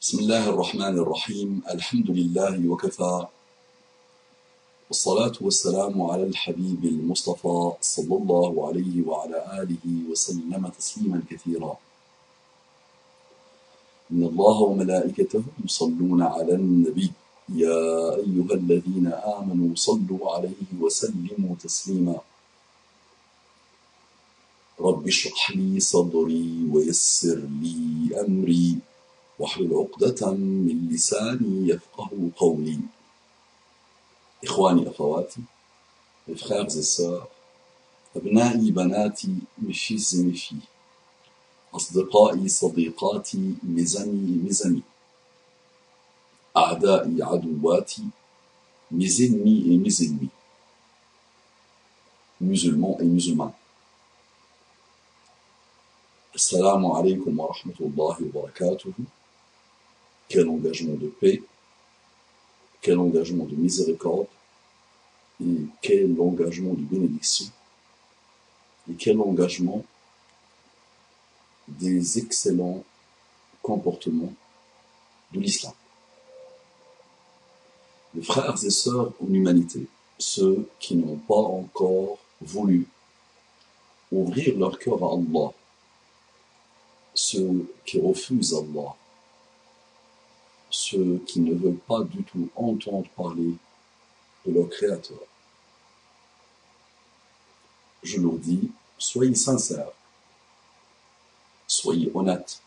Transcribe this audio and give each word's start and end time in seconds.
بسم 0.00 0.18
الله 0.18 0.48
الرحمن 0.48 0.98
الرحيم. 0.98 1.62
الحمد 1.70 2.10
لله 2.10 2.68
وكفى. 2.68 3.26
والصلاة 4.88 5.32
والسلام 5.40 6.02
على 6.02 6.22
الحبيب 6.22 6.84
المصطفى 6.84 7.72
صلى 7.80 8.14
الله 8.16 8.68
عليه 8.68 9.06
وعلى 9.06 9.38
آله 9.62 9.84
وسلم 10.10 10.68
تسليما 10.78 11.22
كثيرا. 11.30 11.76
إن 14.12 14.22
الله 14.24 14.60
وملائكته 14.60 15.42
يصلون 15.64 16.22
على 16.22 16.54
النبي. 16.54 17.12
يا 17.48 18.16
أيها 18.24 18.54
الذين 18.54 19.06
آمنوا 19.12 19.76
صلوا 19.76 20.24
عليه 20.34 20.68
وسلموا 20.80 21.54
تسليما. 21.60 22.16
رب 24.80 25.08
اشرح 25.08 25.50
لي 25.50 25.80
صدري 25.80 26.68
ويسر 26.72 27.38
لي 27.62 27.76
أمري. 28.20 28.89
واحلل 29.40 29.74
عقدة 29.74 30.30
من 30.30 30.88
لساني 30.92 31.68
يفقه 31.68 32.30
قولي 32.36 32.78
إخواني 34.44 34.90
أخواتي 34.90 35.40
الفخارز 36.28 36.78
السار 36.78 37.28
أبنائي 38.16 38.70
بناتي 38.70 39.34
مشي 39.58 39.98
زمشي 39.98 40.56
أصدقائي 41.74 42.48
صديقاتي 42.48 43.54
مزني 43.62 44.48
مزني 44.48 44.82
أعدائي 46.56 47.22
عدواتي 47.22 48.04
مزني 48.90 49.76
مزني 49.76 50.28
مسلمون 52.40 53.00
إي 53.00 53.20
musulmanes. 53.20 53.60
السلام 56.34 56.86
عليكم 56.86 57.40
ورحمة 57.40 57.74
الله 57.80 58.16
وبركاته. 58.34 58.92
Quel 60.30 60.48
engagement 60.48 60.94
de 60.94 61.08
paix, 61.08 61.42
quel 62.80 62.98
engagement 62.98 63.44
de 63.44 63.56
miséricorde, 63.56 64.28
et 65.42 65.66
quel 65.82 66.18
engagement 66.20 66.72
de 66.72 66.82
bénédiction, 66.82 67.46
et 68.88 68.94
quel 68.94 69.20
engagement 69.20 69.84
des 71.66 72.18
excellents 72.18 72.84
comportements 73.60 74.32
de 75.32 75.40
l'islam. 75.40 75.72
Les 78.14 78.22
frères 78.22 78.54
et 78.64 78.70
sœurs 78.70 79.12
en 79.20 79.34
humanité, 79.34 79.88
ceux 80.16 80.68
qui 80.78 80.94
n'ont 80.94 81.16
pas 81.16 81.34
encore 81.34 82.18
voulu 82.40 82.86
ouvrir 84.12 84.56
leur 84.58 84.78
cœur 84.78 85.02
à 85.02 85.12
Allah, 85.12 85.52
ceux 87.14 87.68
qui 87.84 88.00
refusent 88.00 88.54
Allah, 88.54 88.94
ceux 90.70 91.18
qui 91.26 91.40
ne 91.40 91.54
veulent 91.54 91.76
pas 91.76 92.02
du 92.02 92.22
tout 92.22 92.48
entendre 92.56 93.08
parler 93.16 93.54
de 94.46 94.52
leur 94.52 94.68
Créateur. 94.68 95.18
Je 98.02 98.18
leur 98.18 98.34
dis, 98.34 98.70
soyez 98.98 99.34
sincères, 99.34 99.92
soyez 101.66 102.10
honnêtes 102.14 102.62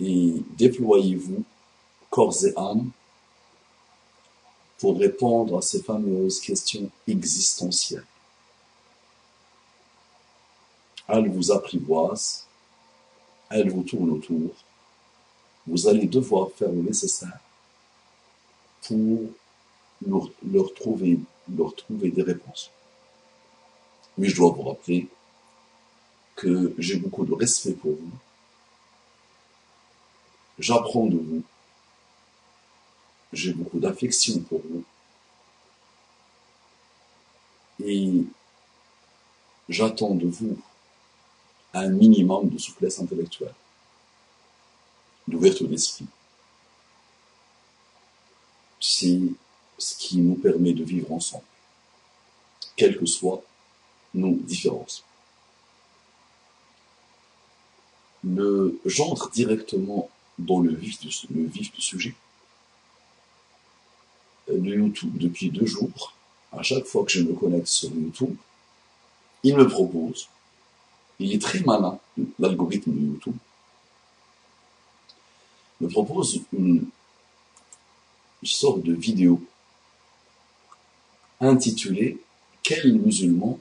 et 0.00 0.42
déployez-vous 0.56 1.44
corps 2.10 2.34
et 2.44 2.52
âme 2.56 2.90
pour 4.78 4.98
répondre 4.98 5.58
à 5.58 5.62
ces 5.62 5.82
fameuses 5.82 6.40
questions 6.40 6.90
existentielles. 7.06 8.06
Elle 11.08 11.28
vous 11.30 11.50
apprivoise, 11.50 12.46
elle 13.50 13.70
vous 13.70 13.82
tourne 13.82 14.10
autour, 14.10 14.50
vous 15.68 15.86
allez 15.86 16.06
devoir 16.06 16.50
faire 16.52 16.70
le 16.70 16.82
nécessaire 16.82 17.38
pour 18.82 19.20
leur, 20.06 20.74
trouver 20.74 21.20
des 22.10 22.22
réponses. 22.22 22.70
Mais 24.16 24.28
je 24.28 24.36
dois 24.36 24.50
vous 24.50 24.62
rappeler 24.62 25.08
que 26.36 26.74
j'ai 26.78 26.96
beaucoup 26.96 27.24
de 27.24 27.34
respect 27.34 27.72
pour 27.72 27.92
vous. 27.92 28.18
J'apprends 30.58 31.06
de 31.06 31.16
vous. 31.16 31.42
J'ai 33.32 33.52
beaucoup 33.52 33.78
d'affection 33.78 34.40
pour 34.40 34.60
vous. 34.60 34.84
Et 37.84 38.24
j'attends 39.68 40.14
de 40.14 40.26
vous 40.26 40.56
un 41.74 41.88
minimum 41.88 42.48
de 42.48 42.58
souplesse 42.58 42.98
intellectuelle, 42.98 43.54
d'ouverture 45.28 45.68
d'esprit. 45.68 46.06
C'est 48.80 49.20
ce 49.78 49.96
qui 49.96 50.18
nous 50.18 50.34
permet 50.34 50.72
de 50.72 50.84
vivre 50.84 51.12
ensemble, 51.12 51.44
quelles 52.76 52.98
que 52.98 53.06
soient 53.06 53.42
nos 54.14 54.34
différences. 54.34 55.04
Le 58.24 58.80
j'entre 58.84 59.30
directement 59.30 60.10
dans 60.38 60.60
le 60.60 60.74
vif, 60.74 61.00
du, 61.00 61.10
le 61.30 61.46
vif 61.46 61.72
du 61.72 61.80
sujet. 61.80 62.14
Le 64.48 64.74
YouTube, 64.76 65.16
depuis 65.18 65.50
deux 65.50 65.66
jours, 65.66 66.14
à 66.52 66.62
chaque 66.62 66.84
fois 66.84 67.04
que 67.04 67.12
je 67.12 67.22
me 67.22 67.34
connecte 67.34 67.66
sur 67.66 67.90
YouTube, 67.90 68.34
il 69.44 69.56
me 69.56 69.68
propose 69.68 70.28
il 71.18 71.34
est 71.34 71.42
très 71.42 71.60
malin, 71.60 71.98
l'algorithme 72.38 72.92
de 72.92 73.00
YouTube, 73.00 73.36
me 75.80 75.88
propose 75.88 76.40
une, 76.52 76.88
sorte 78.44 78.82
de 78.82 78.94
vidéo 78.94 79.42
intitulée 81.40 82.18
Quel 82.62 82.94
musulman 82.94 83.58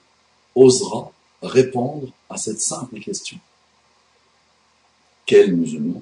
osera 0.56 1.12
répondre 1.42 2.12
à 2.30 2.38
cette 2.38 2.62
simple 2.62 3.00
question? 3.00 3.40
Quel 5.26 5.56
musulman 5.56 6.02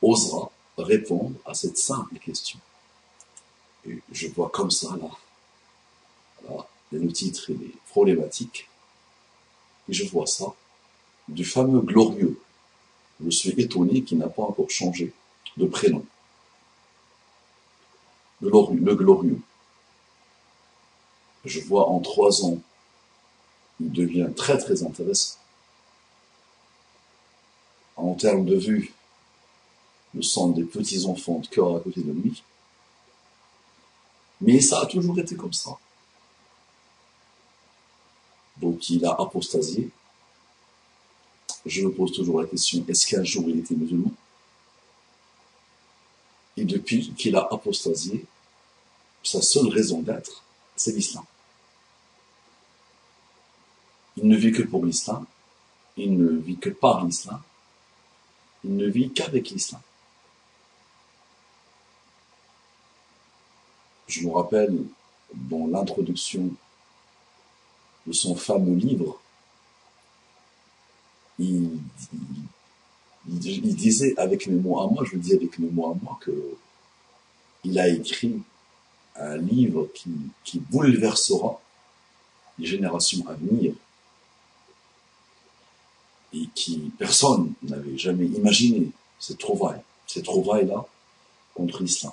osera 0.00 0.50
répondre 0.78 1.36
à 1.44 1.54
cette 1.54 1.78
simple 1.78 2.18
question? 2.18 2.58
Et 3.86 4.00
je 4.10 4.28
vois 4.28 4.50
comme 4.50 4.70
ça 4.70 4.96
là, 4.96 5.10
là 6.48 6.66
le 6.92 7.12
titre 7.12 7.50
il 7.50 7.62
est 7.62 7.74
problématique, 7.88 8.68
et 9.88 9.92
je 9.92 10.06
vois 10.06 10.26
ça 10.26 10.54
du 11.28 11.44
fameux 11.44 11.80
glorieux. 11.80 12.40
Je 13.24 13.30
suis 13.30 13.54
étonné 13.60 14.02
qu'il 14.02 14.18
n'a 14.18 14.28
pas 14.28 14.42
encore 14.42 14.70
changé 14.70 15.12
de 15.56 15.66
prénom. 15.66 16.04
Le 18.40 18.50
glorieux, 18.94 19.30
le. 19.30 19.40
Je 21.44 21.60
vois 21.60 21.88
en 21.88 22.00
trois 22.00 22.44
ans, 22.44 22.58
il 23.80 23.92
devient 23.92 24.28
très 24.36 24.58
très 24.58 24.82
intéressant. 24.82 25.38
En 27.96 28.14
termes 28.14 28.44
de 28.44 28.56
vue, 28.56 28.92
nous 30.14 30.22
sommes 30.22 30.54
des 30.54 30.64
petits 30.64 31.06
enfants 31.06 31.38
de 31.38 31.46
cœur 31.46 31.76
à 31.76 31.80
côté 31.80 32.02
de 32.02 32.12
lui. 32.12 32.42
Mais 34.40 34.60
ça 34.60 34.80
a 34.80 34.86
toujours 34.86 35.18
été 35.18 35.36
comme 35.36 35.52
ça. 35.52 35.78
Donc 38.56 38.90
il 38.90 39.04
a 39.04 39.12
apostasié, 39.12 39.90
je 41.64 41.82
me 41.82 41.92
pose 41.92 42.12
toujours 42.12 42.40
la 42.40 42.46
question, 42.46 42.84
est-ce 42.88 43.06
qu'un 43.06 43.24
jour 43.24 43.44
il 43.48 43.58
était 43.58 43.74
musulman 43.74 44.12
Et 46.56 46.64
depuis 46.64 47.12
qu'il 47.14 47.36
a 47.36 47.48
apostasié, 47.50 48.24
sa 49.22 49.40
seule 49.40 49.68
raison 49.68 50.00
d'être, 50.02 50.42
c'est 50.76 50.92
l'islam. 50.92 51.24
Il 54.16 54.28
ne 54.28 54.36
vit 54.36 54.52
que 54.52 54.62
pour 54.62 54.84
l'islam, 54.84 55.24
il 55.96 56.16
ne 56.16 56.38
vit 56.38 56.56
que 56.56 56.70
par 56.70 57.04
l'islam, 57.04 57.40
il 58.64 58.76
ne 58.76 58.86
vit 58.86 59.10
qu'avec 59.10 59.50
l'islam. 59.50 59.80
Je 64.06 64.26
me 64.26 64.32
rappelle 64.32 64.84
dans 65.34 65.66
l'introduction 65.66 66.50
de 68.06 68.12
son 68.12 68.34
fameux 68.34 68.74
livre, 68.74 69.20
il, 71.38 71.78
il, 72.12 72.42
il, 73.28 73.74
disait 73.76 74.14
avec 74.18 74.46
mes 74.46 74.60
mots 74.60 74.80
à 74.80 74.88
moi, 74.88 75.04
je 75.04 75.12
le 75.12 75.20
dis 75.20 75.32
avec 75.32 75.58
mes 75.58 75.70
mots 75.70 75.90
à 75.90 75.94
moi, 76.02 76.18
que 76.20 76.32
il 77.64 77.78
a 77.78 77.88
écrit 77.88 78.42
un 79.16 79.36
livre 79.36 79.88
qui, 79.94 80.10
qui 80.44 80.58
bouleversera 80.58 81.60
les 82.58 82.66
générations 82.66 83.24
à 83.28 83.34
venir 83.34 83.74
et 86.32 86.48
qui 86.54 86.90
personne 86.98 87.52
n'avait 87.62 87.98
jamais 87.98 88.26
imaginé 88.26 88.90
cette 89.20 89.38
trouvaille, 89.38 89.80
cette 90.06 90.24
trouvaille-là 90.24 90.84
contre 91.54 91.82
l'islam. 91.82 92.12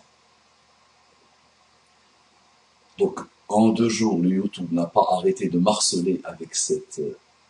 Donc, 2.97 3.19
en 3.47 3.69
deux 3.69 3.89
jours, 3.89 4.19
le 4.19 4.29
YouTube 4.29 4.71
n'a 4.71 4.85
pas 4.85 5.05
arrêté 5.11 5.47
de 5.47 5.57
marceler 5.57 6.21
avec 6.23 6.53
cette 6.53 7.01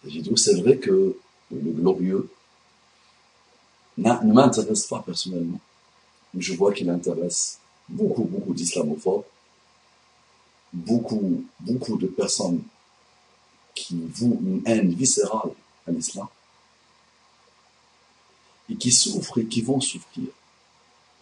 vidéo. 0.03 0.38
C'est 0.38 0.61
vrai 0.61 0.77
que 0.77 1.17
le 1.51 1.71
glorieux 1.71 2.29
ne 3.99 4.33
m'intéresse 4.33 4.87
pas 4.87 5.01
personnellement. 5.05 5.59
Je 6.37 6.53
vois 6.53 6.73
qu'il 6.73 6.89
intéresse 6.89 7.59
beaucoup, 7.87 8.23
beaucoup 8.23 8.53
d'islamophobes, 8.53 9.23
beaucoup, 10.73 11.43
beaucoup 11.59 11.97
de 11.97 12.07
personnes 12.07 12.61
qui 13.73 13.99
vouent 14.13 14.39
une 14.41 14.61
haine 14.65 14.93
viscérale 14.93 15.51
à 15.87 15.91
l'islam 15.91 16.27
et 18.69 18.75
qui 18.75 18.91
souffrent 18.91 19.39
et 19.39 19.45
qui 19.45 19.61
vont 19.61 19.81
souffrir. 19.81 20.27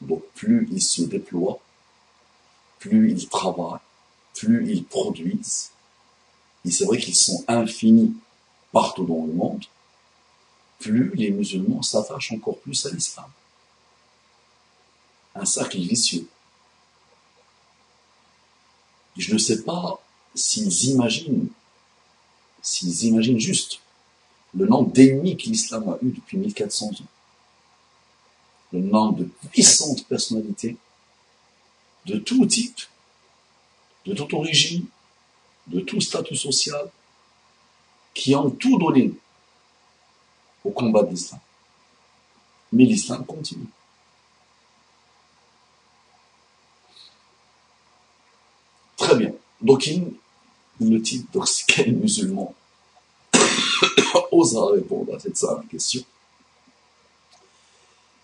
Donc 0.02 0.24
plus 0.36 0.68
ils 0.72 0.82
se 0.82 1.04
déploient, 1.04 1.60
plus 2.80 3.12
ils 3.12 3.28
travaillent, 3.30 3.80
plus 4.34 4.70
ils 4.72 4.84
produisent, 4.84 5.72
et 6.66 6.72
c'est 6.72 6.86
vrai 6.86 6.98
qu'ils 6.98 7.16
sont 7.16 7.44
infinis 7.48 8.14
partout 8.72 9.06
dans 9.06 9.26
le 9.26 9.34
monde, 9.34 9.64
plus 10.80 11.12
les 11.16 11.32
musulmans 11.32 11.82
s'attachent 11.82 12.32
encore 12.32 12.58
plus 12.60 12.86
à 12.86 12.92
l'islam. 12.92 13.30
Un 15.36 15.46
cercle 15.46 15.80
vicieux. 15.80 16.28
je 19.18 19.34
ne 19.34 19.40
sais 19.40 19.64
pas 19.64 20.00
s'ils 20.36 20.92
imaginent, 20.92 21.50
s'ils 22.62 23.06
imaginent 23.06 23.40
juste 23.40 23.80
le 24.54 24.66
nombre 24.66 24.92
d'ennemis 24.92 25.38
que 25.38 25.44
l'islam 25.44 25.90
a 25.90 25.98
eu 26.02 26.12
depuis 26.12 26.38
1400 26.38 26.88
ans. 26.88 26.94
Le 28.74 28.80
nombre 28.80 29.20
de 29.20 29.30
puissantes 29.52 30.06
personnalités 30.08 30.78
de 32.06 32.18
tout 32.18 32.46
type, 32.46 32.82
de 34.06 34.14
toute 34.14 34.34
origine, 34.34 34.86
de 35.68 35.82
tout 35.82 36.00
statut 36.00 36.36
social, 36.36 36.90
qui 38.14 38.36
ont 38.36 38.50
tout 38.50 38.78
donné 38.78 39.14
au 40.64 40.72
combat 40.72 41.04
de 41.04 41.12
l'islam. 41.12 41.40
Mais 42.72 42.86
l'islam 42.86 43.26
continue. 43.26 43.68
Très 48.98 49.16
bien. 49.16 49.32
Donc, 49.62 49.88
il, 49.88 50.14
le 50.82 51.00
donc, 51.32 51.48
quel 51.68 51.96
musulman 51.96 52.54
osera 54.32 54.72
répondre 54.74 55.16
à 55.16 55.20
cette 55.20 55.38
simple 55.38 55.66
question 55.68 56.04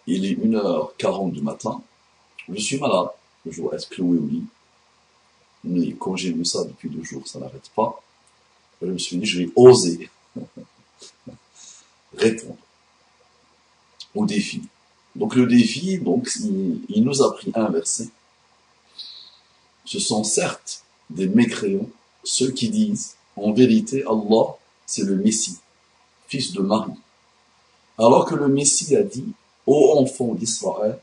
Il 0.07 0.25
est 0.25 0.36
1h40 0.36 1.31
du 1.31 1.41
matin. 1.41 1.81
Je 2.50 2.59
suis 2.59 2.79
malade. 2.79 3.09
Je 3.45 3.62
dois 3.62 3.75
être 3.75 3.89
cloué 3.89 4.18
au 4.18 4.25
lit. 4.25 4.44
Mais 5.63 5.94
quand 5.94 6.15
j'ai 6.15 6.31
vu 6.31 6.44
ça 6.44 6.63
depuis 6.65 6.89
deux 6.89 7.03
jours, 7.03 7.27
ça 7.27 7.39
n'arrête 7.39 7.69
pas. 7.75 8.01
Je 8.81 8.88
me 8.88 8.97
suis 8.97 9.18
dit, 9.18 9.25
je 9.25 9.39
vais 9.44 9.51
oser 9.56 10.09
répondre 12.18 12.57
au 14.15 14.25
défi. 14.25 14.62
Donc 15.15 15.36
le 15.36 15.45
défi, 15.45 16.00
donc, 16.00 16.30
il, 16.39 17.04
nous 17.04 17.21
a 17.21 17.33
pris 17.33 17.51
un 17.56 17.69
verset. 17.69 18.10
Ce 19.86 20.00
sont 20.00 20.24
certes 20.24 20.83
des 21.10 21.27
mécréants, 21.27 21.89
ceux 22.24 22.51
qui 22.51 22.69
disent, 22.69 23.15
en 23.36 23.51
vérité, 23.51 24.04
Allah, 24.04 24.56
c'est 24.86 25.04
le 25.04 25.15
Messie, 25.15 25.57
fils 26.27 26.54
de 26.54 26.62
Marie. 26.62 26.94
Alors 27.98 28.25
que 28.25 28.36
le 28.36 28.48
Messie 28.48 28.95
a 28.95 29.04
dit, 29.04 29.33
ô 29.68 30.00
enfants 30.00 30.33
d'Israël, 30.33 31.00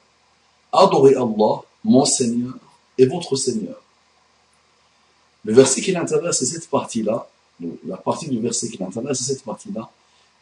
adorez 0.73 1.15
Allah, 1.15 1.63
mon 1.85 2.05
Seigneur 2.05 2.55
et 2.99 3.07
votre 3.07 3.37
Seigneur. 3.37 3.81
Le 5.45 5.55
verset 5.55 5.81
qui 5.81 5.93
l'intéresse, 5.93 6.39
c'est 6.39 6.47
cette 6.47 6.69
partie-là, 6.69 7.29
la 7.87 7.97
partie 7.97 8.29
du 8.29 8.41
verset 8.41 8.69
qui 8.69 8.79
l'intéresse, 8.79 9.19
c'est 9.19 9.35
cette 9.35 9.45
partie-là. 9.45 9.89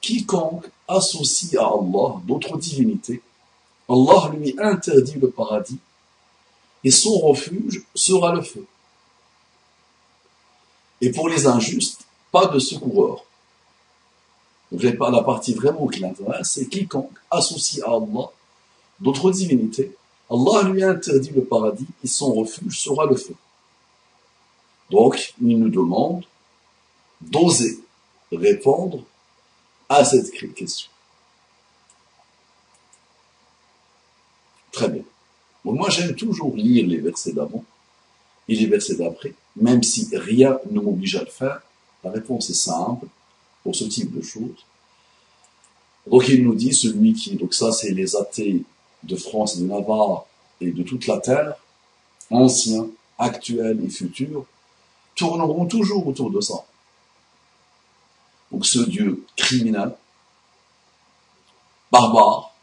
Quiconque 0.00 0.67
associe 0.87 1.61
à 1.61 1.67
Allah 1.67 2.21
d'autres 2.25 2.56
divinités, 2.56 3.23
Allah 3.89 4.31
lui 4.35 4.55
interdit 4.59 5.19
le 5.19 5.31
paradis 5.31 5.79
et 6.85 6.91
son 6.91 7.19
refuge 7.19 7.85
sera 7.95 8.35
le 8.35 8.43
feu. 8.43 8.65
Et 11.00 11.11
pour 11.11 11.29
les 11.29 11.47
injustes, 11.47 12.05
pas 12.31 12.47
de 12.47 12.59
secoureur. 12.59 13.25
Donc 14.71 14.83
la 14.83 15.23
partie 15.23 15.55
vraiment 15.55 15.87
qui 15.87 16.01
l'intéresse, 16.01 16.53
c'est 16.53 16.67
quiconque 16.67 17.17
associe 17.31 17.83
à 17.85 17.91
Allah 17.91 18.31
d'autres 19.01 19.31
divinités, 19.31 19.97
Allah 20.31 20.69
lui 20.69 20.83
interdit 20.83 21.31
le 21.31 21.44
paradis 21.44 21.87
et 22.05 22.06
son 22.06 22.35
refuge 22.35 22.79
sera 22.79 23.06
le 23.06 23.17
feu. 23.17 23.35
Donc, 24.91 25.35
il 25.41 25.59
nous 25.59 25.69
demande 25.69 26.25
d'oser 27.21 27.79
répondre 28.33 29.03
à 29.88 30.05
cette 30.05 30.31
question. 30.55 30.90
Très 34.73 34.88
bien. 34.88 35.02
moi, 35.64 35.90
j'aime 35.90 36.14
toujours 36.14 36.55
lire 36.55 36.87
les 36.87 36.99
versets 36.99 37.32
d'avant 37.32 37.64
et 38.49 38.55
les 38.55 38.67
versets 38.67 38.96
d'après, 38.96 39.35
même 39.56 39.82
si 39.82 40.08
rien 40.12 40.58
ne 40.70 40.81
m'oblige 40.81 41.17
à 41.17 41.20
le 41.20 41.31
faire. 41.31 41.62
La 42.05 42.11
réponse 42.11 42.49
est 42.50 42.55
simple 42.55 43.06
pour 43.62 43.75
ce 43.75 43.85
type 43.85 44.17
de 44.17 44.23
choses. 44.23 44.64
Donc, 46.06 46.29
il 46.29 46.44
nous 46.44 46.55
dit, 46.55 46.73
celui 46.73 47.12
qui, 47.12 47.37
donc 47.37 47.55
ça, 47.55 47.73
c'est 47.73 47.91
les 47.91 48.17
athées 48.17 48.62
de 49.02 49.17
France 49.17 49.56
et 49.56 49.61
de 49.61 49.67
Navarre 49.67 50.26
et 50.61 50.70
de 50.70 50.82
toute 50.82 51.06
la 51.06 51.19
terre, 51.19 51.55
anciens, 52.31 52.88
actuels 53.19 53.84
et 53.84 53.88
futurs, 53.88 54.44
tourneront 55.17 55.67
toujours 55.67 56.06
autour 56.06 56.31
de 56.31 56.41
ça. 56.41 56.64
Donc 58.50 58.67
ce 58.67 58.79
Dieu 58.79 59.25
criminel, 59.37 59.95
barbare, 61.91 62.55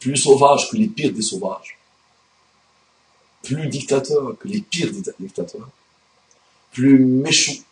plus 0.00 0.16
sauvage 0.16 0.70
que 0.70 0.76
les 0.76 0.88
pires 0.88 1.12
des 1.12 1.22
sauvages, 1.22 1.78
plus 3.42 3.68
dictateur 3.68 4.36
que 4.38 4.48
les 4.48 4.60
pires 4.60 4.92
dictateurs, 5.18 5.68
plus 6.72 6.98
méchant 6.98 7.62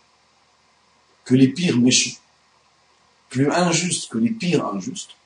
que 1.24 1.34
les 1.34 1.48
pires 1.48 1.78
méchants, 1.78 2.18
plus 3.28 3.50
injuste 3.50 4.10
que 4.10 4.18
les 4.18 4.30
pires 4.30 4.66
injustes, 4.66 5.16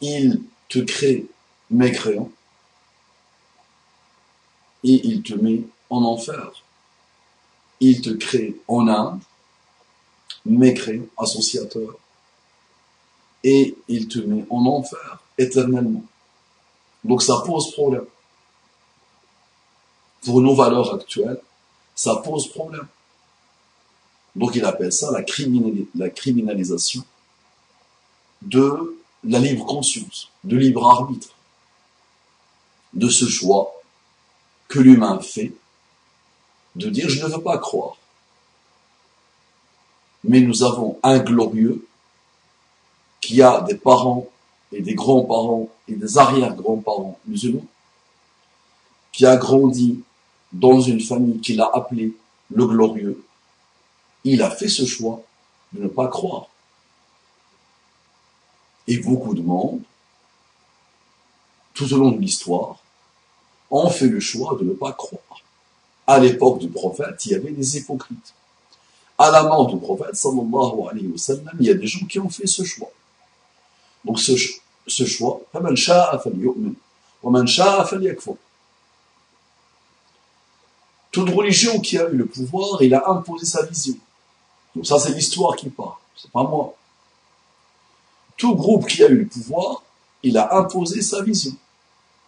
il 0.00 0.42
te 0.68 0.80
crée 0.80 1.26
mécréant 1.70 2.30
et 4.84 5.06
il 5.06 5.22
te 5.22 5.34
met 5.34 5.62
en 5.90 6.02
enfer. 6.02 6.61
Il 7.84 8.00
te 8.00 8.10
crée 8.10 8.56
en 8.68 8.86
Inde, 8.86 9.18
mécréant, 10.46 11.02
associateur, 11.18 11.96
et 13.42 13.76
il 13.88 14.06
te 14.06 14.20
met 14.20 14.46
en 14.50 14.64
enfer 14.66 15.20
éternellement. 15.36 16.04
Donc 17.02 17.24
ça 17.24 17.42
pose 17.44 17.72
problème. 17.72 18.06
Pour 20.24 20.40
nos 20.40 20.54
valeurs 20.54 20.94
actuelles, 20.94 21.40
ça 21.96 22.14
pose 22.24 22.46
problème. 22.52 22.86
Donc 24.36 24.54
il 24.54 24.64
appelle 24.64 24.92
ça 24.92 25.10
la, 25.10 25.24
la 25.96 26.08
criminalisation 26.08 27.04
de 28.42 28.96
la 29.24 29.40
libre 29.40 29.66
conscience, 29.66 30.28
de 30.44 30.56
libre 30.56 30.88
arbitre, 30.88 31.34
de 32.94 33.08
ce 33.08 33.24
choix 33.24 33.74
que 34.68 34.78
l'humain 34.78 35.18
fait, 35.18 35.52
de 36.76 36.90
dire 36.90 37.08
je 37.08 37.24
ne 37.24 37.30
veux 37.30 37.42
pas 37.42 37.58
croire. 37.58 37.96
Mais 40.24 40.40
nous 40.40 40.62
avons 40.62 40.98
un 41.02 41.18
glorieux 41.18 41.86
qui 43.20 43.42
a 43.42 43.60
des 43.62 43.74
parents 43.74 44.28
et 44.72 44.80
des 44.80 44.94
grands-parents 44.94 45.68
et 45.88 45.94
des 45.94 46.18
arrière-grands-parents 46.18 47.18
musulmans, 47.26 47.66
qui 49.12 49.26
a 49.26 49.36
grandi 49.36 50.02
dans 50.52 50.80
une 50.80 51.00
famille 51.00 51.40
qu'il 51.40 51.60
a 51.60 51.70
appelée 51.72 52.14
le 52.50 52.66
glorieux, 52.66 53.24
il 54.24 54.42
a 54.42 54.50
fait 54.50 54.68
ce 54.68 54.84
choix 54.84 55.22
de 55.72 55.82
ne 55.82 55.88
pas 55.88 56.08
croire. 56.08 56.46
Et 58.86 58.98
beaucoup 58.98 59.34
de 59.34 59.42
monde, 59.42 59.80
tout 61.74 61.92
au 61.92 61.96
long 61.96 62.10
de 62.10 62.20
l'histoire, 62.20 62.78
ont 63.70 63.88
fait 63.88 64.08
le 64.08 64.20
choix 64.20 64.56
de 64.58 64.64
ne 64.64 64.74
pas 64.74 64.92
croire. 64.92 65.42
À 66.06 66.18
l'époque 66.18 66.58
du 66.58 66.68
prophète, 66.68 67.24
il 67.26 67.32
y 67.32 67.34
avait 67.34 67.52
des 67.52 67.76
hypocrites. 67.76 68.34
À 69.18 69.30
la 69.30 69.44
mort 69.44 69.66
du 69.66 69.78
prophète, 69.78 70.16
sallallahu 70.16 70.88
alayhi 70.90 71.06
wa 71.06 71.18
sallam, 71.18 71.56
il 71.60 71.66
y 71.66 71.70
a 71.70 71.74
des 71.74 71.86
gens 71.86 72.06
qui 72.06 72.18
ont 72.18 72.28
fait 72.28 72.46
ce 72.46 72.64
choix. 72.64 72.90
Donc 74.04 74.18
ce, 74.18 74.36
choix, 75.06 75.40
toute 81.12 81.28
religion 81.28 81.78
qui 81.80 81.98
a 81.98 82.08
eu 82.08 82.16
le 82.16 82.26
pouvoir, 82.26 82.82
il 82.82 82.94
a 82.94 83.08
imposé 83.10 83.46
sa 83.46 83.62
vision. 83.64 83.94
Donc 84.74 84.86
ça, 84.86 84.98
c'est 84.98 85.12
l'histoire 85.12 85.54
qui 85.54 85.68
parle, 85.68 85.92
c'est 86.16 86.30
pas 86.30 86.42
moi. 86.42 86.74
Tout 88.36 88.56
groupe 88.56 88.88
qui 88.88 89.04
a 89.04 89.08
eu 89.08 89.18
le 89.18 89.26
pouvoir, 89.26 89.84
il 90.22 90.38
a 90.38 90.56
imposé 90.56 91.02
sa 91.02 91.22
vision. 91.22 91.52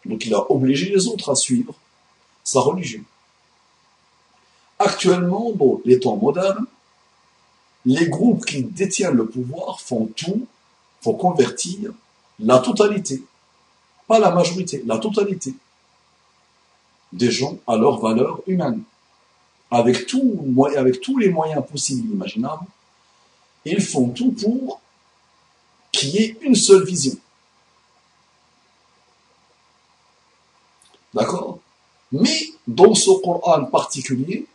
Donc 0.04 0.26
il 0.26 0.34
a 0.34 0.50
obligé 0.52 0.90
les 0.90 1.06
autres 1.08 1.30
à 1.30 1.34
suivre 1.34 1.74
sa 2.44 2.60
religion. 2.60 3.02
Actuellement, 4.78 5.52
bon, 5.52 5.80
les 5.84 6.00
temps 6.00 6.16
modernes, 6.16 6.66
les 7.86 8.08
groupes 8.08 8.44
qui 8.44 8.62
détiennent 8.62 9.16
le 9.16 9.26
pouvoir 9.26 9.80
font 9.80 10.06
tout 10.16 10.46
pour 11.02 11.18
convertir 11.18 11.92
la 12.40 12.58
totalité, 12.58 13.22
pas 14.08 14.18
la 14.18 14.30
majorité, 14.30 14.82
la 14.86 14.98
totalité 14.98 15.54
des 17.12 17.30
gens 17.30 17.58
à 17.66 17.76
leur 17.76 18.00
valeur 18.00 18.40
humaine, 18.46 18.82
avec, 19.70 20.10
avec 20.76 21.00
tous 21.00 21.18
les 21.18 21.28
moyens 21.28 21.64
possibles 21.64 22.08
et 22.10 22.14
imaginables. 22.14 22.66
Ils 23.64 23.80
font 23.80 24.08
tout 24.08 24.32
pour 24.32 24.80
qu'il 25.92 26.10
y 26.10 26.18
ait 26.18 26.36
une 26.42 26.56
seule 26.56 26.84
vision. 26.84 27.16
D'accord? 31.12 31.60
Mais 32.10 32.50
dans 32.66 32.94
ce 32.94 33.10
Coran 33.22 33.64
particulier, 33.66 34.46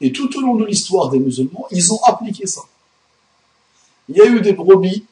et 0.00 0.12
tout 0.12 0.34
au 0.36 0.40
long 0.40 0.56
de 0.56 0.64
l'histoire 0.64 1.10
des 1.10 1.18
musulmans, 1.18 1.66
ils 1.70 1.92
ont 1.92 2.00
appliqué 2.04 2.46
ça. 2.46 2.62
Il 4.08 4.16
y 4.16 4.20
a 4.20 4.26
eu 4.26 4.40
des 4.40 4.52
brebis 4.52 5.04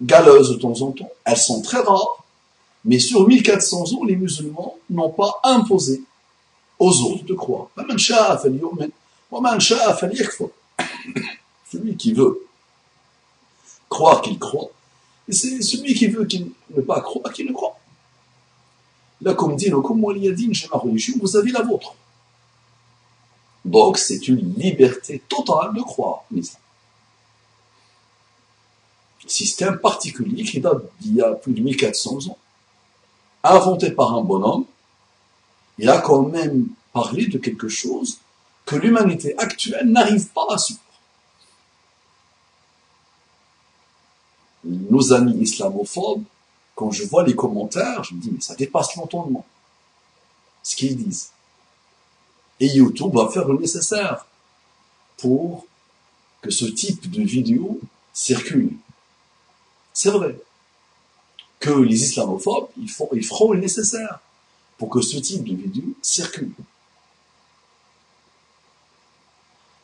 galeuses 0.00 0.50
de 0.50 0.56
temps 0.56 0.80
en 0.82 0.92
temps, 0.92 1.10
elles 1.24 1.36
sont 1.36 1.60
très 1.60 1.80
rares, 1.80 2.24
mais 2.84 2.98
sur 2.98 3.26
1400 3.26 3.94
ans, 3.94 4.04
les 4.04 4.16
musulmans 4.16 4.76
n'ont 4.90 5.10
pas 5.10 5.40
imposé 5.42 6.02
aux 6.78 7.02
autres 7.02 7.24
de 7.24 7.34
croire. 7.34 7.68
Celui 11.70 11.96
qui 11.96 12.12
veut 12.12 12.46
croire 13.88 14.22
qu'il 14.22 14.38
croit, 14.38 14.70
et 15.28 15.32
c'est 15.32 15.60
celui 15.60 15.94
qui 15.94 16.06
veut 16.06 16.24
qu'il 16.24 16.50
ne 16.74 16.80
pas 16.80 17.00
croire 17.00 17.32
qu'il 17.32 17.46
ne 17.46 17.52
croit. 17.52 17.78
Là, 19.20 19.34
comme 19.34 19.56
dit 19.56 19.68
le 19.68 19.80
comme 19.80 20.02
j'ai 20.14 20.68
ma 20.72 20.78
religion, 20.78 21.14
vous 21.20 21.36
avez 21.36 21.50
la 21.50 21.62
vôtre. 21.62 21.94
Donc, 23.68 23.98
c'est 23.98 24.28
une 24.28 24.54
liberté 24.54 25.22
totale 25.28 25.74
de 25.74 25.82
croire 25.82 26.24
en 26.32 26.36
islam. 26.36 26.62
Système 29.26 29.78
particulier 29.78 30.42
qui 30.42 30.58
date 30.58 30.82
d'il 31.00 31.16
y 31.16 31.20
a 31.20 31.32
plus 31.34 31.52
de 31.52 31.60
1400 31.60 32.28
ans, 32.30 32.38
inventé 33.44 33.90
par 33.90 34.14
un 34.14 34.22
bonhomme, 34.22 34.64
il 35.76 35.90
a 35.90 36.00
quand 36.00 36.22
même 36.22 36.68
parlé 36.94 37.26
de 37.26 37.36
quelque 37.36 37.68
chose 37.68 38.18
que 38.64 38.76
l'humanité 38.76 39.36
actuelle 39.38 39.86
n'arrive 39.90 40.28
pas 40.28 40.46
à 40.48 40.56
suivre. 40.56 40.80
Nos 44.64 45.12
amis 45.12 45.36
islamophobes, 45.42 46.24
quand 46.74 46.90
je 46.90 47.04
vois 47.04 47.24
les 47.24 47.36
commentaires, 47.36 48.02
je 48.02 48.14
me 48.14 48.20
dis, 48.20 48.30
mais 48.30 48.40
ça 48.40 48.54
dépasse 48.54 48.96
l'entendement. 48.96 49.44
Ce 50.62 50.74
qu'ils 50.74 50.96
disent. 50.96 51.30
Et 52.60 52.66
YouTube 52.66 53.14
va 53.14 53.28
faire 53.28 53.46
le 53.48 53.58
nécessaire 53.58 54.26
pour 55.16 55.66
que 56.42 56.50
ce 56.50 56.64
type 56.64 57.10
de 57.10 57.22
vidéo 57.22 57.80
circule. 58.12 58.72
C'est 59.92 60.10
vrai 60.10 60.38
que 61.60 61.70
les 61.70 62.04
islamophobes, 62.04 62.68
ils, 62.76 62.90
font, 62.90 63.08
feront 63.22 63.52
le 63.52 63.60
nécessaire 63.60 64.20
pour 64.76 64.90
que 64.90 65.00
ce 65.00 65.16
type 65.18 65.44
de 65.44 65.54
vidéo 65.54 65.84
circule. 66.02 66.52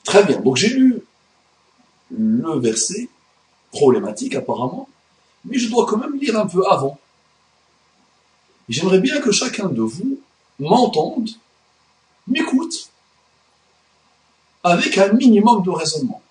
Très 0.04 0.25
bien, 0.25 0.40
donc 0.40 0.57
j'ai 0.57 0.69
lu 0.69 1.02
le 2.11 2.59
verset 2.59 3.09
problématique 3.73 4.37
apparemment, 4.37 4.88
mais 5.45 5.59
je 5.59 5.69
dois 5.69 5.87
quand 5.87 5.97
même 5.97 6.16
lire 6.16 6.38
un 6.38 6.47
peu 6.47 6.64
avant. 6.71 6.99
J'aimerais 8.69 9.00
bien 9.00 9.21
que 9.21 9.33
chacun 9.33 9.69
de 9.69 9.83
vous 9.83 10.21
m'entende 10.61 11.31
m'écoute 12.26 12.90
avec 14.62 14.97
un 14.99 15.12
minimum 15.12 15.62
de 15.62 15.71
raisonnement, 15.71 16.23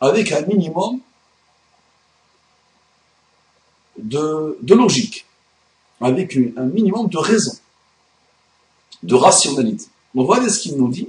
avec 0.00 0.32
un 0.32 0.42
minimum 0.42 1.00
de, 3.96 4.74
logique, 4.74 5.24
avec 6.00 6.36
un 6.36 6.64
minimum 6.64 7.08
de 7.08 7.18
raison, 7.18 7.56
de 9.02 9.14
rationalité. 9.14 9.86
Donc 10.14 10.26
voilà 10.26 10.48
ce 10.48 10.60
qu'il 10.60 10.76
nous 10.76 10.88
dit. 10.88 11.08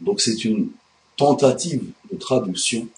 Donc 0.00 0.20
c'est 0.20 0.44
une 0.44 0.70
tentative 1.16 1.84
de 2.10 2.16
traduction. 2.16 2.88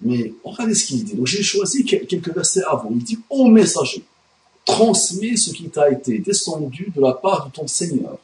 Mais 0.00 0.32
regardez 0.42 0.74
ce 0.74 0.86
qu'il 0.86 1.04
dit. 1.04 1.14
Donc 1.14 1.26
j'ai 1.26 1.42
choisi 1.42 1.84
quelques 1.84 2.34
versets 2.34 2.64
avant. 2.64 2.88
Il 2.90 3.02
dit 3.02 3.18
Ô 3.28 3.46
messager, 3.46 4.04
transmets 4.64 5.36
ce 5.36 5.50
qui 5.50 5.68
t'a 5.68 5.90
été 5.90 6.18
descendu 6.18 6.92
de 6.94 7.00
la 7.00 7.12
part 7.12 7.46
de 7.46 7.52
ton 7.52 7.66
Seigneur. 7.66 8.18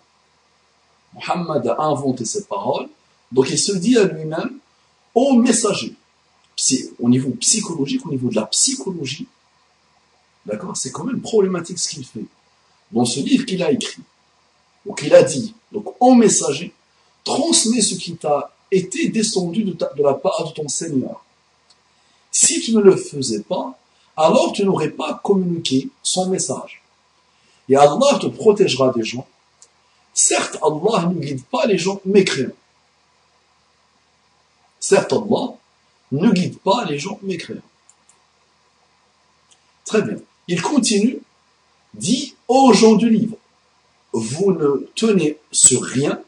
Muhammad 1.15 1.67
a 1.67 1.83
inventé 1.83 2.25
ces 2.25 2.45
paroles, 2.45 2.89
donc 3.33 3.51
il 3.51 3.59
se 3.59 3.73
dit 3.73 3.99
à 3.99 4.05
lui-même, 4.05 4.59
ô 5.15 5.35
messager, 5.35 5.95
au 6.99 7.09
niveau 7.09 7.31
psychologique, 7.33 8.07
au 8.07 8.11
niveau 8.11 8.29
de 8.29 8.37
la 8.37 8.47
psychologie, 8.47 9.27
d'accord, 10.47 10.77
c'est 10.77 10.93
quand 10.93 11.05
même 11.05 11.21
problématique 11.21 11.79
ce 11.79 11.89
qu'il 11.91 12.05
fait. 12.05 12.25
Dans 12.93 13.05
ce 13.05 13.21
livre 13.21 13.47
qu'il 13.47 13.63
a 13.63 13.71
écrit, 13.71 14.03
donc 14.87 15.03
il 15.05 15.15
a 15.15 15.23
dit, 15.23 15.55
donc 15.73 15.95
ô 16.01 16.15
messager, 16.15 16.73
transmets 17.25 17.83
ce 17.83 17.95
qui 17.95 18.17
t'a 18.17 18.55
été 18.71 19.09
descendu 19.09 19.65
de, 19.65 19.73
de 19.73 20.03
la 20.03 20.15
part 20.15 20.49
de 20.49 20.53
ton 20.53 20.69
Seigneur. 20.69 21.25
Si 22.31 22.61
tu 22.61 22.73
ne 22.75 22.81
le 22.81 22.97
faisais 22.97 23.43
pas, 23.43 23.79
alors 24.21 24.53
tu 24.53 24.65
n'aurais 24.65 24.91
pas 24.91 25.21
communiqué 25.23 25.89
son 26.03 26.29
message. 26.29 26.83
Et 27.69 27.77
Allah 27.77 28.19
te 28.21 28.27
protégera 28.27 28.93
des 28.93 29.03
gens. 29.03 29.27
Certes, 30.13 30.59
Allah 30.63 31.07
ne 31.07 31.15
guide 31.15 31.45
pas 31.45 31.67
les 31.67 31.79
gens 31.79 32.01
mécréants. 32.05 32.51
Certes, 34.79 35.13
Allah 35.13 35.55
ne 36.13 36.31
guide 36.33 36.59
pas 36.59 36.85
les 36.85 36.99
gens 36.99 37.19
mécréants. 37.23 37.61
Très 39.85 40.03
bien. 40.03 40.17
Il 40.49 40.61
continue, 40.61 41.21
dit 41.95 42.35
aux 42.49 42.73
gens 42.73 42.97
du 42.97 43.09
livre, 43.09 43.37
vous 44.13 44.53
ne 44.53 44.89
tenez 44.95 45.39
sur 45.53 45.83
rien 45.83 46.21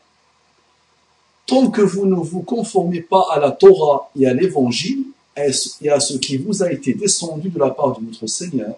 tant 1.46 1.70
que 1.70 1.82
vous 1.82 2.06
ne 2.06 2.14
vous 2.14 2.42
conformez 2.42 3.00
pas 3.00 3.26
à 3.32 3.40
la 3.40 3.50
Torah 3.50 4.10
et 4.18 4.26
à 4.26 4.32
l'évangile 4.32 5.04
et 5.36 5.88
à 5.88 6.00
ce 6.00 6.18
qui 6.18 6.36
vous 6.36 6.62
a 6.62 6.70
été 6.70 6.94
descendu 6.94 7.48
de 7.48 7.58
la 7.58 7.70
part 7.70 7.98
de 7.98 8.04
notre 8.04 8.26
Seigneur? 8.26 8.76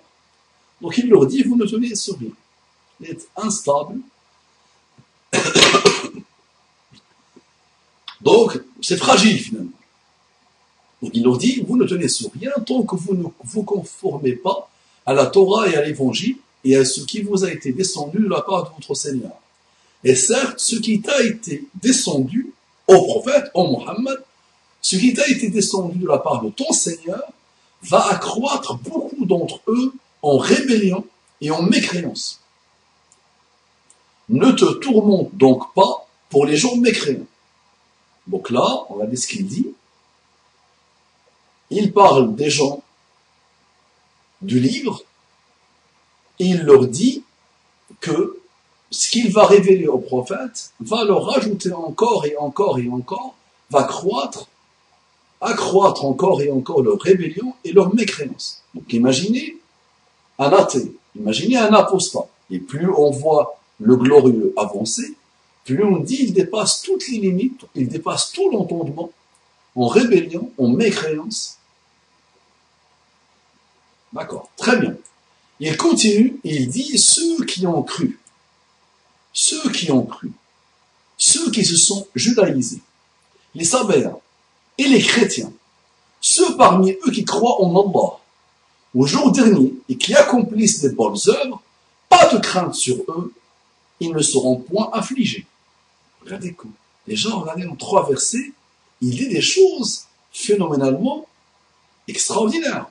Donc 0.80 0.96
il 0.98 1.08
leur 1.08 1.26
dit, 1.26 1.42
vous 1.42 1.56
ne 1.56 1.66
tenez 1.66 1.94
sur 1.94 2.18
rien. 2.18 2.30
Vous 3.00 3.06
êtes 3.06 3.28
instable. 3.36 3.98
Donc, 8.20 8.60
c'est 8.80 8.96
fragile 8.96 9.38
finalement. 9.38 9.70
Donc 11.02 11.10
il 11.14 11.22
leur 11.22 11.36
dit, 11.36 11.62
vous 11.66 11.76
ne 11.76 11.84
tenez 11.84 12.08
sur 12.08 12.30
rien 12.38 12.52
tant 12.64 12.82
que 12.82 12.96
vous 12.96 13.14
ne 13.14 13.24
vous 13.42 13.62
conformez 13.62 14.32
pas 14.32 14.70
à 15.04 15.12
la 15.12 15.26
Torah 15.26 15.68
et 15.68 15.76
à 15.76 15.84
l'Évangile 15.84 16.36
et 16.64 16.76
à 16.76 16.84
ce 16.84 17.02
qui 17.02 17.20
vous 17.20 17.44
a 17.44 17.50
été 17.50 17.72
descendu 17.72 18.18
de 18.18 18.28
la 18.28 18.40
part 18.40 18.64
de 18.64 18.70
votre 18.76 18.94
Seigneur. 18.94 19.32
Et 20.02 20.14
certes, 20.14 20.60
ce 20.60 20.76
qui 20.76 21.00
t'a 21.02 21.22
été 21.22 21.66
descendu 21.74 22.52
au 22.86 23.02
prophète, 23.02 23.50
au 23.54 23.66
Mohammed, 23.66 24.23
ce 24.84 24.96
qui 24.96 25.14
t'a 25.14 25.26
été 25.28 25.48
descendu 25.48 25.96
de 25.98 26.06
la 26.06 26.18
part 26.18 26.42
de 26.42 26.50
ton 26.50 26.70
Seigneur 26.70 27.22
va 27.84 28.06
accroître 28.06 28.76
beaucoup 28.76 29.24
d'entre 29.24 29.62
eux 29.66 29.94
en 30.20 30.36
rébellion 30.36 31.06
et 31.40 31.50
en 31.50 31.62
mécréance. 31.62 32.42
Ne 34.28 34.52
te 34.52 34.74
tourmente 34.74 35.34
donc 35.34 35.72
pas 35.72 36.06
pour 36.28 36.44
les 36.44 36.58
gens 36.58 36.76
mécréants. 36.76 37.24
Donc 38.26 38.50
là, 38.50 38.84
on 38.90 38.96
va 38.96 39.06
ce 39.16 39.26
qu'il 39.26 39.46
dit. 39.46 39.68
Il 41.70 41.94
parle 41.94 42.34
des 42.36 42.50
gens 42.50 42.82
du 44.42 44.60
livre 44.60 45.02
et 46.38 46.44
il 46.44 46.60
leur 46.60 46.86
dit 46.88 47.24
que 48.00 48.38
ce 48.90 49.08
qu'il 49.08 49.32
va 49.32 49.46
révéler 49.46 49.86
au 49.86 49.98
prophète 49.98 50.72
va 50.80 51.04
leur 51.04 51.24
rajouter 51.24 51.72
encore 51.72 52.26
et 52.26 52.36
encore 52.36 52.78
et 52.78 52.88
encore, 52.90 53.34
va 53.70 53.84
croître 53.84 54.46
accroître 55.44 56.04
encore 56.04 56.40
et 56.42 56.50
encore 56.50 56.82
leur 56.82 56.98
rébellion 57.00 57.54
et 57.64 57.72
leur 57.72 57.94
mécréance. 57.94 58.62
Donc 58.74 58.92
imaginez 58.92 59.58
un 60.38 60.50
athée, 60.50 60.92
imaginez 61.16 61.58
un 61.58 61.72
apostat. 61.72 62.26
Et 62.50 62.58
plus 62.58 62.90
on 62.90 63.10
voit 63.10 63.58
le 63.80 63.96
glorieux 63.96 64.52
avancer, 64.56 65.14
plus 65.64 65.82
on 65.84 65.98
dit 65.98 66.18
il 66.20 66.32
dépasse 66.32 66.82
toutes 66.82 67.06
les 67.08 67.18
limites, 67.18 67.64
il 67.74 67.88
dépasse 67.88 68.32
tout 68.32 68.50
l'entendement, 68.50 69.10
en 69.76 69.86
rébellion, 69.86 70.50
en 70.58 70.68
mécréance. 70.68 71.58
D'accord, 74.12 74.48
très 74.56 74.78
bien. 74.78 74.96
Il 75.60 75.76
continue, 75.76 76.38
il 76.44 76.68
dit 76.68 76.98
ceux 76.98 77.44
qui 77.44 77.66
ont 77.66 77.82
cru, 77.82 78.18
ceux 79.32 79.70
qui 79.70 79.90
ont 79.90 80.04
cru, 80.04 80.30
ceux 81.16 81.50
qui 81.50 81.64
se 81.64 81.76
sont 81.76 82.06
judaïsés, 82.14 82.80
les 83.54 83.64
sabères, 83.64 84.16
et 84.78 84.88
les 84.88 85.00
chrétiens, 85.00 85.52
ceux 86.20 86.56
parmi 86.56 86.92
eux 86.92 87.10
qui 87.10 87.24
croient 87.24 87.60
en 87.62 87.70
Allah, 87.70 88.18
au 88.94 89.06
jour 89.06 89.32
dernier, 89.32 89.74
et 89.88 89.96
qui 89.96 90.14
accomplissent 90.14 90.80
des 90.80 90.90
bonnes 90.90 91.18
œuvres, 91.28 91.62
pas 92.08 92.32
de 92.32 92.38
crainte 92.38 92.74
sur 92.74 92.96
eux, 93.08 93.32
ils 94.00 94.12
ne 94.12 94.22
seront 94.22 94.56
point 94.56 94.90
affligés. 94.92 95.46
Regardez 96.22 96.56
Déjà, 97.06 97.30
regardez, 97.30 97.66
en 97.66 97.76
trois 97.76 98.08
versets, 98.08 98.52
il 99.02 99.10
dit 99.10 99.28
des 99.28 99.42
choses 99.42 100.06
phénoménalement 100.32 101.26
extraordinaires. 102.08 102.86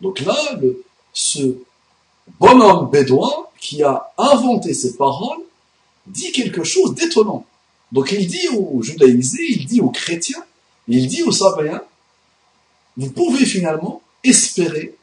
Donc 0.00 0.20
là, 0.20 0.36
ce 1.12 1.58
bonhomme 2.38 2.90
bédouin 2.90 3.32
qui 3.58 3.82
a 3.82 4.12
inventé 4.16 4.74
ces 4.74 4.96
paroles 4.96 5.42
dit 6.06 6.30
quelque 6.32 6.62
chose 6.62 6.94
d'étonnant. 6.94 7.44
Donc 7.92 8.12
il 8.12 8.26
dit 8.26 8.48
aux 8.48 8.82
judaïsés, 8.82 9.44
il 9.48 9.66
dit 9.66 9.80
aux 9.80 9.90
chrétiens, 9.90 10.44
il 10.88 11.06
dit 11.08 11.22
aux 11.22 11.32
sabéens, 11.32 11.82
vous 12.96 13.10
pouvez 13.10 13.44
finalement 13.44 14.02
espérer 14.24 14.96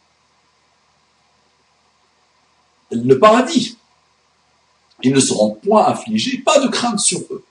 le 2.92 3.20
paradis. 3.20 3.78
Ils 5.04 5.14
ne 5.14 5.20
seront 5.20 5.56
point 5.56 5.86
affligés, 5.86 6.38
pas 6.40 6.60
de 6.60 6.68
crainte 6.68 7.00
sur 7.00 7.20
eux. 7.32 7.44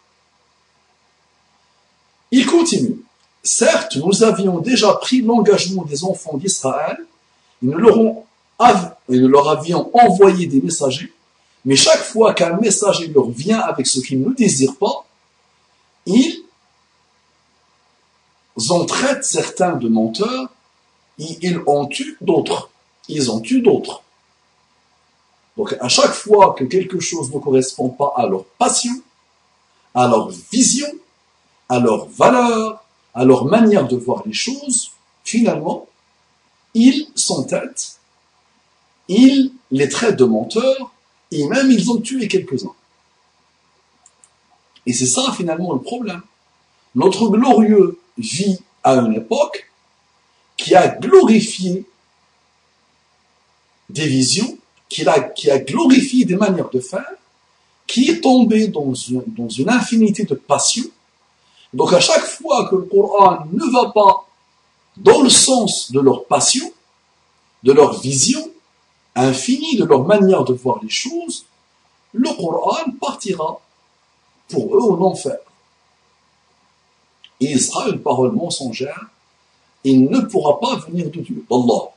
Il 2.31 2.47
continue. 2.47 3.05
Certes, 3.43 3.97
nous 3.97 4.23
avions 4.23 4.59
déjà 4.61 4.95
pris 4.95 5.21
l'engagement 5.21 5.85
des 5.85 6.05
enfants 6.05 6.37
d'Israël, 6.37 6.97
nous, 7.61 7.79
nous 7.79 9.29
leur 9.29 9.49
avions 9.49 9.91
envoyé 9.95 10.47
des 10.47 10.61
messagers, 10.61 11.13
mais 11.65 11.77
chaque 11.77 12.03
fois 12.03 12.35
qu'un 12.35 12.57
messager 12.57 13.09
leur 13.09 13.29
vient 13.31 13.61
avec 13.61 13.87
ce 13.87 14.01
qu'ils 14.01 14.21
ne 14.21 14.33
désirent 14.33 14.77
pas, 14.77 15.07
ils 16.07 16.42
en 18.71 18.85
traitent 18.85 19.25
certains 19.25 19.77
de 19.77 19.89
menteurs, 19.89 20.49
et 21.19 21.39
ils 21.43 21.61
en 21.67 21.87
tuent 21.87 22.17
d'autres. 22.21 22.71
Ils 23.09 23.31
en 23.31 23.41
tuent 23.41 23.63
d'autres. 23.63 24.03
Donc 25.57 25.77
à 25.81 25.89
chaque 25.89 26.13
fois 26.13 26.55
que 26.55 26.65
quelque 26.65 27.01
chose 27.01 27.33
ne 27.33 27.39
correspond 27.39 27.91
pas 27.91 28.13
à 28.17 28.27
leur 28.27 28.45
passion, 28.45 28.95
à 29.95 30.09
leur 30.09 30.31
vision, 30.51 30.89
à 31.69 31.79
leur 31.79 32.07
valeur, 32.07 32.85
à 33.15 33.25
leur 33.25 33.45
manière 33.45 33.87
de 33.87 33.97
voir 33.97 34.23
les 34.27 34.33
choses, 34.33 34.93
finalement, 35.25 35.87
ils 36.75 37.09
s'entêtent, 37.15 37.99
ils 39.09 39.53
les 39.71 39.89
traitent 39.89 40.17
de 40.17 40.25
menteurs, 40.25 40.93
et 41.31 41.47
même 41.47 41.71
ils 41.71 41.91
ont 41.91 42.01
tué 42.01 42.29
quelques-uns. 42.29 42.75
Et 44.87 44.93
c'est 44.93 45.07
ça 45.07 45.33
finalement 45.33 45.73
le 45.73 45.81
problème. 45.81 46.23
Notre 46.95 47.29
glorieux 47.29 47.99
vit 48.19 48.61
à 48.83 48.95
une 48.95 49.15
époque 49.15 49.71
qui 50.57 50.75
a 50.75 50.89
glorifié 50.89 51.85
des 53.89 54.07
visions 54.07 54.59
qui 54.93 55.51
a, 55.51 55.59
glorifié 55.59 56.25
des 56.25 56.37
manières 56.37 56.69
de 56.69 56.81
faire, 56.81 57.15
qui 57.87 58.11
est 58.11 58.21
tombé 58.21 58.69
dans 58.69 58.93
une, 58.95 59.23
dans 59.27 59.49
une 59.49 59.71
infinité 59.71 60.25
de 60.25 60.35
passions. 60.35 60.89
Donc 61.73 61.93
à 61.95 62.01
chaque 62.01 62.25
fois 62.25 62.69
que 62.69 62.77
le 62.77 62.83
Coran 62.83 63.47
ne 63.51 63.65
va 63.73 63.91
pas 63.91 64.27
dans 64.99 65.23
le 65.23 65.31
sens 65.31 65.91
de 65.91 66.01
leur 66.01 66.27
passion, 66.27 66.71
de 67.63 67.73
leur 67.73 67.99
vision 68.01 68.51
infinie, 69.15 69.77
de 69.77 69.85
leur 69.85 70.05
manière 70.05 70.45
de 70.45 70.53
voir 70.53 70.79
les 70.83 70.91
choses, 70.91 71.47
le 72.13 72.29
Coran 72.35 72.91
partira 73.01 73.61
pour 74.49 74.77
eux 74.77 74.93
en 74.93 75.01
enfer. 75.01 75.39
Il 77.51 77.61
sera 77.61 77.89
une 77.89 78.01
parole 78.01 78.33
mensongère. 78.33 79.07
Il 79.83 80.05
ne 80.05 80.21
pourra 80.21 80.61
pas 80.61 80.77
venir 80.77 81.11
de 81.11 81.21
Dieu, 81.21 81.45
d'Allah. 81.51 81.91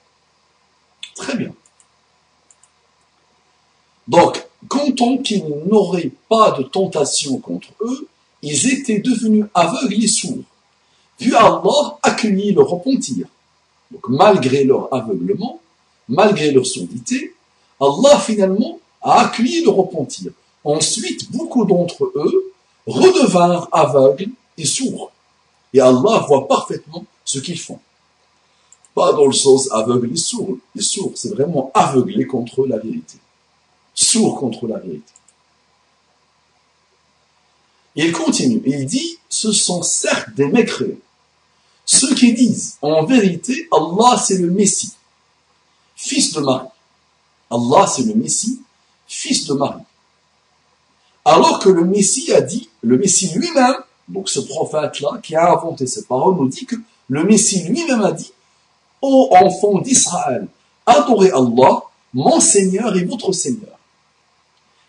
Très 1.15 1.35
bien. 1.35 1.53
Donc, 4.07 4.43
comptons 4.67 5.19
qu'ils 5.19 5.45
n'auraient 5.67 6.11
pas 6.27 6.51
de 6.51 6.63
tentation 6.63 7.37
contre 7.37 7.67
eux, 7.81 8.07
ils 8.41 8.71
étaient 8.73 8.99
devenus 8.99 9.45
aveugles 9.53 10.03
et 10.03 10.07
sourds. 10.07 10.43
Puis 11.19 11.35
Allah 11.35 11.97
accueillit 12.01 12.53
leur 12.53 12.67
repentir. 12.67 13.27
Donc, 13.91 14.09
malgré 14.09 14.63
leur 14.63 14.91
aveuglement, 14.93 15.59
malgré 16.09 16.51
leur 16.51 16.65
surdité, 16.65 17.35
Allah 17.79 18.19
finalement 18.19 18.79
a 19.01 19.25
accueilli 19.25 19.63
le 19.63 19.69
repentir. 19.69 20.31
Ensuite, 20.63 21.31
beaucoup 21.31 21.65
d'entre 21.65 22.11
eux 22.15 22.53
redevinrent 22.87 23.69
aveugles 23.71 24.31
et 24.57 24.65
sourds. 24.65 25.11
Et 25.75 25.79
Allah 25.79 26.25
voit 26.27 26.47
parfaitement 26.47 27.05
ce 27.23 27.39
qu'ils 27.39 27.59
font. 27.59 27.79
Pas 28.93 29.11
dans 29.13 29.27
le 29.27 29.33
sens 29.33 29.69
aveugle 29.71 30.11
et 30.13 30.17
sourd. 30.17 30.57
Les 30.73 30.81
sourds, 30.81 31.11
c'est 31.15 31.29
vraiment 31.29 31.69
aveugler 31.73 32.25
contre 32.25 32.65
la 32.65 32.77
vérité 32.77 33.19
sourd 33.95 34.37
contre 34.37 34.67
la 34.67 34.77
vérité. 34.77 35.13
Il 37.95 38.11
continue, 38.11 38.61
il 38.65 38.85
dit, 38.85 39.17
ce 39.29 39.53
sont 39.53 39.81
certes 39.81 40.29
des 40.35 40.47
mécréants. 40.47 40.97
Ceux 41.85 42.13
qui 42.13 42.33
disent, 42.33 42.77
en 42.81 43.05
vérité, 43.05 43.69
Allah 43.71 44.17
c'est 44.17 44.37
le 44.37 44.51
Messie, 44.51 44.91
fils 45.95 46.33
de 46.33 46.41
Marie. 46.41 46.67
Allah 47.49 47.87
c'est 47.87 48.03
le 48.03 48.15
Messie, 48.15 48.61
fils 49.07 49.45
de 49.45 49.53
Marie. 49.53 49.83
Alors 51.23 51.59
que 51.59 51.69
le 51.69 51.85
Messie 51.85 52.33
a 52.33 52.41
dit, 52.41 52.69
le 52.81 52.97
Messie 52.97 53.29
lui-même, 53.33 53.77
donc 54.07 54.29
ce 54.29 54.39
prophète-là 54.39 55.19
qui 55.21 55.35
a 55.35 55.51
inventé 55.51 55.87
ces 55.87 56.03
paroles, 56.03 56.35
nous 56.35 56.47
dit 56.47 56.65
que 56.65 56.75
le 57.09 57.23
Messie 57.23 57.63
lui-même 57.63 58.01
a 58.01 58.11
dit, 58.11 58.31
Ô 59.01 59.29
enfants 59.35 59.79
d'Israël, 59.79 60.47
adorez 60.85 61.31
Allah, 61.31 61.83
mon 62.13 62.39
Seigneur 62.39 62.95
et 62.95 63.03
votre 63.03 63.31
Seigneur. 63.31 63.77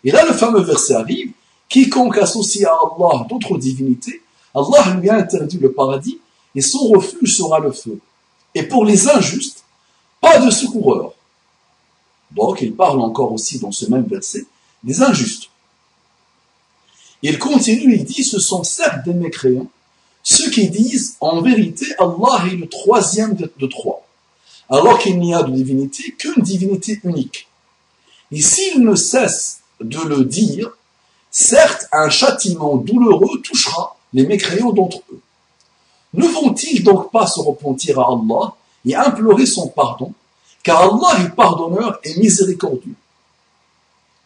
Et 0.03 0.11
là, 0.11 0.25
le 0.25 0.33
fameux 0.33 0.61
verset 0.61 0.95
arrive, 0.95 1.31
quiconque 1.67 2.17
associe 2.17 2.65
à 2.65 2.71
Allah 2.71 3.25
d'autres 3.29 3.57
divinités, 3.57 4.21
Allah 4.55 4.95
lui 4.95 5.09
a 5.09 5.15
interdit 5.15 5.57
le 5.57 5.71
paradis 5.71 6.19
et 6.55 6.61
son 6.61 6.87
refuge 6.87 7.37
sera 7.37 7.59
le 7.59 7.71
feu. 7.71 7.99
Et 8.55 8.63
pour 8.63 8.85
les 8.85 9.09
injustes, 9.09 9.63
pas 10.21 10.39
de 10.39 10.49
secoureur. 10.49 11.13
Donc, 12.31 12.61
il 12.61 12.73
parle 12.75 12.99
encore 13.01 13.31
aussi 13.31 13.59
dans 13.59 13.71
ce 13.71 13.85
même 13.85 14.05
verset 14.05 14.45
des 14.83 15.01
injustes. 15.01 15.49
Il 17.23 17.39
continue, 17.39 17.95
il 17.95 18.03
dit, 18.03 18.23
ce 18.23 18.39
sont 18.39 18.63
certes 18.63 19.03
des 19.05 19.13
mécréants, 19.13 19.67
ceux 20.23 20.49
qui 20.49 20.69
disent, 20.69 21.15
en 21.19 21.41
vérité, 21.41 21.85
Allah 21.99 22.45
est 22.51 22.55
le 22.55 22.67
troisième 22.67 23.35
de 23.35 23.67
trois, 23.67 24.05
alors 24.69 24.99
qu'il 24.99 25.19
n'y 25.19 25.33
a 25.33 25.43
de 25.43 25.51
divinité 25.51 26.15
qu'une 26.17 26.43
divinité 26.43 26.99
unique. 27.03 27.47
Et 28.31 28.41
s'ils 28.41 28.83
ne 28.83 28.95
cessent 28.95 29.61
de 29.79 29.99
le 29.99 30.25
dire, 30.25 30.77
certes 31.31 31.87
un 31.91 32.09
châtiment 32.09 32.75
douloureux 32.75 33.41
touchera 33.41 33.97
les 34.13 34.25
mécréants 34.25 34.73
d'entre 34.73 35.01
eux. 35.11 35.21
Ne 36.13 36.27
vont-ils 36.27 36.83
donc 36.83 37.11
pas 37.11 37.27
se 37.27 37.39
repentir 37.39 37.99
à 37.99 38.07
Allah 38.07 38.55
et 38.85 38.95
implorer 38.95 39.45
son 39.45 39.67
pardon, 39.67 40.13
car 40.63 40.81
Allah 40.81 41.23
est 41.23 41.35
pardonneur 41.35 41.99
et 42.03 42.17
miséricordieux? 42.19 42.95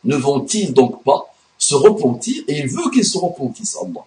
Ne 0.03 0.15
vont-ils 0.15 0.73
donc 0.73 1.03
pas 1.03 1.30
repentir 1.75 2.43
et 2.47 2.59
il 2.59 2.67
veut 2.67 2.89
qu'ils 2.91 3.05
se 3.05 3.17
repentissent 3.17 3.77
Allah 3.81 4.05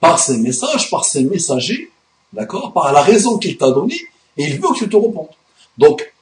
Par 0.00 0.18
ses 0.18 0.38
messages, 0.38 0.90
par 0.90 1.04
ses 1.04 1.24
messagers, 1.24 1.90
d'accord 2.32 2.72
Par 2.72 2.92
la 2.92 3.02
raison 3.02 3.38
qu'il 3.38 3.56
t'a 3.56 3.70
donnée, 3.70 4.00
et 4.36 4.44
il 4.44 4.60
veut 4.60 4.68
que 4.68 4.78
tu 4.78 4.88
te 4.88 4.96
repentes. 4.96 5.36
Donc, 5.76 6.12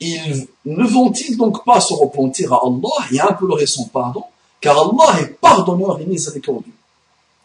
ils 0.00 0.46
ne 0.64 0.84
vont-ils 0.84 1.36
donc 1.36 1.64
pas 1.64 1.80
se 1.80 1.92
repentir 1.92 2.52
à 2.52 2.60
Allah 2.64 3.06
et 3.12 3.20
implorer 3.20 3.66
son 3.66 3.86
pardon, 3.86 4.24
car 4.60 4.78
Allah 4.78 5.20
est 5.20 5.40
pardonneur 5.40 6.00
et 6.00 6.06
miséricordieux. 6.06 6.72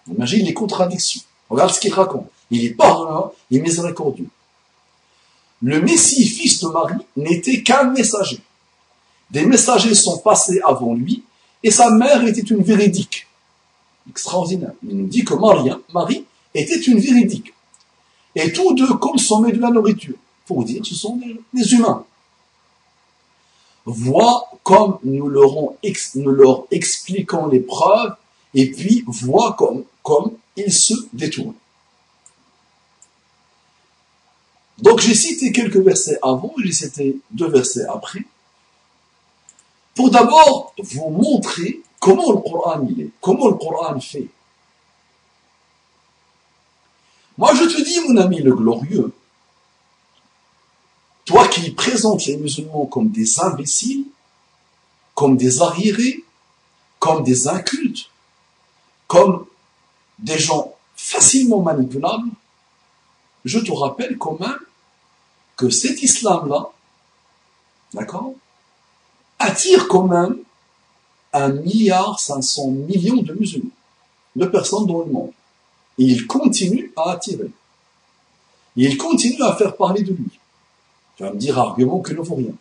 Imagine 0.08 0.46
les 0.46 0.54
contradictions. 0.54 1.22
Regarde 1.50 1.72
ce 1.72 1.80
qu'il 1.80 1.94
raconte. 1.94 2.28
Il 2.52 2.66
est 2.66 2.72
pardonneur 2.72 3.32
et 3.50 3.60
miséricordieux. 3.60 4.28
Le 5.62 5.82
Messie, 5.82 6.26
fils 6.26 6.60
de 6.62 6.68
Marie, 6.68 7.06
n'était 7.16 7.64
qu'un 7.64 7.86
messager. 7.86 8.40
Des 9.32 9.46
messagers 9.46 9.96
sont 9.96 10.20
passés 10.20 10.60
avant 10.64 10.94
lui, 10.94 11.24
et 11.64 11.72
sa 11.72 11.90
mère 11.92 12.26
était 12.26 12.42
une 12.42 12.62
véridique. 12.62 13.28
Extraordinaire. 14.10 14.74
Il 14.88 14.98
nous 14.98 15.08
dit 15.08 15.24
que 15.24 15.34
Marie, 15.34 15.72
Marie 15.94 16.26
était 16.54 16.80
une 16.80 17.00
véridique. 17.00 17.54
Et 18.36 18.52
tous 18.52 18.74
deux 18.74 18.94
consommaient 18.96 19.54
de 19.54 19.62
la 19.62 19.70
nourriture. 19.70 20.16
Pour 20.46 20.64
dire, 20.66 20.86
ce 20.86 20.94
sont 20.94 21.20
des 21.54 21.74
humains 21.74 22.06
voit 23.86 24.50
comme 24.64 24.98
nous 25.04 25.28
leur, 25.28 26.68
expliquons 26.72 27.48
les 27.48 27.60
preuves, 27.60 28.16
et 28.54 28.72
puis 28.72 29.06
comme, 29.58 29.84
comme 30.02 30.32
ils 30.56 30.72
se 30.72 30.94
détournent. 31.12 31.56
Donc 34.80 35.00
j'ai 35.00 35.16
cité 35.16 35.52
quelques 35.52 35.78
versets 35.78 36.18
avant, 36.22 36.54
j'ai 36.64 36.72
cité 36.72 37.18
deux 37.32 37.50
versets 37.50 37.86
après, 37.86 38.24
pour 39.96 40.10
d'abord 40.10 40.74
vous 40.78 41.10
montrer 41.10 41.82
comment 42.00 42.32
le 42.32 42.40
Coran 42.40 42.86
il 42.90 43.02
est, 43.02 43.10
comment 43.22 43.48
le 43.48 43.56
Coran 43.56 44.00
fait. 44.00 44.28
Moi 47.38 47.54
je 47.56 47.64
te 47.64 47.82
dis, 47.82 48.00
mon 48.08 48.18
ami 48.18 48.42
le 48.42 48.54
glorieux, 48.54 49.14
toi 51.26 51.48
qui 51.48 51.72
présentes 51.72 52.26
les 52.26 52.38
musulmans 52.38 52.86
comme 52.86 53.10
des 53.10 53.40
imbéciles, 53.40 54.06
comme 55.16 55.38
des 55.38 55.62
arriérés, 55.62 56.24
comme 57.00 57.24
des 57.24 57.48
incultes, 57.48 58.10
comme 59.08 59.46
des 60.20 60.38
gens 60.38 60.74
facilement 60.96 61.62
manipulables, 61.62 62.30
je 63.46 63.60
te 63.60 63.72
rappelle 63.72 64.18
quand 64.18 64.40
même 64.40 64.60
que 65.56 65.70
cet 65.70 66.02
islam-là, 66.02 66.70
d'accord, 67.94 68.34
attire 69.44 69.88
quand 69.88 70.08
même 70.08 70.38
un 71.34 71.50
milliard 71.50 72.20
500 72.20 72.72
millions 72.72 73.22
de 73.22 73.34
musulmans, 73.34 73.70
de 74.36 74.46
personnes 74.46 74.86
dans 74.86 75.00
le 75.00 75.12
monde. 75.12 75.32
Et 75.98 76.04
il 76.04 76.28
continue 76.28 76.92
à 76.96 77.12
attirer. 77.12 77.52
Et 78.78 78.86
il 78.86 78.98
continue 78.98 79.42
à 79.42 79.56
faire 79.56 79.76
parler 79.76 80.04
de 80.04 80.14
lui. 80.14 80.40
Tu 81.16 81.24
vas 81.24 81.32
me 81.32 81.38
dire 81.38 81.58
argument 81.60 82.00
que 82.00 82.14
ne 82.14 82.22
vaut 82.22 82.36
rien. 82.36 82.54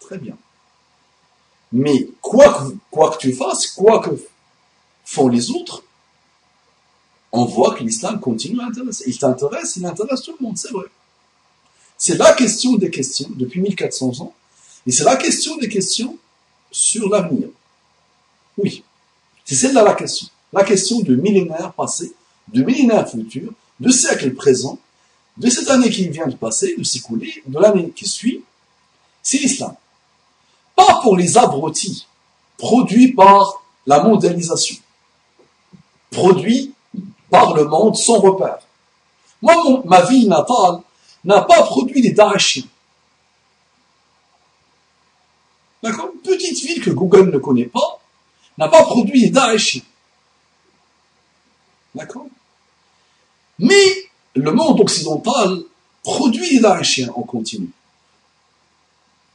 Très 0.00 0.18
bien. 0.18 0.36
Mais 1.72 2.08
quoi 2.20 2.52
que, 2.52 2.76
quoi 2.90 3.10
que 3.10 3.18
tu 3.18 3.32
fasses, 3.32 3.68
quoi 3.68 4.00
que 4.00 4.10
font 5.04 5.28
les 5.28 5.50
autres, 5.50 5.82
on 7.32 7.44
voit 7.44 7.74
que 7.74 7.82
l'islam 7.82 8.20
continue 8.20 8.60
à 8.60 8.66
intéresser. 8.66 9.04
Il 9.06 9.18
t'intéresse, 9.18 9.76
il 9.76 9.86
intéresse 9.86 10.22
tout 10.22 10.34
le 10.38 10.44
monde, 10.44 10.58
c'est 10.58 10.70
vrai. 10.70 10.86
C'est 11.96 12.18
la 12.18 12.32
question 12.34 12.74
des 12.74 12.90
questions 12.90 13.30
depuis 13.34 13.60
1400 13.60 14.20
ans, 14.20 14.34
et 14.86 14.92
c'est 14.92 15.04
la 15.04 15.16
question 15.16 15.56
des 15.56 15.68
questions 15.68 16.18
sur 16.72 17.08
l'avenir. 17.08 17.48
Oui, 18.58 18.82
c'est 19.44 19.54
celle-là 19.54 19.82
la 19.82 19.94
question. 19.94 20.28
La 20.52 20.64
question 20.64 21.00
de 21.00 21.14
millénaires 21.14 21.72
passés, 21.72 22.12
de 22.52 22.62
millénaires 22.62 23.08
futurs, 23.08 23.52
de 23.78 23.90
siècles 23.90 24.34
présents, 24.34 24.78
de 25.36 25.48
cette 25.48 25.70
année 25.70 25.90
qui 25.90 26.08
vient 26.08 26.26
de 26.26 26.36
passer, 26.36 26.74
de 26.76 26.82
s'écouler, 26.82 27.42
de 27.46 27.58
l'année 27.58 27.90
qui 27.90 28.06
suit, 28.06 28.42
c'est 29.22 29.38
l'islam. 29.38 29.74
Pas 30.76 31.00
pour 31.02 31.16
les 31.16 31.38
abrutis 31.38 32.06
produits 32.58 33.12
par 33.12 33.62
la 33.86 34.02
mondialisation, 34.02 34.76
produits 36.10 36.72
par 37.30 37.54
le 37.54 37.64
monde 37.64 37.96
sans 37.96 38.18
repère. 38.18 38.58
Moi, 39.40 39.82
ma 39.84 40.02
vie 40.02 40.28
natale 40.28 40.80
n'a 41.24 41.40
pas 41.42 41.62
produit 41.62 42.00
des 42.00 42.12
Daechiens. 42.12 42.64
D'accord 45.82 46.10
Petite 46.22 46.62
ville 46.64 46.82
que 46.82 46.90
Google 46.90 47.30
ne 47.30 47.38
connaît 47.38 47.66
pas, 47.66 48.00
n'a 48.58 48.68
pas 48.68 48.84
produit 48.84 49.30
Daechiens. 49.30 49.82
D'accord? 51.94 52.26
Mais 53.58 54.10
le 54.34 54.52
monde 54.52 54.80
occidental 54.80 55.62
produit 56.02 56.60
Daechiens 56.60 57.10
en 57.14 57.22
continu. 57.22 57.70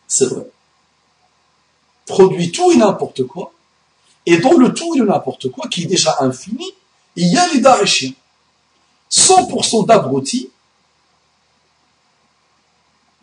C'est 0.07 0.27
vrai. 0.27 0.49
Produit 2.05 2.51
tout 2.51 2.71
et 2.71 2.77
n'importe 2.77 3.25
quoi. 3.27 3.53
Et 4.25 4.37
dans 4.37 4.53
le 4.53 4.73
tout 4.73 4.95
et 4.95 5.01
n'importe 5.01 5.49
quoi, 5.51 5.67
qui 5.67 5.83
est 5.83 5.87
déjà 5.87 6.15
infini, 6.19 6.73
il 7.15 7.27
y 7.31 7.37
a 7.37 7.47
les 7.53 7.59
Daechiens. 7.59 8.13
100% 9.11 9.85
d'abrutis 9.85 10.49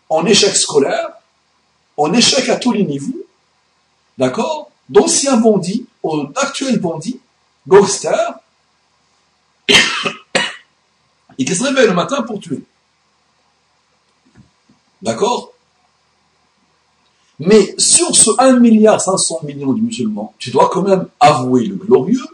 en 0.09 0.25
échec 0.27 0.55
scolaire, 0.57 1.14
en 1.97 2.13
échec 2.13 2.49
à 2.49 2.57
tous 2.57 2.73
les 2.73 2.85
niveaux, 2.85 3.25
d'accord? 4.19 4.71
D'anciens 4.89 5.37
bandits, 5.37 5.87
d'actuels 6.35 6.81
bandits, 6.81 7.21
gangsters, 7.67 8.39
et 11.39 11.45
qui 11.45 11.55
se 11.55 11.63
réveillent 11.63 11.89
le 11.89 11.95
matin 11.95 12.23
pour 12.23 12.41
tuer. 12.41 12.63
D'accord? 15.03 15.53
Mais 17.39 17.75
sur 17.79 18.15
ce 18.15 18.31
1 18.39 18.59
milliard 18.61 19.01
500 19.01 19.41
millions 19.43 19.73
de 19.73 19.81
musulmans, 19.81 20.35
tu 20.39 20.51
dois 20.51 20.71
quand 20.71 20.83
même 20.83 21.09
avouer 21.19 21.67
le 21.67 21.75
glorieux 21.75 22.25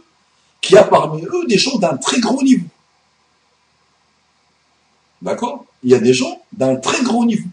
qu'il 0.60 0.74
y 0.74 0.78
a 0.78 0.84
parmi 0.84 1.22
eux 1.24 1.46
des 1.48 1.56
gens 1.56 1.78
d'un 1.78 1.96
très 1.96 2.20
gros 2.20 2.42
niveau. 2.42 2.66
D'accord? 5.22 5.64
Il 5.82 5.90
y 5.90 5.94
a 5.94 5.98
des 5.98 6.12
gens 6.12 6.42
d'un 6.52 6.76
très 6.76 7.02
gros 7.02 7.24
niveau. 7.24 7.48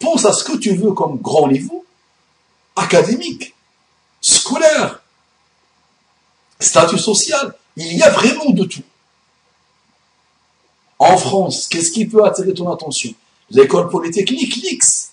Pense 0.00 0.24
à 0.24 0.32
ce 0.32 0.42
que 0.42 0.56
tu 0.56 0.74
veux 0.74 0.92
comme 0.92 1.18
grand 1.18 1.46
niveau, 1.46 1.84
académique, 2.74 3.54
scolaire, 4.20 5.02
statut 6.58 6.98
social. 6.98 7.54
Il 7.76 7.96
y 7.96 8.02
a 8.02 8.10
vraiment 8.10 8.50
de 8.50 8.64
tout. 8.64 8.82
En 10.98 11.16
France, 11.16 11.68
qu'est-ce 11.68 11.92
qui 11.92 12.06
peut 12.06 12.24
attirer 12.24 12.52
ton 12.52 12.70
attention? 12.72 13.14
L'école 13.50 13.88
polytechnique, 13.88 14.56
l'X. 14.56 15.12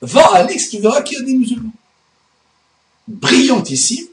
Va 0.00 0.26
à 0.34 0.42
l'X, 0.44 0.70
tu 0.70 0.78
verras 0.78 1.02
qu'il 1.02 1.18
y 1.18 1.20
a 1.20 1.24
des 1.24 1.34
musulmans. 1.34 1.72
Brillantissime. 3.06 4.06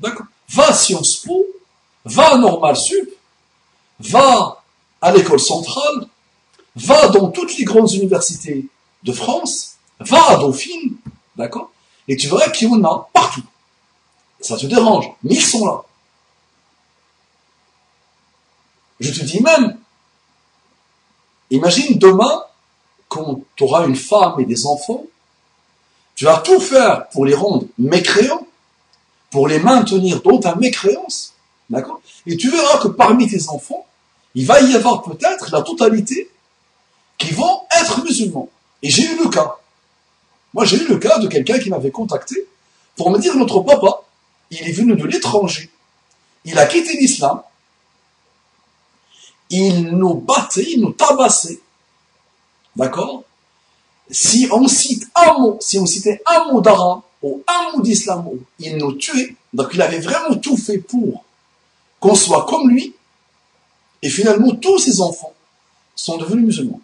D'accord 0.00 0.26
Va 0.48 0.68
à 0.68 0.72
Sciences 0.72 1.16
Po, 1.16 1.46
va 2.04 2.34
à 2.34 2.38
Normal 2.38 2.76
Sup, 2.76 3.10
va 4.00 4.62
à 5.00 5.12
l'école 5.12 5.40
centrale, 5.40 6.08
va 6.78 7.08
dans 7.08 7.28
toutes 7.28 7.56
les 7.58 7.64
grandes 7.64 7.92
universités 7.92 8.66
de 9.02 9.12
France, 9.12 9.76
va 10.00 10.30
à 10.30 10.36
Dauphine, 10.36 10.96
d'accord 11.36 11.70
Et 12.06 12.16
tu 12.16 12.28
verras 12.28 12.50
qu'il 12.50 12.68
y 12.68 12.72
en 12.72 12.84
a 12.84 13.08
partout. 13.12 13.42
Ça 14.40 14.56
te 14.56 14.66
dérange, 14.66 15.06
mais 15.22 15.34
ils 15.34 15.44
sont 15.44 15.66
là. 15.66 15.82
Je 19.00 19.10
te 19.10 19.24
dis 19.24 19.40
même, 19.42 19.78
imagine 21.50 21.98
demain, 21.98 22.42
quand 23.08 23.40
tu 23.56 23.64
auras 23.64 23.86
une 23.86 23.96
femme 23.96 24.40
et 24.40 24.44
des 24.44 24.66
enfants, 24.66 25.04
tu 26.14 26.24
vas 26.24 26.38
tout 26.38 26.60
faire 26.60 27.08
pour 27.08 27.24
les 27.24 27.34
rendre 27.34 27.66
mécréants, 27.78 28.46
pour 29.30 29.46
les 29.46 29.60
maintenir 29.60 30.20
dans 30.22 30.38
ta 30.38 30.56
mécréance, 30.56 31.34
d'accord 31.70 32.00
Et 32.26 32.36
tu 32.36 32.50
verras 32.50 32.78
que 32.78 32.88
parmi 32.88 33.28
tes 33.28 33.48
enfants, 33.48 33.86
il 34.34 34.46
va 34.46 34.60
y 34.60 34.74
avoir 34.74 35.02
peut-être 35.02 35.50
la 35.52 35.62
totalité 35.62 36.30
qui 37.18 37.32
vont 37.32 37.62
être 37.80 38.02
musulmans. 38.02 38.48
Et 38.82 38.90
j'ai 38.90 39.04
eu 39.04 39.18
le 39.22 39.28
cas. 39.28 39.56
Moi, 40.54 40.64
j'ai 40.64 40.76
eu 40.76 40.86
le 40.86 40.98
cas 40.98 41.18
de 41.18 41.26
quelqu'un 41.28 41.58
qui 41.58 41.68
m'avait 41.68 41.90
contacté 41.90 42.46
pour 42.96 43.10
me 43.10 43.18
dire 43.18 43.36
notre 43.36 43.60
papa, 43.60 44.02
il 44.50 44.66
est 44.68 44.72
venu 44.72 44.96
de 44.96 45.04
l'étranger. 45.04 45.70
Il 46.44 46.58
a 46.58 46.66
quitté 46.66 46.96
l'islam 46.96 47.42
il 49.50 49.82
nous 49.96 50.14
battait, 50.14 50.66
il 50.72 50.80
nous 50.80 50.92
tabassait. 50.92 51.60
D'accord? 52.76 53.24
Si 54.10 54.48
on 54.50 54.66
cite 54.68 55.08
un 55.14 55.38
mot, 55.38 55.58
si 55.60 55.78
on 55.78 55.86
citait 55.86 56.22
un 56.26 56.52
mot 56.52 56.60
d'arabe 56.60 57.00
ou 57.22 57.42
un 57.46 57.72
mot 57.72 57.82
d'islam, 57.82 58.28
il 58.58 58.76
nous 58.76 58.92
tuait. 58.92 59.36
Donc 59.52 59.70
il 59.74 59.82
avait 59.82 60.00
vraiment 60.00 60.36
tout 60.36 60.56
fait 60.56 60.78
pour 60.78 61.24
qu'on 62.00 62.14
soit 62.14 62.46
comme 62.46 62.70
lui. 62.70 62.94
Et 64.02 64.08
finalement, 64.08 64.54
tous 64.54 64.78
ses 64.78 65.00
enfants 65.00 65.32
sont 65.96 66.16
devenus 66.16 66.44
musulmans. 66.44 66.80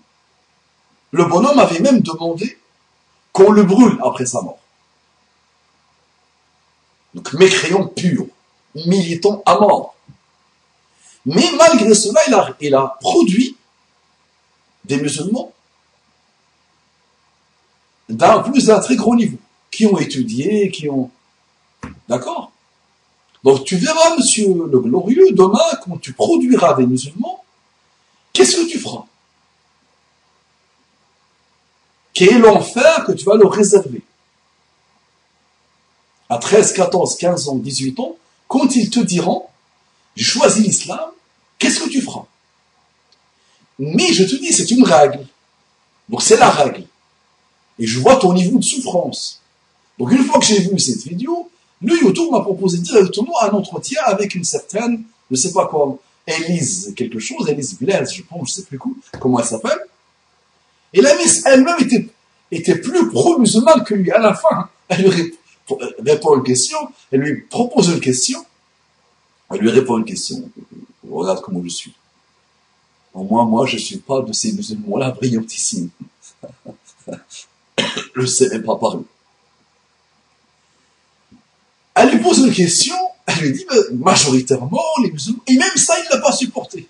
Le 1.15 1.27
bonhomme 1.27 1.61
avait 1.61 1.79
même 1.79 2.01
demandé 2.01 2.59
qu'on 3.33 3.53
le 3.53 3.63
brûle 3.63 3.97
après 4.03 4.27
sa 4.27 4.43
mort. 4.43 4.59
Donc 7.15 7.33
mécréant 7.35 7.87
pur, 7.87 8.27
militant 8.75 9.41
à 9.47 9.61
mort. 9.61 9.95
Mais 11.25 11.49
malgré 11.57 11.95
cela, 11.95 12.21
il 12.61 12.75
a, 12.75 12.97
produit 13.01 13.57
des 14.85 14.97
musulmans 14.97 15.53
d'un 18.09 18.41
plus 18.41 18.67
d'un 18.67 18.81
très 18.81 18.97
gros 18.97 19.15
niveau, 19.15 19.39
qui 19.71 19.87
ont 19.87 19.97
étudié, 19.97 20.69
qui 20.73 20.89
ont... 20.89 21.13
D'accord? 22.09 22.51
Donc 23.45 23.65
tu 23.65 23.77
verras, 23.77 24.17
monsieur 24.17 24.49
le 24.49 24.81
glorieux, 24.81 25.31
demain, 25.31 25.79
quand 25.85 25.97
tu 25.99 26.13
produiras 26.13 26.75
des 26.75 26.87
musulmans, 26.87 27.45
qu'est-ce 28.33 28.57
que 28.57 28.69
tu 28.69 28.81
feras? 28.81 29.05
Quel 32.15 32.29
est 32.29 32.39
l'enfer 32.39 33.05
que 33.05 33.13
tu 33.13 33.25
vas 33.25 33.35
leur 33.35 33.53
réserver 33.53 34.03
À 36.29 36.39
13, 36.39 36.73
14, 36.73 37.17
15 37.17 37.49
ans, 37.49 37.57
18 37.57 38.01
ans, 38.01 38.17
quand 38.49 38.75
ils 38.77 38.89
te 38.89 39.01
diront, 39.01 39.47
j'ai 40.15 40.25
choisi 40.25 40.63
l'islam, 40.63 41.11
qu'est-ce 41.59 41.81
que 41.81 41.89
tu 41.89 42.01
feras? 42.01 42.25
Mais 43.79 44.13
je 44.13 44.25
te 44.25 44.37
dis, 44.37 44.53
c'est 44.53 44.71
une 44.71 44.85
règle. 44.85 45.27
Donc 46.09 46.23
c'est 46.23 46.37
la 46.37 46.51
règle. 46.51 46.85
Et 47.79 47.87
je 47.87 47.99
vois 47.99 48.17
ton 48.17 48.33
niveau 48.33 48.59
de 48.59 48.65
souffrance. 48.65 49.41
Donc 49.99 50.13
une 50.13 50.25
fois 50.25 50.39
que 50.39 50.47
j'ai 50.47 50.61
vu 50.61 50.79
cette 50.79 51.03
vidéo, 51.03 51.51
le 51.83 51.97
YouTube 52.01 52.31
m'a 52.31 52.41
proposé 52.41 52.79
directement 52.79 53.41
un 53.43 53.51
entretien 53.51 54.01
avec 54.05 54.37
une 54.37 54.45
certaine, 54.45 55.03
je 55.31 55.35
ne 55.35 55.37
sais 55.37 55.53
pas 55.53 55.67
quoi, 55.67 55.99
Elise 56.27 56.95
quelque 56.97 57.19
chose, 57.19 57.49
Elise 57.49 57.77
Blaise, 57.79 58.13
je 58.13 58.23
pense, 58.23 58.49
je 58.49 58.53
ne 58.53 58.57
sais 58.57 58.69
plus 58.69 58.79
comment 59.19 59.41
elle 59.41 59.45
s'appelle. 59.45 59.79
Et 60.95 61.01
la 61.01 61.15
miss 61.17 61.45
elle-même 61.45 61.77
était, 61.81 62.07
était 62.53 62.77
plus 62.77 63.11
pro-musulmane 63.11 63.83
que 63.83 63.95
lui. 63.95 64.13
À 64.13 64.21
la 64.21 64.33
fin, 64.33 64.71
elle 64.89 65.03
lui 65.03 65.37
répond 65.99 66.37
une 66.37 66.45
question, 66.45 66.79
elle 67.11 67.21
lui 67.21 67.43
propose 67.43 67.89
une 67.89 68.01
question, 68.01 68.45
elle 69.51 69.59
lui 69.59 69.71
répond 69.71 69.99
une 69.99 70.05
question. 70.05 70.49
Regarde 71.11 71.43
comment 71.43 71.61
je 71.65 71.69
suis. 71.69 71.93
Au 73.13 73.25
moins, 73.25 73.45
moi, 73.45 73.67
je 73.67 73.75
ne 73.75 73.81
suis 73.81 73.99
pas 73.99 74.23
de 74.23 74.33
ces 74.33 74.53
musulmans-là 74.53 75.11
brillantissimes. 75.11 75.91
je 77.09 78.21
ne 78.21 78.27
sais 78.27 78.49
même 78.51 78.63
pas 78.63 78.77
parler. 78.77 79.03
Elle 81.95 82.11
lui 82.11 82.19
pose 82.21 82.39
une 82.39 82.53
question, 82.53 82.97
Elle 83.27 83.39
lui 83.39 83.53
dit, 83.53 83.67
majoritairement, 83.93 84.83
les 85.03 85.11
musulmans, 85.11 85.43
et 85.47 85.57
même 85.57 85.77
ça, 85.77 85.95
il 85.99 86.05
ne 86.07 86.17
l'a 86.17 86.21
pas 86.21 86.33
supporté. 86.33 86.89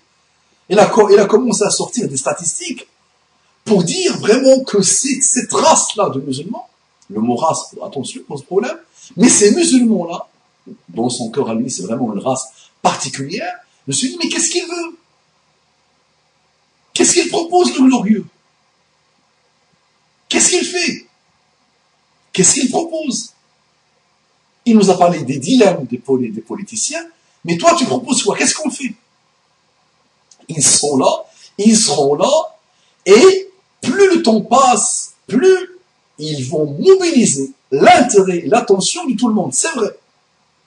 Il 0.69 0.79
a, 0.79 0.91
il 1.11 1.19
a 1.19 1.25
commencé 1.25 1.63
à 1.63 1.69
sortir 1.69 2.07
des 2.07 2.17
statistiques 2.17 2.87
pour 3.65 3.83
dire 3.83 4.17
vraiment 4.19 4.63
que 4.63 4.81
cette 4.81 5.51
race-là 5.51 6.09
de 6.09 6.21
musulmans, 6.21 6.69
le 7.09 7.19
mot 7.19 7.35
race, 7.35 7.75
attention, 7.83 8.21
pose 8.27 8.43
problème, 8.43 8.77
mais 9.17 9.27
ces 9.27 9.53
musulmans-là, 9.53 10.27
dans 10.89 11.09
son 11.09 11.29
cœur 11.29 11.49
à 11.49 11.55
lui, 11.55 11.69
c'est 11.69 11.83
vraiment 11.83 12.13
une 12.13 12.19
race 12.19 12.47
particulière, 12.81 13.53
je 13.85 13.91
me 13.91 13.93
suis 13.93 14.09
dit, 14.09 14.17
mais 14.23 14.29
qu'est-ce 14.29 14.49
qu'il 14.49 14.63
veut? 14.63 14.97
Qu'est-ce 16.93 17.13
qu'il 17.13 17.29
propose 17.29 17.73
de 17.73 17.79
glorieux? 17.79 18.25
Qu'est-ce 20.29 20.49
qu'il 20.49 20.65
fait? 20.65 21.07
Qu'est-ce 22.33 22.53
qu'il 22.53 22.69
propose? 22.69 23.31
Il 24.65 24.75
nous 24.77 24.89
a 24.89 24.97
parlé 24.97 25.23
des 25.23 25.37
dilemmes 25.37 25.85
des, 25.85 26.01
des 26.29 26.41
politiciens, 26.41 27.05
mais 27.43 27.57
toi 27.57 27.75
tu 27.75 27.85
proposes 27.85 28.23
quoi? 28.23 28.35
Qu'est-ce 28.35 28.55
qu'on 28.55 28.71
fait? 28.71 28.93
Ils 30.47 30.63
sont 30.63 30.97
là, 30.97 31.25
ils 31.57 31.77
seront 31.77 32.15
là, 32.15 32.29
et 33.05 33.44
plus 33.95 34.17
le 34.17 34.23
temps 34.23 34.41
passe, 34.41 35.13
plus 35.27 35.69
ils 36.17 36.47
vont 36.49 36.65
mobiliser 36.65 37.51
l'intérêt, 37.71 38.43
l'attention 38.45 39.05
de 39.05 39.15
tout 39.15 39.27
le 39.27 39.33
monde. 39.33 39.53
C'est 39.53 39.71
vrai. 39.71 39.97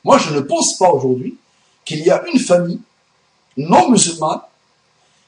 Moi, 0.04 0.18
je 0.18 0.34
ne 0.34 0.40
pense 0.40 0.76
pas 0.78 0.90
aujourd'hui 0.90 1.36
qu'il 1.84 2.00
y 2.00 2.10
a 2.10 2.22
une 2.32 2.38
famille 2.38 2.80
non 3.56 3.90
musulmane 3.90 4.40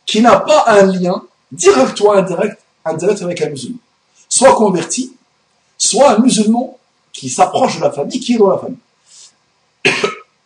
qui 0.07 0.21
n'a 0.21 0.41
pas 0.41 0.65
un 0.69 0.87
lien 0.87 1.23
direct 1.53 1.99
ou 2.01 2.11
indirect, 2.13 2.63
avec 2.85 3.43
un 3.43 3.51
musulman. 3.51 3.79
Soit 4.29 4.55
converti, 4.55 5.15
soit 5.77 6.13
un 6.13 6.19
musulman 6.19 6.79
qui 7.13 7.29
s'approche 7.29 7.79
de 7.79 7.83
la 7.83 7.91
famille, 7.91 8.21
qui 8.21 8.35
est 8.35 8.39
dans 8.39 8.51
la 8.51 8.59
famille. 8.59 8.79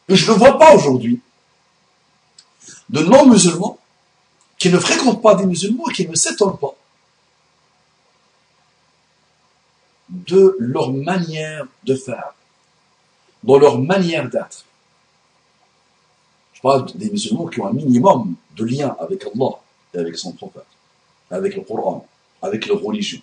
Et 0.09 0.17
je 0.17 0.33
ne 0.33 0.37
vois 0.37 0.59
pas 0.59 0.75
aujourd'hui 0.75 1.21
de 2.89 3.01
non-musulmans 3.01 3.79
qui 4.59 4.71
ne 4.71 4.79
fréquentent 4.79 5.23
pas 5.23 5.35
des 5.35 5.47
musulmans 5.47 5.85
et 5.91 5.93
qui 5.93 6.09
ne 6.09 6.15
s'étonnent 6.15 6.59
pas 6.59 6.75
de 10.27 10.57
leur 10.59 10.93
manière 10.93 11.67
de 11.85 11.95
faire, 11.95 12.35
dans 13.43 13.59
leur 13.59 13.79
manière 13.79 14.29
d'être. 14.31 14.65
Je 16.53 16.61
parle 16.61 16.87
des 16.95 17.11
musulmans 17.11 17.47
qui 17.47 17.61
ont 17.61 17.67
un 17.67 17.73
minimum 17.73 18.35
de 18.57 18.65
lien 18.65 18.97
avec 19.01 19.25
Allah 19.25 19.59
et 19.93 19.99
avec 19.99 20.17
son 20.17 20.33
prophète, 20.33 20.67
avec 21.31 21.57
le 21.57 21.63
Coran, 21.63 22.07
avec 22.41 22.67
leur 22.67 22.81
religion. 22.81 23.21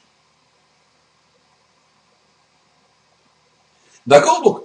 D'accord 4.05 4.41
Donc, 4.43 4.63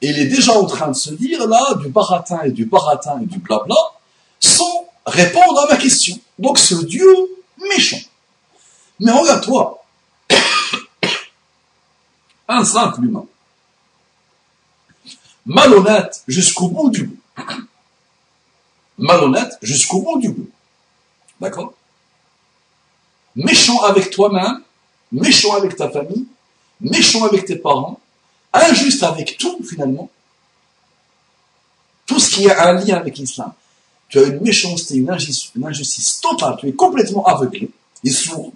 il 0.00 0.18
est 0.18 0.26
déjà 0.26 0.52
en 0.52 0.66
train 0.66 0.88
de 0.88 0.96
se 0.96 1.12
dire 1.14 1.46
là, 1.46 1.74
du 1.74 1.88
baratin 1.88 2.42
et 2.42 2.50
du 2.50 2.66
baratin 2.66 3.20
et 3.22 3.26
du 3.26 3.38
blabla, 3.38 3.74
sans 4.38 4.86
répondre 5.06 5.60
à 5.60 5.72
ma 5.72 5.76
question. 5.76 6.16
Donc, 6.38 6.58
ce 6.58 6.74
Dieu 6.84 7.06
méchant. 7.68 8.00
Mais 9.00 9.10
regarde-toi, 9.10 9.82
un 12.48 12.64
simple 12.64 13.04
humain, 13.04 13.26
malhonnête 15.46 16.22
jusqu'au 16.28 16.68
bout 16.68 16.90
du 16.90 17.04
bout. 17.04 17.18
Malhonnête 18.98 19.58
jusqu'au 19.62 20.00
bout 20.02 20.20
du 20.20 20.28
bout. 20.28 20.50
D'accord? 21.40 21.74
Méchant 23.34 23.82
avec 23.82 24.10
toi-même, 24.10 24.62
méchant 25.10 25.54
avec 25.54 25.76
ta 25.76 25.90
famille, 25.90 26.26
méchant 26.80 27.24
avec 27.24 27.44
tes 27.44 27.56
parents, 27.56 28.00
injuste 28.52 29.02
avec 29.02 29.36
tout 29.36 29.60
finalement. 29.68 30.10
Tout 32.06 32.20
ce 32.20 32.30
qui 32.30 32.48
a 32.48 32.68
un 32.68 32.74
lien 32.74 32.96
avec 32.96 33.18
l'islam. 33.18 33.52
Tu 34.08 34.18
as 34.18 34.24
une 34.24 34.40
méchanceté, 34.40 34.96
une 34.96 35.10
injustice, 35.10 36.20
totale, 36.20 36.56
tu 36.60 36.68
es 36.68 36.72
complètement 36.72 37.24
aveuglé 37.24 37.70
et 38.04 38.10
sourd. 38.10 38.52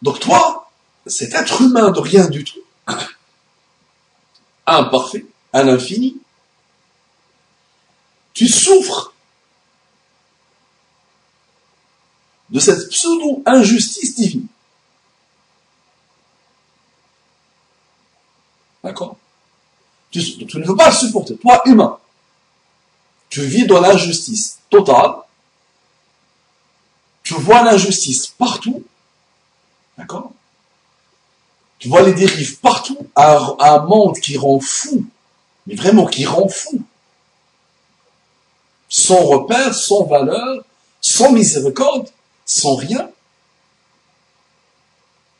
Donc 0.00 0.20
toi, 0.20 0.65
cet 1.06 1.34
être 1.34 1.62
humain 1.62 1.90
de 1.90 2.00
rien 2.00 2.26
du 2.28 2.44
tout, 2.44 2.60
imparfait, 4.66 5.24
à 5.52 5.62
l'infini, 5.62 6.16
tu 8.34 8.48
souffres 8.48 9.12
de 12.50 12.60
cette 12.60 12.88
pseudo-injustice 12.90 14.14
divine. 14.14 14.46
D'accord? 18.84 19.16
Tu, 20.10 20.20
ne 20.38 20.66
veux 20.66 20.76
pas 20.76 20.92
supporter. 20.92 21.36
Toi, 21.36 21.60
humain, 21.66 21.98
tu 23.28 23.42
vis 23.42 23.66
dans 23.66 23.80
l'injustice 23.80 24.60
totale. 24.70 25.12
Tu 27.22 27.34
vois 27.34 27.62
l'injustice 27.62 28.28
partout. 28.28 28.84
D'accord? 29.98 30.32
Tu 31.78 31.88
vois 31.88 32.02
les 32.02 32.14
dérives 32.14 32.58
partout. 32.60 32.98
Un, 33.16 33.56
un 33.58 33.78
monde 33.80 34.18
qui 34.18 34.36
rend 34.36 34.60
fou. 34.60 35.04
Mais 35.66 35.74
vraiment 35.74 36.06
qui 36.06 36.24
rend 36.24 36.48
fou. 36.48 36.80
Sans 38.88 39.24
repère, 39.24 39.74
sans 39.74 40.04
valeur, 40.04 40.64
sans 41.00 41.32
miséricorde, 41.32 42.08
sans 42.44 42.76
rien. 42.76 43.10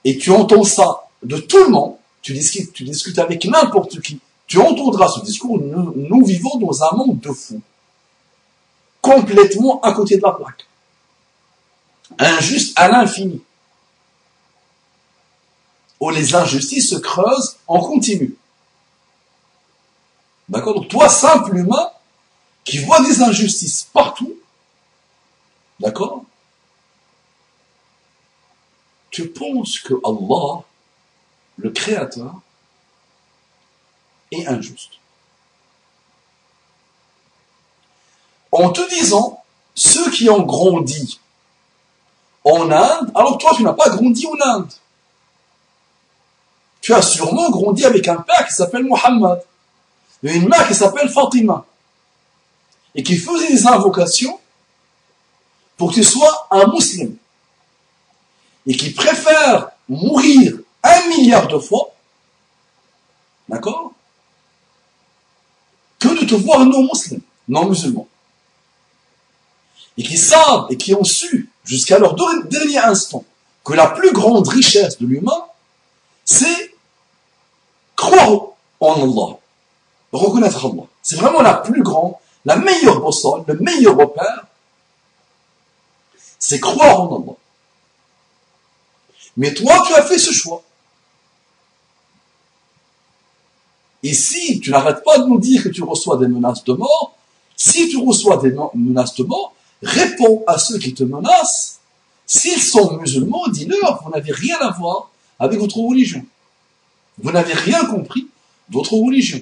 Et 0.05 0.19
tu 0.19 0.31
entends 0.31 0.65
ça 0.65 1.09
de 1.23 1.39
tout 1.39 1.59
le 1.59 1.69
monde 1.71 1.97
tu 2.27 2.33
discutes, 2.33 2.73
tu 2.73 2.83
discutes 2.83 3.21
avec 3.21 3.45
n'importe 3.45 4.01
qui, 4.01 4.19
tu 4.49 4.59
entendras 4.59 5.07
ce 5.07 5.21
discours, 5.21 5.61
nous, 5.61 6.25
vivons 6.25 6.59
dans 6.59 6.83
un 6.83 6.97
monde 6.97 7.21
de 7.21 7.31
fous. 7.31 7.63
Complètement 9.01 9.81
à 9.81 9.93
côté 9.93 10.17
de 10.17 10.23
la 10.23 10.33
plaque. 10.33 10.67
Injuste 12.19 12.73
à 12.75 12.89
l'infini. 12.89 13.41
Où 16.01 16.11
les 16.11 16.35
injustices 16.35 16.91
se 16.91 16.97
creusent 16.97 17.57
en 17.67 17.81
continu. 17.81 18.37
D'accord? 20.49 20.75
Donc 20.75 20.89
toi, 20.89 21.09
simple 21.09 21.57
humain, 21.57 21.91
qui 22.65 22.79
vois 22.79 23.01
des 23.01 23.23
injustices 23.23 23.85
partout, 23.93 24.35
d'accord? 25.81 26.25
Tu 29.11 29.29
penses 29.29 29.79
que 29.79 29.95
Allah 30.05 30.63
le 31.57 31.71
Créateur 31.71 32.35
est 34.33 34.47
injuste. 34.47 34.93
En 38.53 38.71
te 38.71 38.87
disant, 38.91 39.43
ceux 39.75 40.11
qui 40.11 40.29
ont 40.29 40.43
grandi 40.43 41.21
en 42.45 42.71
Inde, 42.71 43.13
alors 43.15 43.39
toi 43.39 43.53
tu 43.55 43.63
n'as 43.63 43.73
pas 43.73 43.91
grandi 43.91 44.27
en 44.27 44.41
Inde. 44.41 44.73
Tu 46.87 46.95
as 46.95 47.03
sûrement 47.03 47.51
grandi 47.51 47.85
avec 47.85 48.07
un 48.07 48.19
père 48.19 48.47
qui 48.47 48.55
s'appelle 48.55 48.85
Mohammed 48.85 49.43
et 50.23 50.35
une 50.35 50.49
mère 50.49 50.69
qui 50.69 50.75
s'appelle 50.77 51.09
Fatima 51.09 51.67
et 52.95 53.03
qui 53.03 53.17
faisait 53.17 53.49
des 53.49 53.67
invocations 53.67 54.39
pour 55.77 55.91
que 55.91 55.95
tu 55.95 56.05
sois 56.05 56.47
un 56.53 56.69
musulman 56.69 57.17
et 58.69 58.77
qui 58.77 58.91
préfère 58.91 59.71
mourir 59.89 60.59
un 60.85 61.09
milliard 61.09 61.49
de 61.49 61.59
fois, 61.59 61.93
d'accord, 63.49 63.91
que 65.99 66.21
de 66.21 66.25
te 66.25 66.37
voir 66.37 66.65
non 66.67 66.85
musulman, 66.85 67.25
non 67.49 67.67
musulman. 67.69 68.07
Et 69.99 70.05
qui 70.05 70.17
savent 70.17 70.67
et 70.71 70.77
qui 70.77 70.95
ont 70.95 71.03
su, 71.03 71.51
jusqu'à 71.65 71.99
leur 71.99 72.15
dernier 72.15 72.79
instant, 72.79 73.25
que 73.65 73.73
la 73.73 73.89
plus 73.89 74.13
grande 74.13 74.47
richesse 74.47 74.99
de 74.99 75.07
l'humain, 75.09 75.47
c'est 76.25 76.66
en 78.81 78.95
Allah, 78.95 79.39
reconnaître 80.13 80.65
Allah. 80.67 80.85
C'est 81.03 81.17
vraiment 81.17 81.43
la 81.43 81.55
plus 81.55 81.83
grande, 81.83 82.15
la 82.45 82.57
meilleure 82.57 83.01
boussole, 83.01 83.45
le 83.47 83.55
meilleur 83.55 83.97
repère, 83.97 84.47
c'est 86.39 86.61
croire 86.61 87.03
en 87.03 87.17
Allah. 87.17 87.37
Mais 89.37 89.53
toi, 89.53 89.83
tu 89.87 89.95
as 89.95 90.03
fait 90.03 90.19
ce 90.19 90.33
choix. 90.33 90.63
Et 94.03 94.15
si 94.15 94.61
tu 94.61 94.71
n'arrêtes 94.71 95.03
pas 95.05 95.19
de 95.19 95.25
nous 95.25 95.39
dire 95.39 95.63
que 95.63 95.69
tu 95.69 95.83
reçois 95.83 96.17
des 96.17 96.29
menaces 96.29 96.65
de 96.65 96.73
mort, 96.73 97.17
si 97.57 97.89
tu 97.89 97.99
reçois 97.99 98.37
des 98.37 98.55
menaces 98.75 99.15
de 99.17 99.25
mort, 99.25 99.55
réponds 99.83 100.45
à 100.47 100.59
ceux 100.59 100.79
qui 100.79 100.95
te 100.95 101.03
menacent. 101.03 101.81
S'ils 102.27 102.63
sont 102.63 102.97
musulmans, 102.99 103.49
dis-leur, 103.49 104.03
vous 104.03 104.11
n'avez 104.11 104.33
rien 104.33 104.59
à 104.61 104.71
voir 104.73 105.11
avec 105.39 105.59
votre 105.59 105.79
religion. 105.79 106.25
Vous 107.19 107.31
n'avez 107.31 107.55
rien 107.55 107.85
compris 107.87 108.29
de 108.69 108.75
votre 108.75 108.93
religion. 108.95 109.41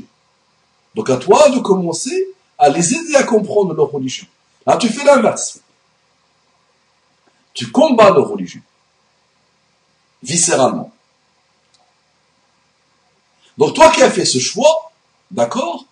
Donc 0.95 1.11
à 1.11 1.17
toi 1.17 1.49
de 1.51 1.59
commencer 1.59 2.29
à 2.59 2.69
les 2.69 2.95
aider 2.95 3.17
à 3.17 3.25
comprendre 3.25 3.75
leur 3.75 3.91
religion. 3.91 4.27
Là, 4.67 4.77
tu 4.77 4.89
fais 4.89 5.05
l'inverse. 5.05 5.61
Tu 7.53 7.71
combats 7.71 8.11
leur 8.11 8.29
religion. 8.29 8.61
Viscéralement. 10.23 10.93
Donc 13.59 13.75
toi 13.75 13.91
qui 13.91 14.03
as 14.03 14.11
fait 14.11 14.25
ce 14.25 14.39
choix, 14.39 14.93
d'accord? 15.31 15.87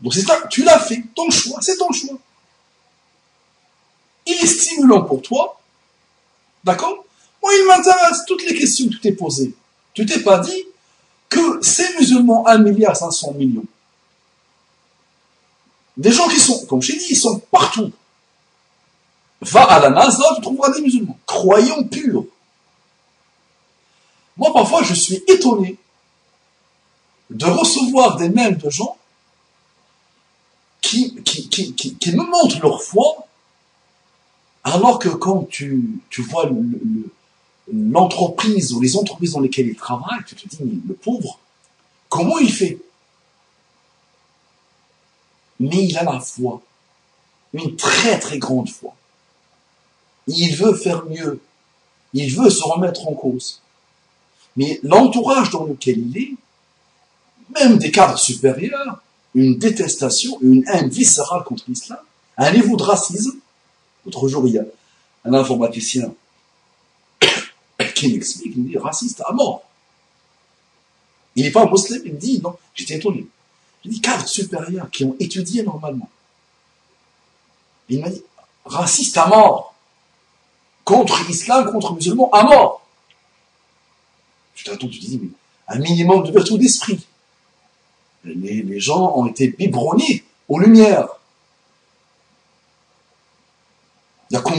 Donc 0.00 0.14
c'est 0.14 0.24
tu 0.50 0.62
l'as 0.62 0.78
fait, 0.78 1.02
ton 1.14 1.30
choix, 1.30 1.58
c'est 1.60 1.76
ton 1.76 1.92
choix. 1.92 2.18
Il 4.26 4.34
est 4.34 4.46
stimulant 4.46 5.02
pour 5.02 5.22
toi, 5.22 5.60
d'accord? 6.62 7.04
Moi, 7.42 7.52
il 7.54 7.66
m'intéresse 7.66 8.24
toutes 8.26 8.44
les 8.44 8.54
questions 8.54 8.86
que 8.86 8.92
tu 8.92 9.00
t'es 9.00 9.12
posées. 9.12 9.54
Tu 9.92 10.06
t'es 10.06 10.20
pas 10.20 10.38
dit 10.38 10.64
ces 11.62 11.96
musulmans, 11.98 12.46
1 12.46 12.58
milliard 12.58 12.96
500 12.96 13.34
millions, 13.34 13.64
des 15.96 16.10
gens 16.10 16.28
qui 16.28 16.40
sont, 16.40 16.66
comme 16.66 16.82
j'ai 16.82 16.96
dit, 16.96 17.06
ils 17.10 17.16
sont 17.16 17.38
partout. 17.50 17.92
Va 19.40 19.62
à 19.64 19.80
la 19.80 19.90
NASA, 19.90 20.24
tu 20.36 20.42
trouveras 20.42 20.72
des 20.72 20.80
musulmans, 20.80 21.18
croyants 21.26 21.84
purs. 21.84 22.24
Moi, 24.36 24.52
parfois, 24.52 24.82
je 24.82 24.94
suis 24.94 25.22
étonné 25.28 25.78
de 27.30 27.46
recevoir 27.46 28.16
des 28.16 28.28
mails 28.28 28.58
de 28.58 28.70
gens 28.70 28.96
qui, 30.80 31.14
qui, 31.22 31.48
qui, 31.48 31.74
qui, 31.74 32.12
me 32.12 32.24
montrent 32.24 32.60
leur 32.60 32.82
foi, 32.82 33.26
alors 34.64 34.98
que 34.98 35.08
quand 35.08 35.48
tu, 35.48 36.00
tu 36.10 36.22
vois 36.22 36.50
l'entreprise 37.72 38.72
ou 38.72 38.80
les 38.80 38.96
entreprises 38.96 39.32
dans 39.32 39.40
lesquelles 39.40 39.68
ils 39.68 39.76
travaillent, 39.76 40.24
tu 40.26 40.34
te 40.34 40.48
dis, 40.48 40.82
le 40.86 40.94
pauvre, 40.94 41.38
comment 42.08 42.38
il 42.38 42.52
fait? 42.52 42.78
Mais 45.60 45.84
il 45.84 45.96
a 45.96 46.04
la 46.04 46.20
foi, 46.20 46.60
une 47.52 47.76
très 47.76 48.18
très 48.18 48.38
grande 48.38 48.68
foi. 48.68 48.94
Il 50.26 50.56
veut 50.56 50.74
faire 50.74 51.04
mieux, 51.06 51.40
il 52.12 52.34
veut 52.34 52.50
se 52.50 52.62
remettre 52.62 53.08
en 53.08 53.14
cause. 53.14 53.60
Mais 54.56 54.80
l'entourage 54.82 55.50
dans 55.50 55.64
lequel 55.64 55.98
il 55.98 56.18
est, 56.18 56.34
même 57.60 57.78
des 57.78 57.90
cadres 57.90 58.18
supérieurs, 58.18 59.00
une 59.34 59.58
détestation, 59.58 60.38
une 60.40 60.64
haine 60.68 60.88
viscérale 60.88 61.44
contre 61.44 61.64
l'islam, 61.68 61.98
un 62.36 62.52
niveau 62.52 62.76
de 62.76 62.82
racisme. 62.82 63.38
L'autre 64.04 64.28
jour, 64.28 64.46
il 64.46 64.54
y 64.54 64.58
a 64.58 64.64
un 65.24 65.34
informaticien 65.34 66.14
qui 68.08 68.14
m'explique, 68.14 68.52
il 68.56 68.68
dit 68.68 68.78
raciste 68.78 69.22
à 69.26 69.32
mort. 69.32 69.64
Il 71.36 71.44
n'est 71.44 71.50
pas 71.50 71.64
musulman, 71.64 72.02
il 72.04 72.16
dit 72.16 72.40
non, 72.42 72.56
j'étais 72.74 72.96
étonné. 72.96 73.26
Il 73.84 73.90
dit 73.90 74.00
cadres 74.00 74.26
supérieurs 74.26 74.90
qui 74.90 75.04
ont 75.04 75.16
étudié 75.18 75.62
normalement. 75.62 76.08
Il 77.88 78.00
m'a 78.00 78.08
dit 78.08 78.22
raciste 78.64 79.16
à 79.18 79.26
mort. 79.26 79.74
Contre 80.84 81.24
l'islam, 81.26 81.70
contre 81.70 81.94
musulmans, 81.94 82.30
à 82.30 82.44
mort. 82.44 82.86
Je 84.54 84.64
t'attends, 84.64 84.88
tu 84.88 85.00
te 85.00 85.06
dis, 85.06 85.18
mais 85.20 85.28
un 85.68 85.78
minimum 85.78 86.24
de 86.24 86.30
vertu 86.30 86.58
d'esprit 86.58 87.04
les, 88.24 88.80
gens 88.80 89.16
ont 89.16 89.26
été 89.26 89.48
biberonnés 89.48 90.24
aux 90.48 90.58
lumières. 90.58 91.08
Il 94.30 94.34
y 94.34 94.36
a 94.36 94.40
qu'on 94.40 94.54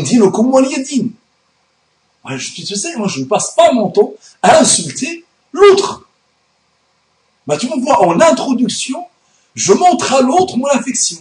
Je, 2.28 2.76
sais, 2.76 2.96
moi 2.98 3.08
je 3.08 3.22
ne 3.22 3.26
passe 3.26 3.54
pas 3.56 3.72
mon 3.72 3.90
temps 3.90 4.14
à 4.42 4.60
insulter 4.60 5.26
l'autre. 5.52 6.08
Bah, 7.48 7.58
tu 7.58 7.68
vois, 7.68 8.02
en 8.02 8.20
introduction, 8.20 9.06
je 9.54 9.74
montre 9.74 10.14
à 10.14 10.22
l'autre 10.22 10.58
mon 10.58 10.68
affection. 10.68 11.20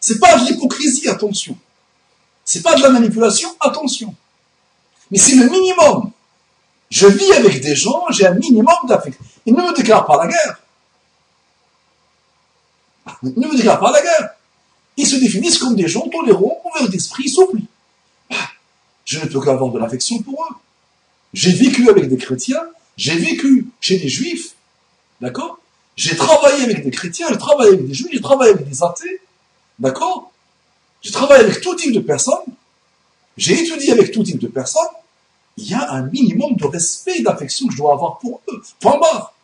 C'est 0.00 0.18
pas 0.18 0.38
de 0.38 0.46
l'hypocrisie, 0.46 1.08
attention. 1.08 1.56
C'est 2.44 2.62
pas 2.62 2.74
de 2.74 2.82
la 2.82 2.90
manipulation, 2.90 3.48
attention. 3.60 4.14
Mais 5.10 5.18
c'est 5.18 5.36
le 5.36 5.48
minimum. 5.48 6.10
Je 6.90 7.06
vis 7.06 7.32
avec 7.32 7.62
des 7.62 7.74
gens, 7.74 8.04
j'ai 8.10 8.26
un 8.26 8.34
minimum 8.34 8.74
d'affection. 8.86 9.24
Ils 9.46 9.54
ne 9.54 9.62
me 9.62 9.74
déclarent 9.74 10.04
pas 10.04 10.18
la 10.18 10.26
guerre 10.26 10.58
ne 13.22 13.46
me 13.46 13.56
déclarent 13.56 13.80
pas 13.80 13.92
la 13.92 14.02
guerre. 14.02 14.30
Ils 14.96 15.06
se 15.06 15.16
définissent 15.16 15.58
comme 15.58 15.74
des 15.74 15.88
gens 15.88 16.06
tolérants, 16.08 16.60
ouverts 16.64 16.88
d'esprit, 16.88 17.28
souples. 17.28 17.60
Je 19.12 19.18
ne 19.18 19.26
peux 19.26 19.42
qu'avoir 19.42 19.70
de 19.70 19.78
l'affection 19.78 20.22
pour 20.22 20.42
eux. 20.46 20.54
J'ai 21.34 21.52
vécu 21.52 21.90
avec 21.90 22.08
des 22.08 22.16
chrétiens, 22.16 22.62
j'ai 22.96 23.14
vécu 23.14 23.66
chez 23.78 23.98
des 23.98 24.08
juifs, 24.08 24.54
d'accord? 25.20 25.58
J'ai 25.96 26.16
travaillé 26.16 26.64
avec 26.64 26.82
des 26.82 26.90
chrétiens, 26.90 27.26
j'ai 27.28 27.36
travaillé 27.36 27.72
avec 27.74 27.86
des 27.86 27.92
juifs, 27.92 28.10
j'ai 28.10 28.22
travaillé 28.22 28.52
avec 28.54 28.66
des 28.66 28.82
athées, 28.82 29.20
d'accord? 29.78 30.32
J'ai 31.02 31.10
travaillé 31.10 31.44
avec 31.44 31.60
tout 31.60 31.74
type 31.74 31.92
de 31.92 32.00
personnes, 32.00 32.54
j'ai 33.36 33.60
étudié 33.60 33.92
avec 33.92 34.12
tout 34.12 34.22
type 34.22 34.38
de 34.38 34.48
personnes. 34.48 34.94
Il 35.58 35.68
y 35.68 35.74
a 35.74 35.90
un 35.92 36.04
minimum 36.04 36.56
de 36.56 36.64
respect 36.64 37.18
et 37.18 37.22
d'affection 37.22 37.66
que 37.66 37.74
je 37.74 37.76
dois 37.76 37.92
avoir 37.92 38.18
pour 38.18 38.40
eux. 38.48 38.62
Point 38.80 38.98
barre. 38.98 39.34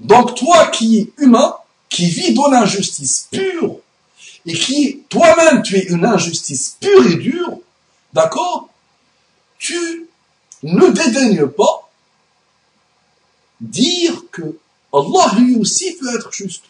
Donc 0.00 0.36
toi 0.36 0.68
qui 0.68 1.00
es 1.00 1.12
humain, 1.22 1.57
qui 1.88 2.06
vis 2.06 2.34
dans 2.34 2.48
l'injustice 2.48 3.28
pure, 3.30 3.76
et 4.46 4.52
qui 4.52 5.02
toi-même 5.08 5.62
tu 5.62 5.76
es 5.76 5.84
une 5.84 6.04
injustice 6.04 6.76
pure 6.80 7.06
et 7.06 7.16
dure, 7.16 7.58
d'accord 8.12 8.68
Tu 9.58 10.06
ne 10.62 10.88
dédaignes 10.88 11.46
pas 11.46 11.90
dire 13.60 14.22
que 14.30 14.58
Allah 14.92 15.32
lui 15.38 15.56
aussi 15.56 15.96
peut 15.96 16.14
être 16.14 16.32
juste. 16.32 16.64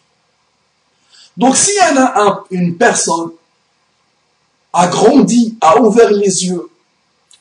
Donc 1.37 1.57
s'il 1.57 1.75
y 1.75 1.81
a 1.81 2.45
une 2.51 2.77
personne 2.77 3.31
a 4.73 4.87
grandi, 4.89 5.57
a 5.61 5.81
ouvert 5.81 6.11
les 6.11 6.47
yeux 6.47 6.69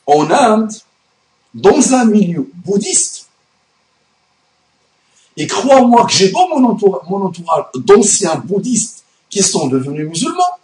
en 0.06 0.30
Inde, 0.30 0.72
dans 1.54 1.94
un 1.94 2.04
milieu 2.04 2.50
bouddhiste, 2.54 3.27
et 5.38 5.46
crois-moi 5.46 6.04
que 6.04 6.12
j'ai 6.12 6.30
dans 6.30 6.48
mon 6.48 6.64
entourage, 6.68 7.64
d'anciens 7.76 8.34
bouddhistes 8.36 9.04
qui 9.30 9.40
sont 9.40 9.68
devenus 9.68 10.08
musulmans. 10.08 10.58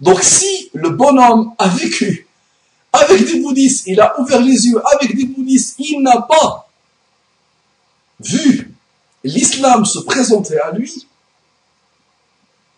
Donc 0.00 0.22
si 0.22 0.70
le 0.74 0.90
bonhomme 0.90 1.54
a 1.58 1.68
vécu 1.68 2.28
avec 2.92 3.24
des 3.24 3.40
bouddhistes, 3.40 3.84
il 3.86 3.98
a 3.98 4.20
ouvert 4.20 4.42
les 4.42 4.66
yeux 4.66 4.80
avec 4.94 5.16
des 5.16 5.24
bouddhistes, 5.24 5.76
il 5.78 6.02
n'a 6.02 6.20
pas 6.20 6.68
vu 8.20 8.74
l'islam 9.24 9.86
se 9.86 10.00
présenter 10.00 10.60
à 10.60 10.72
lui, 10.72 11.06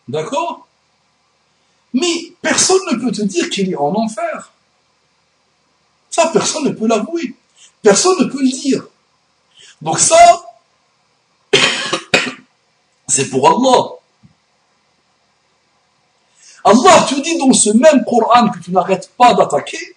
d'accord? 0.06 0.68
Mais 1.92 2.32
personne 2.40 2.80
ne 2.92 2.96
peut 2.96 3.10
te 3.10 3.22
dire 3.22 3.50
qu'il 3.50 3.70
est 3.72 3.76
en 3.76 3.92
enfer. 3.94 4.52
Ça, 6.10 6.28
personne 6.28 6.64
ne 6.64 6.70
peut 6.70 6.86
l'avouer. 6.86 7.34
Personne 7.82 8.18
ne 8.20 8.24
peut 8.26 8.42
le 8.42 8.50
dire. 8.50 8.86
Donc 9.82 9.98
ça, 9.98 10.44
c'est 13.07 13.29
pour 13.29 13.47
Allah. 13.47 13.91
Allah 16.65 17.05
te 17.07 17.15
dit 17.21 17.37
dans 17.37 17.51
ce 17.53 17.71
même 17.71 18.05
Coran 18.05 18.49
que 18.49 18.59
tu 18.59 18.71
n'arrêtes 18.71 19.11
pas 19.17 19.33
d'attaquer, 19.33 19.95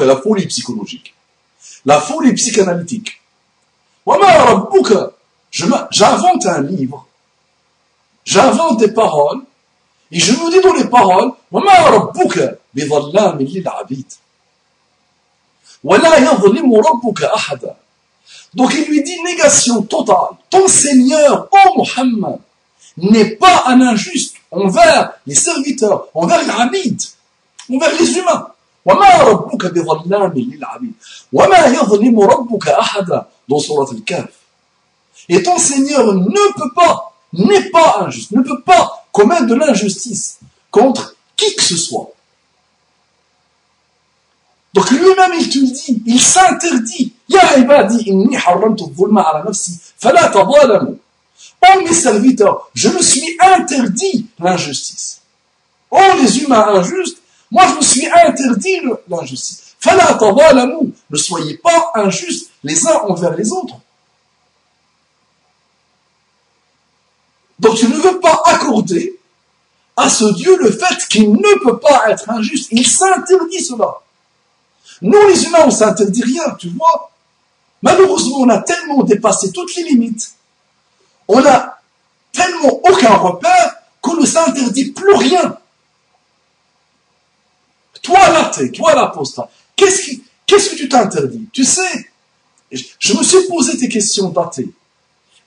la 0.00 0.16
folie 0.16 0.46
psychologique, 0.46 1.14
la 1.84 2.00
folie 2.00 2.32
psychanalytique. 2.34 3.20
J'invente 5.50 6.46
un 6.46 6.60
livre, 6.60 7.06
j'invente 8.24 8.78
des 8.78 8.92
paroles, 8.92 9.40
et 10.12 10.20
je 10.20 10.32
me 10.32 10.50
dis 10.52 10.60
dans 10.60 10.74
les 10.74 10.88
paroles, 10.88 11.32
ولا 15.84 16.16
يظلم 16.16 16.74
ربك 16.74 17.22
أحدا 17.22 17.76
donc 18.53 18.73
il 18.73 18.85
lui 18.85 19.01
dit 19.03 19.21
négation 19.23 19.81
totale. 19.83 20.37
Ton 20.49 20.67
Seigneur, 20.67 21.47
ô 21.51 21.57
oh 21.65 21.83
Muhammad, 21.83 22.39
n'est 22.97 23.35
pas 23.35 23.63
un 23.67 23.81
injuste 23.81 24.35
envers 24.51 25.13
les 25.25 25.35
serviteurs, 25.35 26.07
envers 26.13 26.43
les 26.43 26.49
abides, 26.49 27.01
envers 27.71 27.97
les 27.97 28.17
humains. 28.17 28.47
Et 35.29 35.43
ton 35.43 35.57
Seigneur 35.57 36.13
ne 36.13 36.53
peut 36.53 36.73
pas, 36.75 37.13
n'est 37.33 37.69
pas 37.69 37.97
injuste, 37.99 38.31
ne 38.31 38.41
peut 38.41 38.61
pas 38.61 39.05
commettre 39.11 39.45
de 39.45 39.55
l'injustice 39.55 40.39
contre 40.71 41.15
qui 41.37 41.55
que 41.55 41.63
ce 41.63 41.77
soit. 41.77 42.09
Donc 44.73 44.89
lui-même, 44.89 45.33
il 45.39 45.49
te 45.49 45.59
le 45.59 45.67
dit, 45.67 46.01
il 46.05 46.21
s'interdit 46.21 47.13
Ya 47.31 47.57
ibadi 47.57 47.97
inni 48.11 48.35
haramtu 48.43 48.85
dhulma 48.95 49.21
ala 49.21 49.43
nafsi, 49.43 49.71
fala 49.97 50.29
tadalamu. 50.29 50.99
Oh 51.63 51.81
mes 51.83 51.93
serviteurs, 51.93 52.69
je 52.73 52.89
me 52.89 53.01
suis 53.01 53.37
interdit 53.39 54.27
l'injustice. 54.39 55.21
Oh 55.89 56.11
les 56.19 56.39
humains 56.39 56.67
injustes, 56.75 57.19
moi 57.49 57.63
je 57.69 57.75
me 57.75 57.81
suis 57.81 58.07
interdit 58.07 58.81
l'injustice. 59.07 59.75
Fala 59.79 60.13
tadalamu. 60.13 60.93
Ne 61.09 61.17
soyez 61.17 61.57
pas 61.57 61.91
injustes 61.95 62.49
les 62.63 62.87
uns 62.87 62.99
envers 63.09 63.35
les 63.35 63.51
autres. 63.51 63.75
Donc 67.59 67.75
tu 67.75 67.87
ne 67.87 67.95
veux 67.95 68.19
pas 68.19 68.41
accorder 68.45 69.19
à 69.95 70.09
ce 70.09 70.25
Dieu 70.33 70.57
le 70.57 70.71
fait 70.71 71.07
qu'il 71.09 71.31
ne 71.31 71.63
peut 71.63 71.77
pas 71.77 72.09
être 72.09 72.29
injuste. 72.29 72.69
Il 72.71 72.87
s'interdit 72.87 73.63
cela. 73.63 74.01
Nous, 75.01 75.27
les 75.27 75.43
humains, 75.45 75.65
on 75.65 75.71
s'interdit 75.71 76.23
rien, 76.23 76.55
tu 76.59 76.69
vois. 76.69 77.11
Malheureusement, 77.81 78.37
on 78.39 78.49
a 78.49 78.59
tellement 78.59 79.03
dépassé 79.03 79.51
toutes 79.51 79.75
les 79.75 79.83
limites. 79.83 80.33
On 81.27 81.43
a 81.45 81.79
tellement 82.31 82.79
aucun 82.87 83.15
repère 83.15 83.75
qu'on 84.01 84.15
ne 84.15 84.25
s'interdit 84.25 84.91
plus 84.91 85.15
rien. 85.15 85.57
Toi, 88.01 88.29
l'athée, 88.29 88.71
toi, 88.71 88.95
l'apostat, 88.95 89.49
qu'est-ce, 89.75 90.17
qu'est-ce 90.45 90.71
que 90.71 90.75
tu 90.75 90.89
t'interdis? 90.89 91.47
Tu 91.53 91.63
sais, 91.63 92.09
je 92.71 93.17
me 93.17 93.23
suis 93.23 93.47
posé 93.47 93.77
des 93.77 93.89
questions 93.89 94.29
d'athée. 94.29 94.69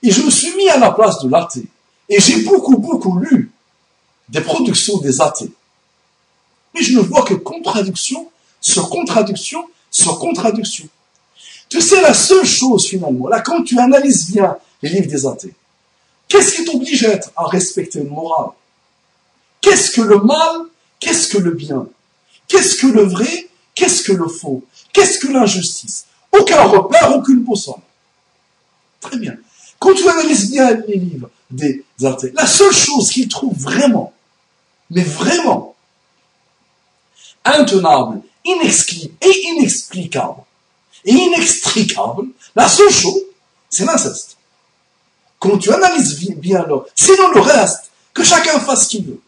Et 0.03 0.11
je 0.11 0.21
me 0.21 0.29
suis 0.29 0.55
mis 0.55 0.69
à 0.69 0.77
la 0.77 0.91
place 0.91 1.19
de 1.19 1.29
l'athée. 1.29 1.65
Et 2.07 2.19
j'ai 2.19 2.43
beaucoup, 2.43 2.77
beaucoup 2.77 3.17
lu 3.17 3.51
des 4.29 4.41
productions 4.41 4.99
des 4.99 5.21
athées. 5.21 5.51
Mais 6.73 6.81
je 6.81 6.97
ne 6.97 7.01
vois 7.01 7.23
que 7.23 7.33
contradiction 7.33 8.29
sur 8.61 8.89
contradiction 8.89 9.67
sur 9.89 10.19
contradiction. 10.19 10.87
Tu 11.69 11.81
sais, 11.81 12.01
la 12.01 12.13
seule 12.13 12.45
chose 12.45 12.87
finalement, 12.87 13.27
là, 13.27 13.41
quand 13.41 13.63
tu 13.63 13.79
analyses 13.79 14.31
bien 14.31 14.57
les 14.81 14.89
livres 14.89 15.07
des 15.07 15.25
athées, 15.25 15.53
qu'est-ce 16.27 16.55
qui 16.55 16.65
t'oblige 16.65 17.07
à 17.35 17.45
respecter 17.45 17.99
une 17.99 18.09
morale 18.09 18.51
Qu'est-ce 19.61 19.91
que 19.91 20.01
le 20.01 20.19
mal 20.19 20.61
Qu'est-ce 20.99 21.27
que 21.27 21.37
le 21.37 21.51
bien? 21.51 21.87
Qu'est-ce 22.47 22.75
que 22.75 22.87
le 22.87 23.03
vrai 23.03 23.49
Qu'est-ce 23.73 24.03
que 24.03 24.13
le 24.13 24.27
faux? 24.27 24.63
Qu'est-ce 24.93 25.19
que 25.19 25.27
l'injustice? 25.27 26.05
Aucun 26.31 26.63
repère, 26.63 27.15
aucune 27.15 27.43
boussole. 27.43 27.75
Très 29.01 29.17
bien. 29.17 29.35
Quand 29.79 29.93
tu 29.93 30.07
analyses 30.07 30.51
bien 30.51 30.71
les 30.87 30.97
livres 30.97 31.29
des 31.51 31.83
athées, 32.03 32.31
la 32.35 32.47
seule 32.47 32.73
chose 32.73 33.11
qu'ils 33.11 33.27
trouvent 33.27 33.57
vraiment, 33.57 34.13
mais 34.89 35.03
vraiment, 35.03 35.75
intenable, 37.43 38.21
et 38.45 38.51
inexplicable, 38.51 40.41
et 40.41 40.54
inextricable, 41.11 42.27
la 42.55 42.67
seule 42.67 42.91
chose, 42.91 43.21
c'est 43.69 43.85
l'inceste. 43.85 44.37
Quand 45.39 45.57
tu 45.57 45.71
analyses 45.71 46.19
bien 46.37 46.65
là, 46.65 46.81
sinon 46.95 47.29
le 47.33 47.41
reste, 47.41 47.91
que 48.13 48.23
chacun 48.23 48.59
fasse 48.59 48.85
ce 48.85 48.89
qu'il 48.89 49.05
veut. 49.05 49.21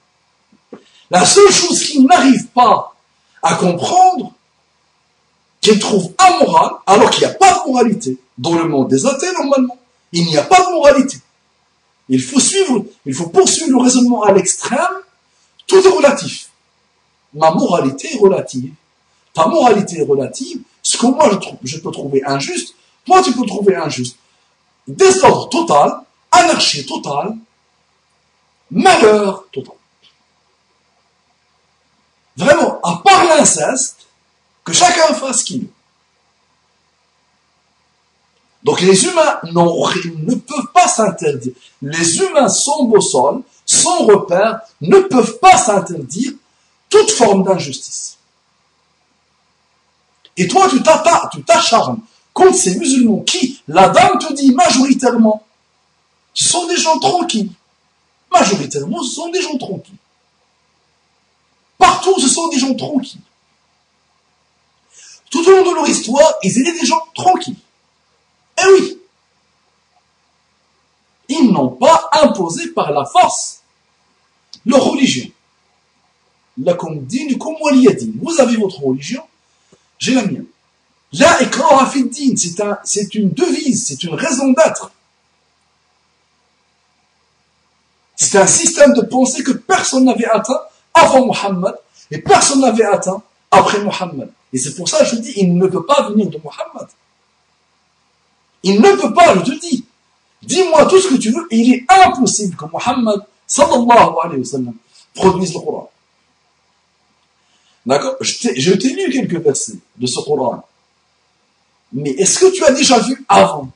La 1.12 1.26
seule 1.26 1.52
chose 1.52 1.84
qu'il 1.84 2.06
n'arrive 2.06 2.48
pas 2.48 2.96
à 3.44 3.56
comprendre, 3.56 4.34
qu'il 5.62 5.80
trouve 5.80 6.12
amoral, 6.18 6.72
alors 6.86 7.10
qu'il 7.10 7.28
n'y 7.28 7.34
a 7.34 7.36
pas 7.36 7.54
de 7.54 7.70
moralité 7.70 8.18
dans 8.38 8.56
le 8.56 8.68
monde 8.68 8.90
des 8.90 9.06
athées 9.06 9.32
normalement. 9.34 9.78
Il 10.12 10.26
n'y 10.26 10.38
a 10.38 10.44
pas 10.44 10.60
de 10.66 10.72
moralité. 10.72 11.18
Il 12.10 12.22
faut 12.22 12.40
suivre, 12.40 12.86
il 13.06 13.14
faut 13.14 13.28
poursuivre 13.28 13.78
le 13.78 13.84
raisonnement 13.84 14.24
à 14.24 14.32
l'extrême. 14.32 14.80
Tout 15.66 15.86
est 15.86 15.90
relatif. 15.90 16.50
Ma 17.34 17.52
moralité 17.52 18.16
est 18.16 18.20
relative. 18.20 18.74
Ta 19.34 19.48
moralité 19.48 20.00
est 20.00 20.06
relative. 20.06 20.62
Ce 20.88 20.96
que 20.96 21.06
moi 21.06 21.30
je, 21.64 21.80
peux 21.80 21.92
trouver 21.92 22.24
injuste, 22.24 22.74
toi 23.06 23.22
tu 23.22 23.34
peux 23.34 23.46
trouver 23.46 23.76
injuste. 23.76 24.16
Désordre 24.88 25.50
total, 25.50 26.00
anarchie 26.32 26.86
totale, 26.86 27.36
malheur 28.72 29.44
total. 29.52 29.76
Vraiment, 32.38 32.80
à 32.84 33.02
part 33.04 33.26
l'inceste, 33.26 34.08
que 34.64 34.72
chacun 34.72 35.14
fasse 35.14 35.40
ce 35.40 35.44
qu'il 35.44 35.62
veut. 35.64 35.74
Donc 38.64 38.80
les 38.80 39.04
humains 39.08 39.42
ne 39.44 40.36
peuvent 40.36 40.72
pas 40.74 40.88
s'interdire. 40.88 41.54
Les 41.82 42.20
humains 42.20 42.48
sans 42.48 42.86
boussole, 42.86 43.42
sans 43.66 44.06
repère, 44.06 44.62
ne 44.80 45.00
peuvent 45.00 45.38
pas 45.40 45.58
s'interdire 45.58 46.32
toute 46.88 47.12
forme 47.12 47.44
d'injustice. 47.44 48.17
Et 50.38 50.48
toi, 50.48 50.70
tu 50.70 50.82
t'acharnes 51.44 52.00
contre 52.34 52.56
ces 52.56 52.78
musulmans 52.78 53.22
qui, 53.22 53.62
la 53.68 53.90
dame 53.90 54.20
te 54.20 54.32
dit 54.34 54.54
majoritairement, 54.54 55.44
sont 56.34 56.68
des 56.68 56.78
gens 56.78 57.00
tranquilles. 57.00 57.52
Majoritairement, 58.32 59.02
ce 59.02 59.16
sont 59.16 59.30
des 59.30 59.42
gens 59.42 59.58
tranquilles. 59.58 59.96
Partout, 61.78 62.20
ce 62.20 62.28
sont 62.28 62.48
des 62.50 62.60
gens 62.60 62.76
tranquilles. 62.76 63.22
Tout 65.30 65.46
au 65.48 65.52
long 65.52 65.72
de 65.72 65.76
leur 65.76 65.88
histoire, 65.88 66.34
ils 66.44 66.60
étaient 66.60 66.80
des 66.80 66.86
gens 66.86 67.02
tranquilles. 67.16 67.58
Eh 68.60 68.72
oui. 68.74 69.00
Ils 71.30 71.52
n'ont 71.52 71.70
pas 71.70 72.10
imposé 72.24 72.68
par 72.70 72.92
la 72.92 73.06
force 73.06 73.62
leur 74.66 74.84
religion. 74.84 75.30
Vous 76.58 76.70
avez 78.40 78.58
votre 78.58 78.84
religion, 78.84 79.24
j'ai 80.00 80.14
la 80.14 80.24
mienne. 80.24 80.46
La 81.14 81.42
ikraha 81.42 81.92
c'est 82.36 82.62
un, 82.62 82.78
c'est 82.84 83.16
une 83.16 83.30
devise, 83.32 83.88
c'est 83.88 84.04
une 84.04 84.14
raison 84.14 84.52
d'être. 84.52 84.92
C'est 88.16 88.38
un 88.38 88.48
système 88.48 88.94
de 88.94 89.02
pensée 89.02 89.44
que 89.44 89.52
personne 89.52 90.06
n'avait 90.06 90.26
atteint 90.26 90.60
avant 90.94 91.26
Muhammad 91.26 91.76
et 92.12 92.18
personne 92.18 92.62
n'avait 92.62 92.84
atteint 92.84 93.22
après 93.52 93.80
Muhammad. 93.80 94.32
Et 94.52 94.58
c'est 94.58 94.76
pour 94.76 94.90
ça 94.90 95.00
que 95.00 95.06
je 95.06 95.16
dis, 95.18 95.34
il 95.38 95.56
ne 95.56 95.68
peut 95.68 95.86
pas 95.86 96.10
venir 96.10 96.28
de 96.28 96.40
Muhammad. 96.44 96.88
Il 98.64 98.82
ne 98.82 98.92
peut 98.96 99.14
pas, 99.14 99.36
je 99.36 99.52
te 99.52 99.60
dis. 99.60 99.86
Dis-moi 100.42 100.86
tout 100.86 101.00
ce 101.00 101.10
que 101.10 101.16
tu 101.16 101.32
veux, 101.32 101.48
il 101.52 101.74
est 101.74 101.86
impossible 101.90 102.56
que 102.56 102.66
Muhammad, 102.66 103.26
sallallahu 103.46 104.16
alayhi 104.24 104.40
wa 104.40 104.46
sallam, 104.46 104.74
produise 105.14 105.54
le 105.54 105.60
Coran. 105.60 105.92
D'accord? 107.88 108.18
Je 108.20 108.74
t'ai 108.74 108.90
lu 108.90 109.10
quelques 109.10 109.42
versets 109.42 109.80
de 109.96 110.06
ce 110.06 110.20
Coran. 110.20 110.62
Mais 111.94 112.10
est-ce 112.12 112.38
que 112.38 112.54
tu 112.54 112.64
as 112.66 112.74
déjà 112.74 113.00
vu 113.00 113.26
avant? 113.30 113.70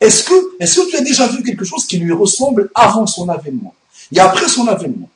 Est-ce 0.00 0.24
que, 0.24 0.56
est 0.58 0.66
que 0.66 0.90
tu 0.90 0.96
as 0.96 1.00
déjà 1.00 1.28
vu 1.28 1.44
quelque 1.44 1.64
chose 1.64 1.86
qui 1.86 1.98
lui 1.98 2.12
ressemble 2.12 2.72
avant 2.74 3.06
son 3.06 3.28
avènement 3.28 3.72
et 4.12 4.18
après 4.18 4.48
son 4.48 4.66
avènement? 4.66 5.08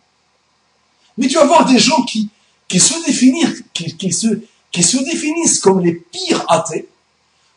Mais 1.19 1.27
tu 1.27 1.35
vas 1.35 1.45
voir 1.45 1.65
des 1.65 1.81
gens 1.81 2.01
qui, 2.05 2.31
qui, 2.69 2.79
se, 2.79 3.05
définissent, 3.05 3.65
qui, 3.75 3.97
qui, 3.97 4.13
se, 4.13 4.29
qui 4.71 4.85
se 4.85 4.99
définissent 4.99 5.59
comme 5.59 5.81
les 5.81 5.95
pires 5.95 6.45
athées, 6.49 6.89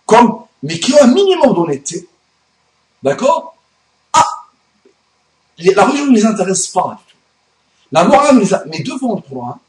comme, 0.07 0.39
mais 0.63 0.79
qui 0.79 0.91
ont 0.93 1.03
un 1.03 1.13
minimum 1.13 1.53
d'honnêteté. 1.53 2.07
D'accord? 3.03 3.55
Ah 4.11 4.25
La 5.59 5.85
religion 5.85 6.07
ne 6.07 6.15
les 6.15 6.25
intéresse 6.25 6.65
pas 6.65 6.97
du 6.97 7.11
tout. 7.11 7.17
La 7.91 8.05
morale, 8.05 8.43
mais 8.71 8.79
devant 8.79 9.15
le 9.15 9.21
Coran, 9.21 9.59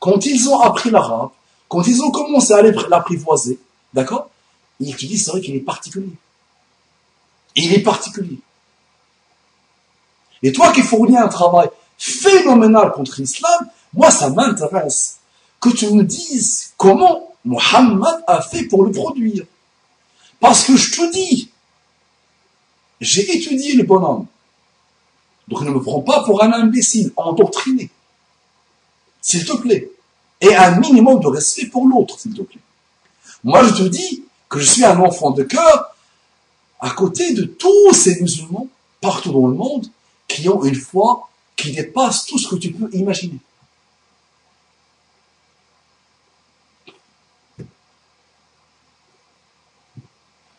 quand 0.00 0.26
ils 0.26 0.48
ont 0.48 0.58
appris 0.60 0.90
l'arabe, 0.90 1.30
quand 1.68 1.86
ils 1.86 2.02
ont 2.02 2.10
commencé 2.10 2.52
à 2.52 2.62
l'apprivoiser, 2.62 3.60
d'accord 3.94 4.28
Ils 4.80 4.96
te 4.96 5.06
disent, 5.06 5.24
c'est 5.24 5.30
vrai 5.30 5.40
qu'il 5.40 5.54
est 5.54 5.60
particulier. 5.60 6.16
il 7.54 7.72
est 7.72 7.82
particulier. 7.82 8.40
Et 10.42 10.52
toi 10.52 10.72
qui 10.72 10.80
fournis 10.82 11.18
un 11.18 11.28
travail 11.28 11.68
phénoménal 11.98 12.90
contre 12.92 13.20
l'islam, 13.20 13.68
moi 13.92 14.10
ça 14.10 14.30
m'intéresse 14.30 15.18
que 15.60 15.68
tu 15.68 15.90
me 15.90 16.02
dises 16.02 16.72
comment 16.76 17.34
Mohammed 17.44 18.24
a 18.26 18.40
fait 18.42 18.64
pour 18.64 18.84
le 18.84 18.90
produire. 18.90 19.44
Parce 20.40 20.64
que 20.64 20.76
je 20.76 20.92
te 20.92 21.12
dis, 21.12 21.50
j'ai 23.00 23.36
étudié 23.36 23.74
le 23.74 23.84
bonhomme. 23.84 24.26
Donc 25.48 25.62
ne 25.62 25.70
me 25.70 25.80
prends 25.80 26.00
pas 26.00 26.22
pour 26.24 26.42
un 26.42 26.52
imbécile, 26.52 27.12
endoctriné. 27.16 27.90
S'il 29.22 29.44
te 29.44 29.56
plaît. 29.56 29.90
Et 30.40 30.54
un 30.54 30.78
minimum 30.78 31.20
de 31.20 31.26
respect 31.28 31.66
pour 31.66 31.86
l'autre, 31.86 32.18
s'il 32.18 32.34
te 32.34 32.42
plaît. 32.42 32.60
Moi, 33.44 33.64
je 33.64 33.74
te 33.74 33.88
dis 33.88 34.24
que 34.48 34.58
je 34.58 34.64
suis 34.64 34.84
un 34.84 34.98
enfant 35.00 35.30
de 35.30 35.42
cœur 35.42 35.94
à 36.80 36.90
côté 36.90 37.34
de 37.34 37.44
tous 37.44 37.92
ces 37.92 38.20
musulmans 38.20 38.68
partout 39.00 39.32
dans 39.32 39.46
le 39.46 39.54
monde 39.54 39.86
qui 40.26 40.48
ont 40.48 40.64
une 40.64 40.74
foi 40.74 41.28
qui 41.56 41.72
dépasse 41.72 42.24
tout 42.24 42.38
ce 42.38 42.48
que 42.48 42.56
tu 42.56 42.72
peux 42.72 42.88
imaginer. 42.94 43.38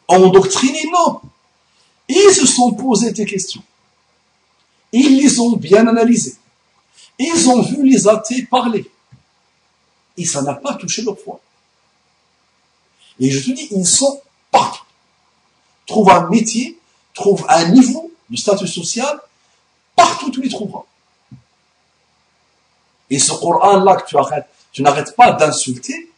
Endoctrinés, 0.07 0.89
non. 0.91 1.21
Ils 2.09 2.33
se 2.33 2.45
sont 2.45 2.73
posés 2.73 3.11
des 3.13 3.25
questions. 3.25 3.63
Ils 4.91 5.17
les 5.17 5.39
ont 5.39 5.55
bien 5.55 5.87
analysées. 5.87 6.35
Ils 7.23 7.49
ont 7.49 7.61
vu 7.61 7.87
les 7.87 8.07
athées 8.07 8.47
parler. 8.47 8.89
Et 10.17 10.25
ça 10.25 10.41
n'a 10.41 10.55
pas 10.55 10.73
touché 10.73 11.03
leur 11.03 11.19
foi. 11.19 11.39
Et 13.19 13.29
je 13.29 13.39
te 13.39 13.55
dis, 13.55 13.67
ils 13.69 13.85
sont 13.85 14.19
partout. 14.49 14.83
Trouve 15.85 16.09
un 16.09 16.27
métier, 16.29 16.79
trouve 17.13 17.45
un 17.47 17.69
niveau 17.69 18.11
de 18.27 18.35
statut 18.35 18.67
social, 18.67 19.19
partout 19.95 20.31
tu 20.31 20.41
les 20.41 20.49
trouveras. 20.49 20.83
Et 23.11 23.19
ce 23.19 23.33
Coran-là 23.33 23.97
que 23.97 24.09
tu 24.09 24.15
tu 24.71 24.81
n'arrêtes 24.81 25.15
pas 25.15 25.33
d'insulter, 25.33 26.09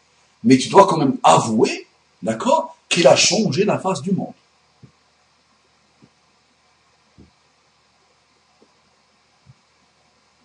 mais 0.44 0.58
tu 0.58 0.70
dois 0.70 0.88
quand 0.88 0.98
même 0.98 1.18
avouer, 1.24 1.86
d'accord, 2.22 2.78
qu'il 2.88 3.08
a 3.08 3.18
changé 3.18 3.66
la 3.66 3.78
face 3.78 4.02
du 4.02 4.12
monde. 4.12 4.34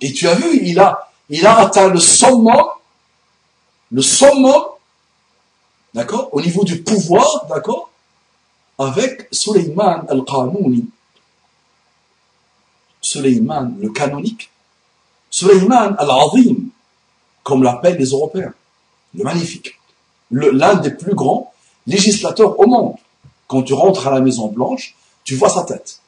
Et 0.01 0.13
tu 0.13 0.29
as 0.29 0.35
vu, 0.35 0.61
il 0.63 0.79
a, 0.79 1.59
atteint 1.59 1.89
le 1.89 1.99
summum, 1.99 2.65
le 3.91 4.03
summum, 4.03 4.63
d'accord, 5.95 6.29
au 6.33 6.41
niveau 6.41 6.65
du 6.65 6.83
pouvoir, 6.83 7.47
d'accord, 7.49 7.91
avec 8.79 9.29
Suleiman 9.33 10.05
al-Qanouni. 10.09 10.89
Suleiman, 13.01 13.75
le 13.81 13.91
canonique. 13.91 14.51
Suleiman 15.31 15.95
al-Azim, 15.99 16.69
comme 17.43 17.63
l'appellent 17.63 17.99
les 17.99 18.11
Européens. 18.11 18.53
Le 19.15 19.25
magnifique. 19.25 19.79
L'un 20.31 20.75
des 20.75 20.91
plus 20.91 21.15
grands 21.15 21.53
législateurs 21.87 22.59
au 22.61 22.67
monde. 22.67 22.97
Quand 23.47 23.63
tu 23.63 23.73
rentres 23.73 24.07
à 24.07 24.11
la 24.11 24.21
Maison 24.21 24.49
Blanche, 24.49 24.95
tu 25.25 25.37
vois 25.37 25.49
sa 25.49 25.63
tête. 25.63 26.01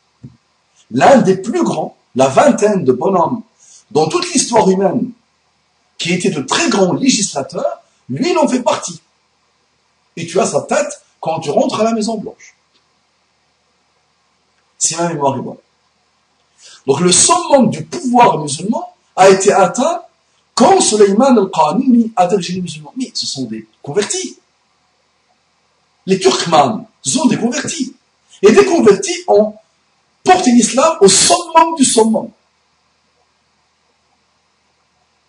L'un 0.91 1.19
des 1.19 1.37
plus 1.37 1.63
grands, 1.63 1.97
la 2.15 2.29
vingtaine 2.29 2.85
de 2.85 2.93
bonhommes 2.93 3.43
dans 3.91 4.09
toute 4.09 4.33
l'histoire 4.33 4.69
humaine, 4.69 5.11
qui 5.99 6.13
étaient 6.13 6.31
de 6.31 6.41
très 6.41 6.69
grands 6.69 6.95
législateurs, 6.95 7.83
lui, 8.09 8.31
il 8.31 8.39
en 8.39 8.49
fait 8.49 8.63
partie. 8.63 9.01
Et 10.17 10.27
tu 10.27 10.41
as 10.41 10.47
sa 10.47 10.63
tête 10.63 11.03
quand 11.21 11.41
tu 11.41 11.51
rentres 11.51 11.81
à 11.81 11.85
la 11.85 11.93
Maison 11.93 12.17
Blanche. 12.17 12.55
Si 14.79 14.97
ma 14.97 15.09
mémoire 15.09 15.37
est 15.37 15.43
bonne. 15.43 15.57
Donc 16.87 17.01
le 17.01 17.13
summum 17.13 17.71
du 17.71 17.85
pouvoir 17.85 18.39
musulman 18.39 18.95
a 19.15 19.29
été 19.29 19.53
atteint 19.53 20.03
quand 20.55 20.81
Suleiman 20.81 21.37
al-Qanini 21.37 22.13
a 22.17 22.27
dirigé 22.27 22.55
les 22.55 22.63
musulmans. 22.63 22.93
Mais 22.97 23.11
ce 23.15 23.27
sont 23.27 23.45
des 23.45 23.67
convertis. 23.83 24.39
Les 26.07 26.19
Turkmans 26.19 26.89
sont 27.03 27.27
des 27.27 27.37
convertis. 27.37 27.95
Et 28.43 28.53
des 28.53 28.65
convertis 28.65 29.23
ont 29.29 29.55
porté 30.25 30.51
l'islam 30.53 30.97
au 31.01 31.09
summum 31.09 31.75
du 31.77 31.85
summum. 31.85 32.31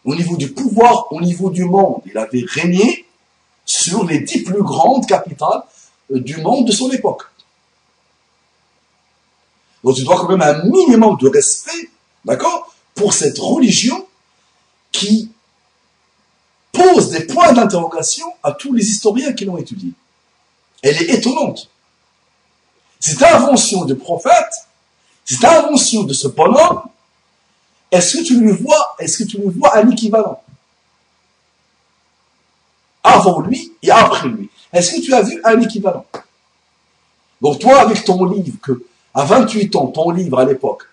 Au 0.03 0.15
niveau 0.15 0.35
du 0.35 0.51
pouvoir, 0.51 1.11
au 1.11 1.21
niveau 1.21 1.49
du 1.49 1.65
monde, 1.65 2.01
il 2.05 2.17
avait 2.17 2.43
régné 2.47 3.05
sur 3.65 4.03
les 4.05 4.19
dix 4.19 4.43
plus 4.43 4.63
grandes 4.63 5.05
capitales 5.05 5.63
euh, 6.11 6.19
du 6.19 6.37
monde 6.37 6.67
de 6.67 6.71
son 6.71 6.89
époque. 6.91 7.23
Donc 9.83 9.95
tu 9.95 10.03
dois 10.03 10.17
quand 10.17 10.29
même 10.29 10.41
un 10.41 10.63
minimum 10.63 11.17
de 11.19 11.29
respect, 11.29 11.89
d'accord, 12.25 12.73
pour 12.95 13.13
cette 13.13 13.37
religion 13.37 14.05
qui 14.91 15.31
pose 16.71 17.09
des 17.09 17.25
points 17.25 17.53
d'interrogation 17.53 18.25
à 18.43 18.51
tous 18.51 18.73
les 18.73 18.87
historiens 18.87 19.33
qui 19.33 19.45
l'ont 19.45 19.57
étudiée. 19.57 19.91
Elle 20.81 21.01
est 21.01 21.09
étonnante. 21.09 21.69
Cette 22.99 23.23
invention 23.23 23.85
du 23.85 23.95
prophète, 23.95 24.53
cette 25.25 25.43
invention 25.43 26.03
de 26.03 26.13
ce 26.13 26.27
bonhomme, 26.27 26.81
est-ce 27.91 28.17
que 28.17 28.23
tu 28.23 28.39
lui 28.39 28.51
vois, 28.53 28.95
est-ce 28.99 29.23
que 29.23 29.23
tu 29.25 29.37
vois 29.41 29.77
un 29.77 29.89
équivalent 29.89 30.41
Avant 33.03 33.41
lui 33.41 33.73
et 33.83 33.91
après 33.91 34.29
lui. 34.29 34.49
Est-ce 34.71 34.95
que 34.95 35.01
tu 35.01 35.13
as 35.13 35.21
vu 35.21 35.41
un 35.43 35.59
équivalent 35.59 36.05
Donc 37.41 37.59
toi, 37.59 37.81
avec 37.81 38.05
ton 38.05 38.23
livre 38.25 38.57
que 38.61 38.85
à 39.13 39.25
28 39.25 39.75
ans, 39.75 39.87
ton 39.87 40.11
livre 40.11 40.39
à 40.39 40.45
l'époque, 40.45 40.83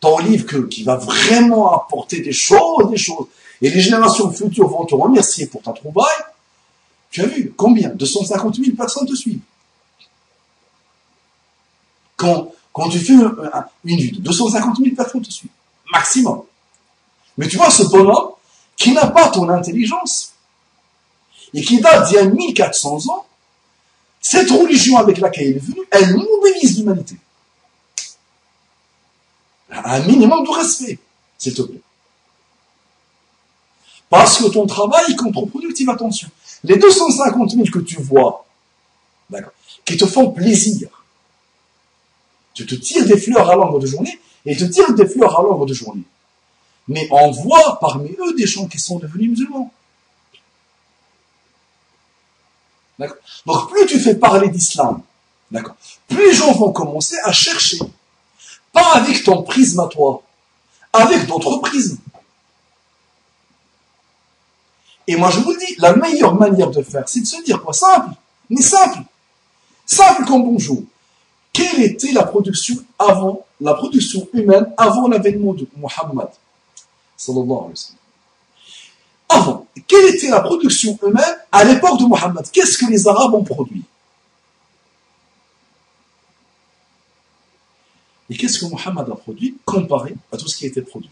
ton 0.00 0.18
livre 0.18 0.68
qui 0.68 0.82
va 0.82 0.96
vraiment 0.96 1.72
apporter 1.74 2.20
des 2.20 2.32
choses, 2.32 2.90
des 2.90 2.98
choses, 2.98 3.26
et 3.62 3.70
les 3.70 3.80
générations 3.80 4.30
futures 4.30 4.68
vont 4.68 4.84
te 4.84 4.94
remercier 4.94 5.46
pour 5.46 5.62
ta 5.62 5.72
trouvaille, 5.72 6.22
tu 7.10 7.22
as 7.22 7.26
vu 7.26 7.54
combien 7.56 7.90
250 7.90 8.56
000 8.56 8.76
personnes 8.76 9.06
te 9.06 9.14
suivent. 9.14 9.40
Quand, 12.16 12.52
quand 12.72 12.88
tu 12.88 12.98
fais 12.98 13.14
une 13.14 13.96
vidéo, 13.96 14.20
250 14.20 14.78
000 14.78 14.94
personnes 14.94 15.22
te 15.22 15.30
suivent. 15.30 15.50
Maximum. 15.92 16.42
Mais 17.38 17.48
tu 17.48 17.56
vois 17.56 17.70
ce 17.70 17.84
bonhomme 17.84 18.30
qui 18.76 18.92
n'a 18.92 19.06
pas 19.06 19.28
ton 19.28 19.48
intelligence 19.48 20.32
et 21.54 21.62
qui 21.62 21.80
date 21.80 22.08
d'il 22.08 22.14
y 22.16 22.18
a 22.18 22.24
1400 22.24 23.08
ans, 23.10 23.26
cette 24.20 24.50
religion 24.50 24.96
avec 24.98 25.18
laquelle 25.18 25.48
il 25.48 25.56
est 25.56 25.60
venu, 25.60 25.80
elle 25.90 26.16
mobilise 26.16 26.78
l'humanité 26.78 27.16
un 29.72 30.00
minimum 30.00 30.44
de 30.44 30.50
respect, 30.50 30.98
s'il 31.38 31.54
te 31.54 31.62
plaît. 31.62 31.80
Parce 34.10 34.38
que 34.38 34.48
ton 34.48 34.66
travail 34.66 35.04
est 35.10 35.16
contre-productif, 35.16 35.88
attention. 35.88 36.28
Les 36.64 36.76
250 36.76 37.52
000 37.52 37.64
que 37.72 37.78
tu 37.78 38.00
vois, 38.00 38.44
d'accord, 39.30 39.52
qui 39.84 39.96
te 39.96 40.06
font 40.06 40.30
plaisir, 40.30 40.88
tu 42.54 42.66
te 42.66 42.74
tires 42.74 43.06
des 43.06 43.16
fleurs 43.16 43.48
à 43.48 43.56
l'ombre 43.56 43.78
de 43.78 43.86
journée 43.86 44.20
et 44.46 44.56
te 44.56 44.64
tires 44.64 44.94
des 44.94 45.06
fleurs 45.06 45.38
à 45.38 45.42
l'ombre 45.42 45.66
de 45.66 45.74
journée. 45.74 46.02
Mais 46.88 47.08
on 47.10 47.30
voit 47.30 47.78
parmi 47.80 48.10
eux 48.10 48.34
des 48.34 48.46
gens 48.46 48.66
qui 48.66 48.78
sont 48.78 48.98
devenus 48.98 49.30
musulmans. 49.30 49.72
Donc 53.46 53.70
plus 53.70 53.86
tu 53.86 53.98
fais 53.98 54.14
parler 54.14 54.48
d'islam, 54.48 55.02
d'accord, 55.50 55.74
plus 56.08 56.30
les 56.30 56.34
gens 56.34 56.52
vont 56.52 56.72
commencer 56.72 57.16
à 57.24 57.32
chercher 57.32 57.78
pas 58.72 58.94
avec 58.94 59.22
ton 59.22 59.42
prisme 59.42 59.80
à 59.80 59.86
toi, 59.86 60.22
avec 60.92 61.26
d'autres 61.26 61.58
prismes. 61.58 61.98
Et 65.06 65.16
moi, 65.16 65.30
je 65.30 65.40
vous 65.40 65.56
dis, 65.56 65.74
la 65.78 65.94
meilleure 65.94 66.34
manière 66.34 66.70
de 66.70 66.82
faire, 66.82 67.08
c'est 67.08 67.20
de 67.20 67.26
se 67.26 67.42
dire 67.42 67.62
quoi? 67.62 67.72
Simple, 67.72 68.10
mais 68.48 68.62
simple. 68.62 69.00
Simple 69.84 70.24
comme 70.24 70.44
bonjour. 70.44 70.82
Quelle 71.52 71.82
était 71.82 72.12
la 72.12 72.22
production 72.22 72.76
avant, 72.98 73.44
la 73.62 73.74
production 73.74 74.28
humaine 74.34 74.72
avant 74.76 75.08
l'avènement 75.08 75.54
de 75.54 75.66
Muhammad. 75.76 76.28
Avant, 79.28 79.66
quelle 79.86 80.14
était 80.14 80.28
la 80.28 80.40
production 80.40 80.98
humaine 81.02 81.36
à 81.50 81.64
l'époque 81.64 81.98
de 82.00 82.04
Muhammad? 82.04 82.44
Qu'est-ce 82.52 82.76
que 82.76 82.86
les 82.86 83.06
Arabes 83.06 83.34
ont 83.34 83.44
produit? 83.44 83.84
Et 88.28 88.36
qu'est-ce 88.36 88.58
que 88.58 88.66
Mohammed 88.66 89.10
a 89.10 89.14
produit 89.14 89.56
comparé 89.64 90.14
à 90.32 90.36
tout 90.36 90.48
ce 90.48 90.56
qui 90.56 90.64
a 90.64 90.68
été 90.68 90.82
produit? 90.82 91.10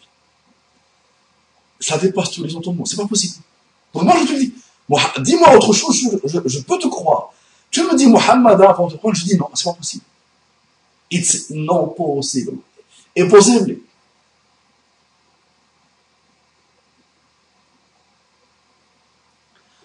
Ça 1.79 1.99
dépasse 1.99 2.31
tous 2.31 2.43
les 2.43 2.55
entendements, 2.57 2.85
c'est 2.85 2.97
pas 2.97 3.07
possible. 3.07 3.37
Donc 3.95 4.05
moi 4.05 4.17
je 4.21 4.27
te 4.27 4.39
dis, 4.39 4.55
dis-moi 5.21 5.55
autre 5.55 5.73
chose, 5.73 6.19
je, 6.25 6.61
peux 6.61 6.79
te 6.79 6.89
croire. 6.89 7.33
Tu 7.71 7.83
me 7.83 7.97
dis 7.97 8.07
Mohammed 8.07 8.61
a 8.61 8.71
avant 8.71 8.89
de 8.89 8.97
prendre, 8.97 9.15
je 9.15 9.25
dis 9.25 9.37
non, 9.37 9.49
c'est 9.55 9.65
pas 9.65 9.75
possible. 9.75 10.05
It's 11.11 11.51
not 11.51 11.95
possible. 11.97 12.59
Impossible. 13.17 13.79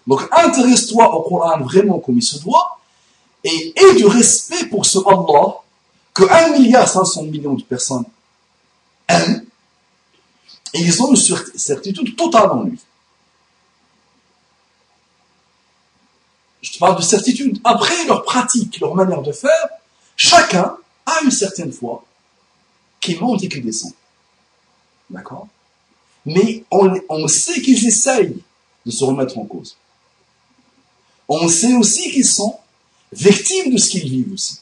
Donc 0.06 0.28
intéresse-toi 0.30 1.12
au 1.14 1.22
Coran 1.22 1.60
vraiment 1.60 1.98
comme 1.98 2.18
il 2.18 2.22
se 2.22 2.38
doit 2.38 2.78
et 3.42 3.72
aie 3.76 3.94
du 3.96 4.06
respect 4.06 4.66
pour 4.66 4.86
ce 4.86 4.98
Allah 4.98 5.56
que 6.14 6.22
1 6.22 6.58
milliard 6.58 6.88
500 6.88 7.24
millions 7.24 7.54
de 7.54 7.62
personnes 7.62 8.04
aiment, 9.08 9.44
et 10.72 10.80
ils 10.80 11.02
ont 11.02 11.10
une 11.10 11.16
certitude 11.16 12.16
totale 12.16 12.50
en 12.50 12.62
lui. 12.62 12.78
Je 16.62 16.72
te 16.72 16.78
parle 16.78 16.96
de 16.96 17.02
certitude. 17.02 17.60
Après 17.64 18.04
leur 18.06 18.24
pratique, 18.24 18.80
leur 18.80 18.94
manière 18.94 19.22
de 19.22 19.32
faire, 19.32 19.68
chacun 20.16 20.76
a 21.05 21.23
une 21.23 21.31
certaine 21.31 21.71
foi 21.71 22.03
qui 22.99 23.15
monte 23.15 23.43
et 23.43 23.49
qui 23.49 23.61
descend. 23.61 23.93
D'accord 25.09 25.47
Mais 26.25 26.63
on, 26.71 26.93
on 27.09 27.27
sait 27.27 27.61
qu'ils 27.61 27.85
essayent 27.87 28.37
de 28.85 28.91
se 28.91 29.03
remettre 29.03 29.37
en 29.37 29.45
cause. 29.45 29.77
On 31.27 31.47
sait 31.47 31.75
aussi 31.75 32.11
qu'ils 32.11 32.25
sont 32.25 32.59
victimes 33.11 33.73
de 33.73 33.77
ce 33.77 33.89
qu'ils 33.89 34.09
vivent 34.09 34.33
aussi 34.33 34.61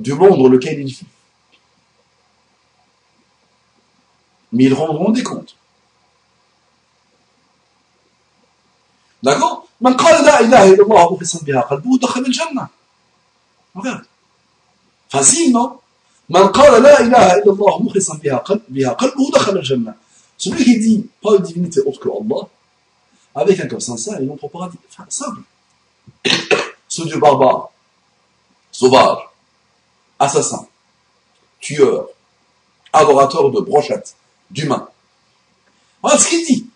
du 0.00 0.14
monde 0.14 0.38
dans 0.38 0.48
lequel 0.48 0.80
ils 0.80 0.86
vivent. 0.86 1.04
Mais 4.52 4.64
ils 4.64 4.74
rendront 4.74 5.10
des 5.10 5.22
comptes. 5.22 5.54
D'accord 9.22 9.66
من 9.80 9.96
قال 9.96 10.24
لا 10.24 10.40
إله 10.40 10.74
إلا 10.74 10.82
الله 10.84 11.14
مخلصا 11.14 11.44
بها 11.44 11.60
قلبه 11.60 11.98
دخل 11.98 12.20
الجنة. 12.20 12.68
Regarde. 13.74 14.06
Facilement. 15.09 15.81
Celui 20.37 20.63
qui 20.63 20.79
dit 20.79 21.09
pas 21.21 21.35
une 21.35 21.43
divinité 21.43 21.81
autre 21.81 21.99
que 21.99 22.09
Allah, 22.09 22.47
avec 23.35 23.59
un 23.59 23.67
cœur 23.67 23.81
sincère, 23.81 24.19
il 24.21 24.31
entre 24.31 24.45
au 24.45 24.49
paradis. 24.49 24.77
Enfin, 24.89 25.05
simple. 25.09 25.41
Ce 26.87 27.03
dieu 27.03 27.19
barbare, 27.19 27.69
sauvage, 28.71 29.19
assassin, 30.17 30.65
tueur, 31.59 32.07
adorateur 32.93 33.51
de 33.51 33.59
brochettes, 33.59 34.15
d'humains. 34.49 34.87
Voilà 36.01 36.17
ce 36.17 36.27
qu'il 36.27 36.45
dit. 36.45 36.69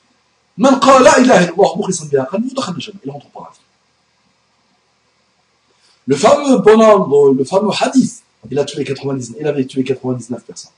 Il 0.57 0.65
entre 3.11 3.29
paradis. 3.29 3.59
Le 6.09 6.15
fameux 6.15 6.57
bonhomme, 6.57 7.37
le 7.37 7.43
fameux 7.45 7.69
hadith, 7.79 8.23
il 8.49 8.57
a 8.57 8.65
tué 8.65 8.83
99, 8.83 9.37
il 9.39 9.45
avait 9.45 9.65
tué 9.65 9.83
99 9.83 10.43
personnes. 10.43 10.71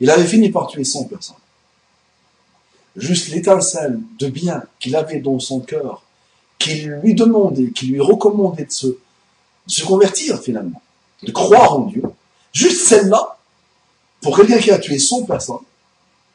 Il 0.00 0.08
avait 0.08 0.26
fini 0.26 0.50
par 0.50 0.66
tuer 0.66 0.82
100 0.82 1.04
personnes. 1.04 1.36
Juste 2.96 3.28
l'étincelle 3.28 4.00
de 4.18 4.28
bien 4.28 4.62
qu'il 4.80 4.96
avait 4.96 5.20
dans 5.20 5.38
son 5.40 5.60
cœur, 5.60 6.02
qui 6.58 6.86
lui 6.86 7.14
demandait, 7.14 7.70
qui 7.72 7.88
lui 7.88 8.00
recommandait 8.00 8.64
de 8.64 8.72
se, 8.72 8.86
de 8.86 8.96
se 9.66 9.84
convertir 9.84 10.40
finalement, 10.40 10.80
de 11.22 11.30
croire 11.30 11.74
en 11.74 11.80
Dieu, 11.80 12.04
juste 12.54 12.88
celle-là, 12.88 13.36
pour 14.22 14.38
quelqu'un 14.38 14.58
qui 14.58 14.70
a 14.70 14.78
tué 14.78 14.98
100 14.98 15.24
personnes, 15.24 15.58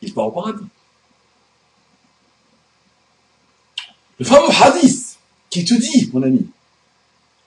il 0.04 0.14
part 0.14 0.28
au 0.28 0.32
paradis. 0.32 0.64
Le 4.20 4.26
fameux 4.26 4.54
hadith 4.62 5.18
qui 5.50 5.66
te 5.66 5.74
dit, 5.74 6.12
mon 6.14 6.22
ami, 6.22 6.46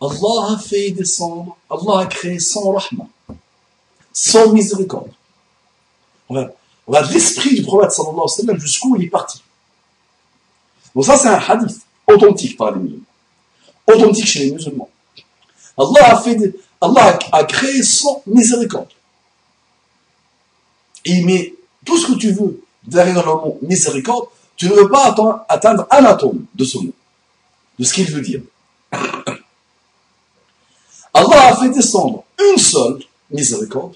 Allah 0.03 0.55
a 0.55 0.59
fait 0.59 0.91
descendre, 0.91 1.57
Allah 1.71 2.01
a 2.01 2.07
créé 2.07 2.41
sans 2.41 2.73
rahma, 2.73 3.07
sans 4.13 4.53
miséricorde. 4.53 5.13
On 6.29 6.35
regarde 6.89 7.13
l'esprit 7.13 7.55
du 7.55 7.63
prophète 7.63 7.93
sallallahu 7.93 8.15
alayhi 8.15 8.23
wa 8.23 8.29
sallam 8.29 8.59
jusqu'où 8.59 8.97
il 8.97 9.05
est 9.05 9.11
parti. 9.11 9.43
Donc 10.95 11.05
ça 11.05 11.17
c'est 11.17 11.29
un 11.29 11.39
hadith 11.39 11.81
authentique 12.09 12.57
par 12.57 12.73
les 12.73 12.81
musulmans. 12.81 13.05
Authentique 13.87 14.27
chez 14.27 14.47
les 14.47 14.53
musulmans. 14.53 14.91
Allah 15.79 16.17
a, 16.17 16.21
fait, 16.21 16.37
Allah 16.81 17.19
a 17.31 17.45
créé 17.45 17.83
sans 17.83 18.23
miséricorde. 18.27 18.89
Et 21.05 21.13
il 21.13 21.27
met 21.27 21.55
tout 21.85 21.97
ce 21.97 22.09
que 22.09 22.19
tu 22.19 22.33
veux 22.33 22.61
derrière 22.83 23.25
le 23.25 23.33
mot 23.33 23.59
miséricorde, 23.63 24.27
tu 24.57 24.69
ne 24.69 24.75
veux 24.75 24.91
pas 24.91 25.15
atteindre 25.49 25.87
un 25.91 26.05
atome 26.05 26.45
de 26.55 26.65
ce 26.65 26.79
mot, 26.79 26.93
de 27.79 27.85
ce 27.85 27.95
qu'il 27.95 28.11
veut 28.11 28.21
dire. 28.21 28.43
A 31.33 31.57
fait 31.57 31.71
descendre 31.71 32.25
une 32.39 32.59
seule 32.59 32.99
miséricorde 33.31 33.95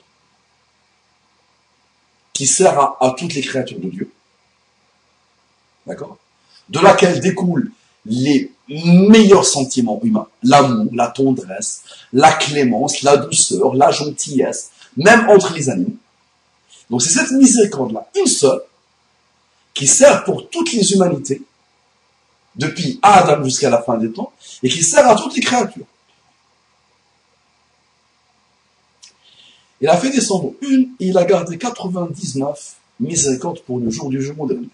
qui 2.33 2.47
sert 2.47 2.79
à, 2.79 3.15
toutes 3.17 3.35
les 3.35 3.41
créatures 3.41 3.79
de 3.79 3.89
Dieu. 3.89 4.11
D'accord? 5.87 6.19
De 6.69 6.81
laquelle 6.81 7.21
découlent 7.21 7.71
les 8.05 8.53
meilleurs 8.69 9.45
sentiments 9.45 10.01
humains. 10.03 10.27
L'amour, 10.43 10.91
la 10.93 11.09
tendresse, 11.09 11.83
la 12.13 12.33
clémence, 12.33 13.03
la 13.03 13.17
douceur, 13.17 13.75
la 13.75 13.91
gentillesse, 13.91 14.71
même 14.97 15.29
entre 15.31 15.55
les 15.55 15.71
animaux. 15.71 15.97
Donc 16.91 17.03
c'est 17.03 17.11
cette 17.11 17.33
miséricorde-là, 17.33 18.09
une 18.17 18.27
seule, 18.27 18.61
qui 19.73 19.87
sert 19.87 20.25
pour 20.25 20.49
toutes 20.49 20.73
les 20.73 20.93
humanités, 20.93 21.43
depuis 22.55 22.99
Adam 23.03 23.45
jusqu'à 23.45 23.71
la 23.71 23.83
fin 23.83 23.99
des 23.99 24.11
temps, 24.11 24.33
et 24.63 24.69
qui 24.69 24.83
sert 24.83 25.07
à 25.09 25.15
toutes 25.15 25.35
les 25.37 25.43
créatures. 25.43 25.87
Il 29.81 29.89
a 29.89 29.97
fait 29.97 30.11
descendre 30.11 30.53
une, 30.63 30.91
et 31.01 31.07
il 31.07 31.19
a 31.19 31.25
gardé 31.25 31.59
99 31.59 32.77
miséricordes 33.01 33.61
pour 33.61 33.79
le 33.79 33.91
jour 33.91 34.09
du 34.09 34.21
jugement 34.21 34.47
dernier. 34.47 34.69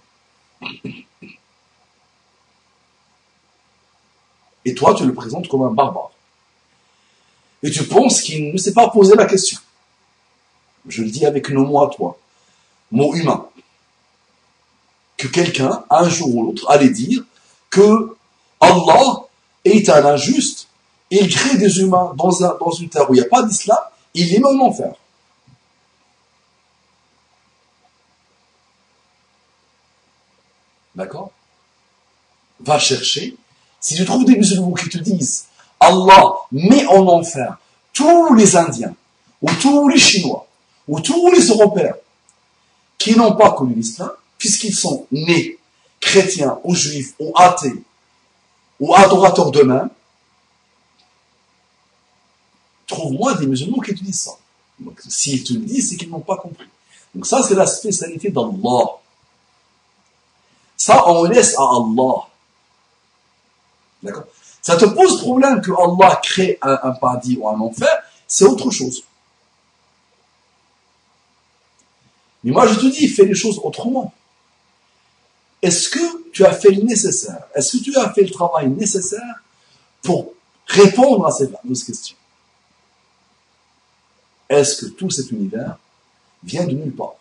Et 4.65 4.75
toi, 4.75 4.95
tu 4.95 5.05
le 5.05 5.13
présentes 5.13 5.49
comme 5.49 5.63
un 5.63 5.73
barbare. 5.73 6.13
Et 7.65 7.71
tu 7.71 7.85
penses 7.85 8.21
qu'il 8.21 8.53
ne 8.53 8.59
s'est 8.59 8.73
pas 8.73 8.89
posé 8.91 9.15
la 9.15 9.27
question. 9.27 9.59
Je 10.89 11.03
le 11.03 11.11
dis 11.11 11.27
avec 11.27 11.49
nos 11.51 11.65
mots 11.65 11.83
à 11.83 11.91
toi, 11.91 12.19
mots 12.91 13.15
humains. 13.15 13.49
Que 15.17 15.29
quelqu'un, 15.29 15.85
un 15.91 16.09
jour 16.09 16.35
ou 16.35 16.47
l'autre, 16.47 16.69
allait 16.69 16.91
dire 16.91 17.23
que 17.71 18.17
Allah 18.61 19.27
est 19.65 19.89
un 19.89 20.05
injuste, 20.05 20.69
il 21.11 21.29
crée 21.29 21.57
des 21.57 21.81
humains 21.81 22.13
dans, 22.17 22.45
un, 22.45 22.57
dans 22.59 22.71
une 22.71 22.89
terre 22.89 23.09
où 23.11 23.15
il 23.15 23.19
n'y 23.19 23.25
a 23.25 23.29
pas 23.29 23.43
d'islam, 23.43 23.79
il 24.15 24.35
est 24.35 24.45
en 24.45 24.59
enfer. 24.61 24.95
D'accord? 30.95 31.31
Va 32.61 32.79
chercher. 32.79 33.37
Si 33.81 33.95
tu 33.95 34.05
trouves 34.05 34.25
des 34.25 34.37
musulmans 34.37 34.73
qui 34.73 34.89
te 34.89 34.99
disent 34.99 35.47
Allah 35.81 36.35
met 36.53 36.87
en 36.87 37.07
enfer 37.09 37.57
tous 37.93 38.35
les 38.35 38.57
Indiens, 38.57 38.95
ou 39.41 39.51
tous 39.61 39.89
les 39.89 39.99
Chinois, 39.99 40.47
ou 40.87 41.01
tous 41.01 41.31
les 41.31 41.49
Européens 41.49 41.97
qui 42.99 43.17
n'ont 43.17 43.35
pas 43.35 43.53
connu 43.53 43.75
l'islam, 43.75 44.11
puisqu'ils 44.39 44.75
sont 44.75 45.07
nés 45.11 45.59
chrétiens, 46.01 46.59
ou 46.63 46.75
juifs, 46.75 47.15
ou 47.19 47.33
athées, 47.37 47.83
ou 48.79 48.95
adorateurs 48.95 49.51
d'eux-mêmes, 49.51 49.91
trouve-moi 52.93 53.35
des 53.35 53.47
musulmans 53.47 53.81
qui 53.81 53.95
te 53.95 54.05
disent 54.05 54.21
ça. 54.21 54.33
Donc, 54.79 55.01
s'ils 55.09 55.43
te 55.43 55.53
le 55.53 55.61
disent, 55.61 55.91
c'est 55.91 55.97
qu'ils 55.97 56.11
n'ont 56.11 56.21
pas 56.21 56.37
compris. 56.37 56.69
Donc 57.15 57.27
ça, 57.27 57.43
c'est 57.43 57.55
la 57.55 57.67
spécialité 57.67 58.31
d'Allah. 58.31 58.99
Ça, 60.77 61.09
on 61.09 61.25
laisse 61.25 61.57
à 61.59 61.63
Allah. 61.63 62.29
D'accord? 64.03 64.25
Ça 64.61 64.77
te 64.77 64.85
pose 64.85 65.21
problème 65.21 65.61
que 65.61 65.71
Allah 65.73 66.21
crée 66.23 66.59
un, 66.63 66.93
paradis 66.93 67.37
ou 67.39 67.49
un 67.49 67.59
enfer, 67.61 68.03
c'est 68.27 68.45
autre 68.45 68.71
chose. 68.71 69.03
Mais 72.45 72.53
moi, 72.53 72.67
je 72.67 72.75
te 72.75 72.87
dis, 72.87 73.09
fais 73.09 73.25
les 73.25 73.35
choses 73.35 73.61
autrement. 73.63 74.13
Est-ce 75.61 75.89
que 75.89 76.31
tu 76.33 76.45
as 76.45 76.53
fait 76.53 76.71
le 76.71 76.83
nécessaire? 76.83 77.45
Est-ce 77.55 77.77
que 77.77 77.83
tu 77.83 77.97
as 77.97 78.13
fait 78.13 78.23
le 78.23 78.31
travail 78.31 78.69
nécessaire 78.69 79.43
pour 80.03 80.33
répondre 80.67 81.27
à 81.27 81.31
ces 81.31 81.49
fameuses 81.49 81.85
questions 81.85 82.17
est-ce 84.59 84.85
que 84.85 84.87
tout 84.87 85.11
cet 85.11 85.31
univers 85.31 85.77
vient 86.45 86.67
de 86.67 86.73
nulle 86.73 86.95
part? 86.95 87.15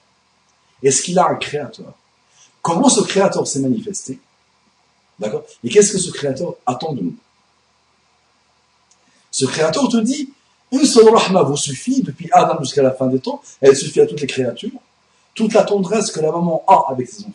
Est-ce 0.83 1.03
qu'il 1.03 1.17
a 1.19 1.27
un 1.27 1.35
créateur? 1.35 1.93
Comment 2.61 2.89
ce 2.89 3.01
créateur 3.01 3.47
s'est 3.47 3.59
manifesté? 3.59 4.19
D'accord? 5.19 5.43
Et 5.63 5.69
qu'est-ce 5.69 5.93
que 5.93 5.99
ce 5.99 6.11
créateur 6.11 6.55
attend 6.65 6.93
de 6.93 7.01
nous? 7.01 7.15
Ce 9.29 9.45
créateur 9.45 9.87
te 9.87 9.97
dit, 9.97 10.33
une 10.71 10.85
seule 10.85 11.09
rahma 11.09 11.43
vous 11.43 11.57
suffit, 11.57 12.01
depuis 12.01 12.29
Adam 12.31 12.57
jusqu'à 12.61 12.81
la 12.81 12.91
fin 12.91 13.07
des 13.07 13.19
temps, 13.19 13.41
elle 13.61 13.75
suffit 13.75 14.01
à 14.01 14.05
toutes 14.05 14.21
les 14.21 14.27
créatures, 14.27 14.71
toute 15.33 15.53
la 15.53 15.63
tendresse 15.63 16.11
que 16.11 16.19
la 16.19 16.31
maman 16.31 16.63
a 16.67 16.85
avec 16.89 17.07
ses 17.07 17.21
enfants. 17.21 17.33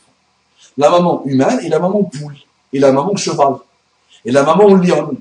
La 0.76 0.90
maman 0.90 1.24
humaine 1.24 1.60
et 1.62 1.68
la 1.68 1.78
maman 1.78 2.02
poule, 2.04 2.36
et 2.72 2.78
la 2.78 2.92
maman 2.92 3.16
cheval, 3.16 3.56
et 4.24 4.30
la 4.30 4.42
maman 4.42 4.74
lion. 4.74 5.16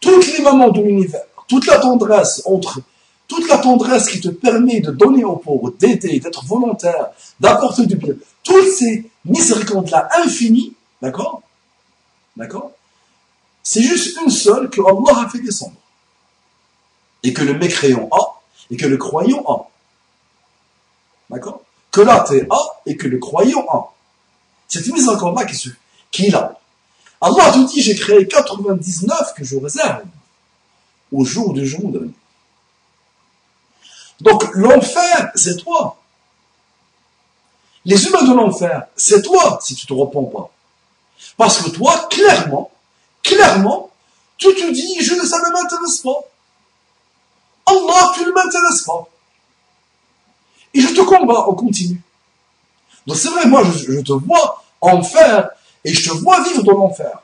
Toutes 0.00 0.26
les 0.36 0.42
mamans 0.42 0.70
de 0.70 0.82
l'univers, 0.82 1.22
toute 1.48 1.66
la 1.66 1.78
tendresse 1.78 2.42
entre 2.44 2.80
toute 3.28 3.48
la 3.48 3.58
tendresse 3.58 4.08
qui 4.08 4.20
te 4.20 4.28
permet 4.28 4.80
de 4.80 4.90
donner 4.90 5.24
aux 5.24 5.36
pauvres, 5.36 5.70
d'aider, 5.78 6.20
d'être 6.20 6.44
volontaire, 6.44 7.08
d'apporter 7.40 7.86
du 7.86 7.96
bien, 7.96 8.14
toutes 8.42 8.68
ces 8.68 9.10
miséricordes-là 9.24 10.08
infinies, 10.22 10.74
d'accord? 11.02 11.42
D'accord? 12.36 12.70
C'est 13.62 13.82
juste 13.82 14.16
une 14.22 14.30
seule 14.30 14.70
que 14.70 14.80
Allah 14.80 15.24
a 15.26 15.28
fait 15.28 15.40
descendre. 15.40 15.74
Et 17.22 17.32
que 17.32 17.42
le 17.42 17.54
mécréant 17.58 18.08
a, 18.12 18.40
et 18.70 18.76
que 18.76 18.86
le 18.86 18.96
croyant 18.96 19.42
a. 19.48 19.68
D'accord? 21.30 21.62
Que 21.90 22.02
l'athée 22.02 22.46
a, 22.48 22.58
et 22.86 22.96
que 22.96 23.08
le 23.08 23.18
croyant 23.18 23.66
a. 23.68 23.92
Cette 24.68 24.86
miséricorde-là 24.86 25.46
qu'il 26.12 26.34
a. 26.36 26.58
Allah 27.20 27.50
te 27.50 27.66
dit, 27.72 27.82
j'ai 27.82 27.96
créé 27.96 28.28
99 28.28 29.34
que 29.34 29.44
je 29.44 29.56
réserve 29.56 30.04
au 31.10 31.24
jour 31.24 31.52
du 31.52 31.66
jour 31.66 31.90
dernier. 31.90 32.12
Donc 34.20 34.44
l'enfer, 34.54 35.30
c'est 35.34 35.56
toi. 35.56 35.96
Les 37.84 38.04
humains 38.06 38.24
de 38.24 38.34
l'enfer, 38.34 38.86
c'est 38.96 39.22
toi 39.22 39.58
si 39.62 39.74
tu 39.74 39.86
te 39.86 39.92
repens 39.92 40.24
pas. 40.24 40.50
Parce 41.36 41.62
que 41.62 41.70
toi, 41.70 42.08
clairement, 42.10 42.70
clairement, 43.22 43.90
tu 44.38 44.54
te 44.54 44.72
dis, 44.72 45.00
je, 45.00 45.14
ça 45.14 45.38
ne 45.38 45.52
m'intéresse 45.52 45.98
pas. 45.98 46.20
Allah, 47.66 48.12
tu 48.14 48.24
ne 48.24 48.32
m'intéresses 48.32 48.82
pas. 48.82 49.06
Et 50.74 50.80
je 50.80 50.88
te 50.88 51.00
combats, 51.00 51.46
on 51.48 51.54
continue. 51.54 52.00
Donc 53.06 53.16
c'est 53.16 53.28
vrai, 53.28 53.46
moi, 53.46 53.62
je, 53.64 53.92
je 53.92 54.00
te 54.00 54.12
vois 54.12 54.64
enfer 54.80 55.50
et 55.84 55.94
je 55.94 56.10
te 56.10 56.16
vois 56.16 56.42
vivre 56.42 56.62
dans 56.64 56.72
l'enfer. 56.72 57.22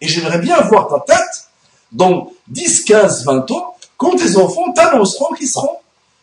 Et 0.00 0.08
j'aimerais 0.08 0.38
bien 0.38 0.60
voir 0.62 0.88
ta 0.88 1.00
tête 1.00 1.48
dans 1.92 2.32
10, 2.48 2.84
15, 2.84 3.24
20 3.24 3.50
ans 3.52 3.69
quand 4.00 4.16
tes 4.16 4.34
enfants 4.38 4.72
t'annonceront 4.72 5.34
qu'ils 5.34 5.46
seront, 5.46 5.76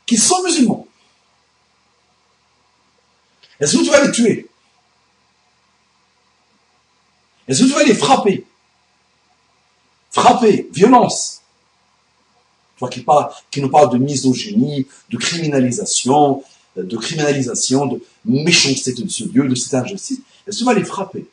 qu'ils 0.04 0.20
sont 0.20 0.42
musulmans. 0.42 0.88
Est-ce 3.60 3.78
que 3.78 3.84
tu 3.84 3.92
vas 3.92 4.04
les 4.04 4.12
tuer? 4.12 4.48
Est-ce 7.48 7.62
que 7.62 7.68
tu 7.68 7.74
vas 7.74 7.84
les 7.84 7.94
frapper? 7.94 8.48
Frapper, 10.10 10.68
violence. 10.72 11.44
Toi 12.80 12.90
qui, 12.90 13.02
parles, 13.02 13.32
qui 13.52 13.62
nous 13.62 13.70
parle 13.70 13.92
de 13.92 14.00
misogynie, 14.00 14.88
de 15.12 15.18
criminalisation, 15.18 16.44
de 16.76 16.98
criminalisation, 16.98 17.86
de 17.86 18.02
méchanceté 18.26 18.94
de 18.94 19.08
ce 19.08 19.26
Dieu, 19.26 19.48
de 19.48 19.54
cette 19.54 19.76
injustice, 19.76 20.18
est-ce 20.48 20.56
que 20.56 20.60
tu 20.62 20.66
vas 20.66 20.74
les 20.74 20.84
frapper? 20.84 21.28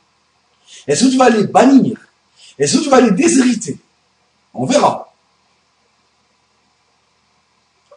Est-ce 0.87 1.07
que 1.07 1.11
tu 1.11 1.17
vas 1.17 1.31
les 1.31 1.47
bannir? 1.47 1.97
Est-ce 2.59 2.77
que 2.77 2.83
tu 2.83 2.91
vas 2.91 3.01
les 3.01 3.13
déshériter? 3.13 3.79
On 4.53 4.67
verra 4.67 5.14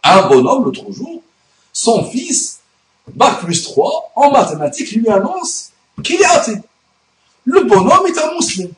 un 0.08 0.28
bonhomme 0.28 0.66
l'autre 0.66 0.92
jour, 0.92 1.22
son 1.74 2.10
fils, 2.10 2.60
bac 3.08 3.40
plus 3.40 3.64
3, 3.64 4.12
en 4.16 4.32
mathématiques, 4.32 4.92
lui 4.92 5.10
annonce 5.10 5.72
qu'il 6.04 6.22
est 6.22 6.26
athée. 6.26 6.60
Le 7.46 7.64
bonhomme 7.64 8.06
est 8.08 8.18
un 8.18 8.34
musulman 8.34 8.74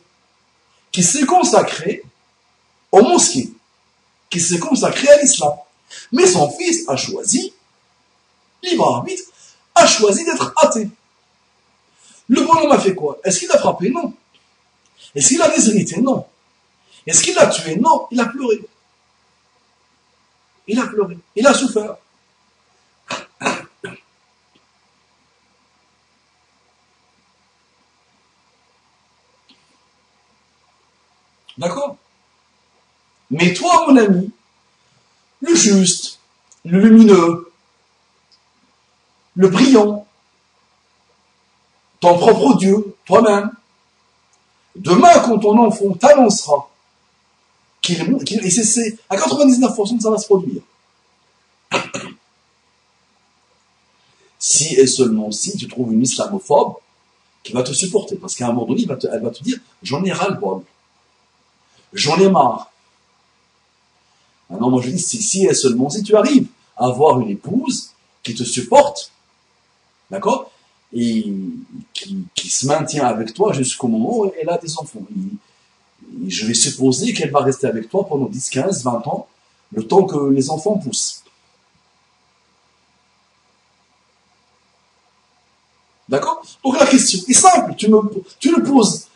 qui 0.92 1.04
s'est 1.04 1.26
consacré 1.26 2.04
au 2.92 3.02
mosquée, 3.02 3.52
qui 4.30 4.40
s'est 4.40 4.60
consacré 4.60 5.08
à 5.10 5.22
l'islam. 5.22 5.54
Mais 6.12 6.28
son 6.28 6.52
fils 6.52 6.88
a 6.88 6.96
choisi, 6.96 7.54
libre 8.64 8.96
arbitre, 8.96 9.24
a 9.76 9.88
choisi 9.88 10.26
d'être 10.26 10.54
athée. 10.58 10.90
Le 12.28 12.42
bonhomme 12.42 12.72
a 12.72 12.80
fait 12.80 12.94
quoi? 12.94 13.18
Est-ce 13.24 13.40
qu'il 13.40 13.52
a 13.52 13.58
frappé? 13.58 13.90
Non. 13.90 14.14
Est-ce 15.16 15.30
qu'il 15.30 15.42
a 15.42 15.50
déshérité? 15.50 16.00
Non. 16.00 16.26
Est-ce 17.08 17.24
qu'il 17.24 17.34
l'a 17.34 17.48
tué? 17.48 17.76
Non. 17.76 18.08
Il 18.12 18.20
a 18.20 18.26
pleuré. 18.26 18.62
Il 20.70 20.80
a 20.80 20.86
pleuré. 20.86 21.18
Il 21.36 21.48
a 21.48 21.54
souffert. 21.54 21.96
D'accord? 31.58 31.98
Mais 33.32 33.52
toi, 33.56 33.88
mon 33.88 33.98
ami, 33.98 34.32
le 35.42 35.56
juste, 35.56 36.20
le 36.64 36.80
lumineux, 36.80 37.52
le 39.36 39.48
brillant, 39.48 40.06
ton 42.00 42.16
propre 42.16 42.58
Dieu, 42.58 42.96
toi-même, 43.06 43.52
demain, 44.76 45.20
quand 45.26 45.40
ton 45.40 45.58
enfant 45.66 45.94
t'annoncera 45.94 46.69
et 47.94 48.50
c'est, 48.50 48.98
à 49.10 49.18
99% 49.18 50.00
ça 50.00 50.10
va 50.10 50.18
se 50.18 50.26
produire. 50.26 50.62
si 54.40 54.74
et 54.76 54.88
seulement 54.88 55.32
si 55.32 55.56
tu 55.58 55.68
trouves 55.68 55.94
une 55.94 56.02
islamophobe 56.02 56.74
qui 57.44 57.54
va 57.54 57.62
te 57.62 57.74
supporter, 57.74 58.16
parce 58.16 58.36
qu'à 58.36 58.48
un 58.48 58.54
moment 58.54 58.66
donné, 58.66 58.86
elle 59.12 59.22
va 59.22 59.30
te 59.30 59.44
dire, 59.44 59.60
j'en 59.84 60.04
ai 60.04 60.12
ras 60.12 60.30
le 60.30 60.36
bol. 60.36 60.64
J'en 61.94 62.18
ai 62.18 62.30
marre. 62.30 62.72
non, 64.50 64.70
moi 64.70 64.82
je 64.82 64.90
dis, 64.90 65.00
si, 65.00 65.22
si 65.22 65.46
et 65.46 65.54
seulement 65.54 65.90
si 65.90 66.04
tu 66.04 66.16
arrives 66.16 66.48
à 66.78 66.86
avoir 66.86 67.20
une 67.20 67.30
épouse 67.30 67.92
qui 68.24 68.36
te 68.36 68.44
supporte, 68.44 69.12
d'accord 70.10 70.52
Et 70.94 71.32
qui, 71.94 72.50
se 72.50 72.66
maintient 72.66 73.06
avec 73.06 73.34
toi 73.34 73.54
jusqu'au 73.54 73.88
moment 73.88 74.20
où 74.20 74.32
elle 74.40 74.50
a 74.50 74.58
des 74.58 74.78
enfants. 74.78 75.02
Je 76.28 76.46
vais 76.46 76.54
supposer 76.54 77.14
qu'elle 77.14 77.32
va 77.32 77.40
rester 77.40 77.68
avec 77.68 77.90
toi 77.90 78.06
pendant 78.08 78.26
10, 78.26 78.50
15, 78.50 78.84
20 78.84 79.08
ans, 79.08 79.28
le 79.74 79.86
temps 79.86 80.04
que 80.04 80.30
les 80.30 80.50
enfants 80.50 80.78
poussent. 80.78 81.24
D'accord? 86.08 86.42
Donc 86.64 86.80
la 86.80 86.88
question 86.88 87.20
est 87.28 87.34
simple. 87.34 87.76
Tu, 87.76 87.88
me, 87.88 88.02
le 88.02 88.64
poses 88.64 89.08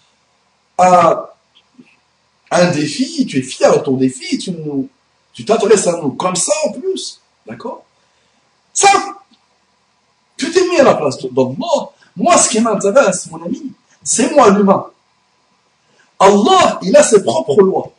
à 0.78 1.34
un 2.52 2.72
défi, 2.72 3.26
tu 3.26 3.40
es 3.40 3.42
fier 3.42 3.76
de 3.76 3.84
ton 3.84 3.98
défi, 3.98 4.38
tu 4.38 5.46
t'adresses 5.46 5.88
à 5.88 6.00
nous 6.00 6.12
comme 6.12 6.36
ça 6.36 6.54
en 6.66 6.72
plus. 6.74 7.20
D'accord? 7.48 7.84
Simple. 8.74 9.16
Tu 10.38 10.52
t'es 10.52 10.68
mis 10.68 10.80
à 10.80 10.84
la 10.84 10.96
place 10.96 11.18
d'Allah. 11.20 11.90
Moi, 12.16 12.38
ce 12.38 12.50
qui 12.50 12.60
m'intéresse, 12.60 13.28
mon 13.32 13.44
ami, 13.44 13.72
c'est 14.04 14.32
moi 14.36 14.50
l'humain. 14.52 14.86
Allah, 16.24 16.80
il 16.82 16.96
a 16.96 17.04
ses 17.04 17.24
propres 17.24 17.62
lois. 17.62 17.92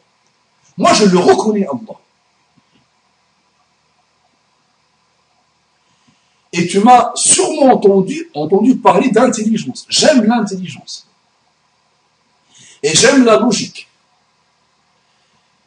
Moi, 0.76 0.92
je 0.94 1.04
le 1.06 1.18
reconnais, 1.18 1.66
Allah. 1.66 1.98
Et 6.52 6.68
tu 6.68 6.78
m'as 6.78 7.10
sûrement 7.16 7.72
entendu, 7.74 8.30
entendu 8.32 8.76
parler 8.76 9.10
d'intelligence. 9.10 9.86
J'aime 9.88 10.22
l'intelligence. 10.24 11.06
Et 12.80 12.94
j'aime 12.94 13.24
la 13.24 13.38
logique. 13.38 13.88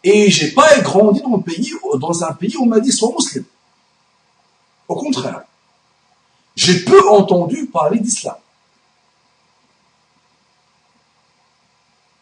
Et 0.04 0.32
j'ai 0.32 0.52
pas 0.52 0.80
grandi 0.80 1.22
dans, 1.22 1.36
un 1.36 2.34
pays 2.34 2.56
où 2.56 2.64
on 2.64 2.68
m'a 2.68 2.80
dit 2.80 2.92
sois 2.92 3.12
musulman. 3.12 3.48
Au 4.88 4.96
contraire. 4.96 5.42
J'ai 6.56 6.86
peu 6.86 7.10
entendu 7.10 7.66
parler 7.66 8.00
d'islam. 8.00 8.38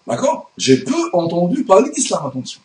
D'accord? 0.07 0.51
J'ai 0.57 0.83
peu 0.83 1.09
entendu 1.13 1.63
parler 1.63 1.89
d'islam, 1.91 2.27
attention. 2.27 2.61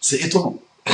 C'est 0.00 0.20
étonnant. 0.20 0.56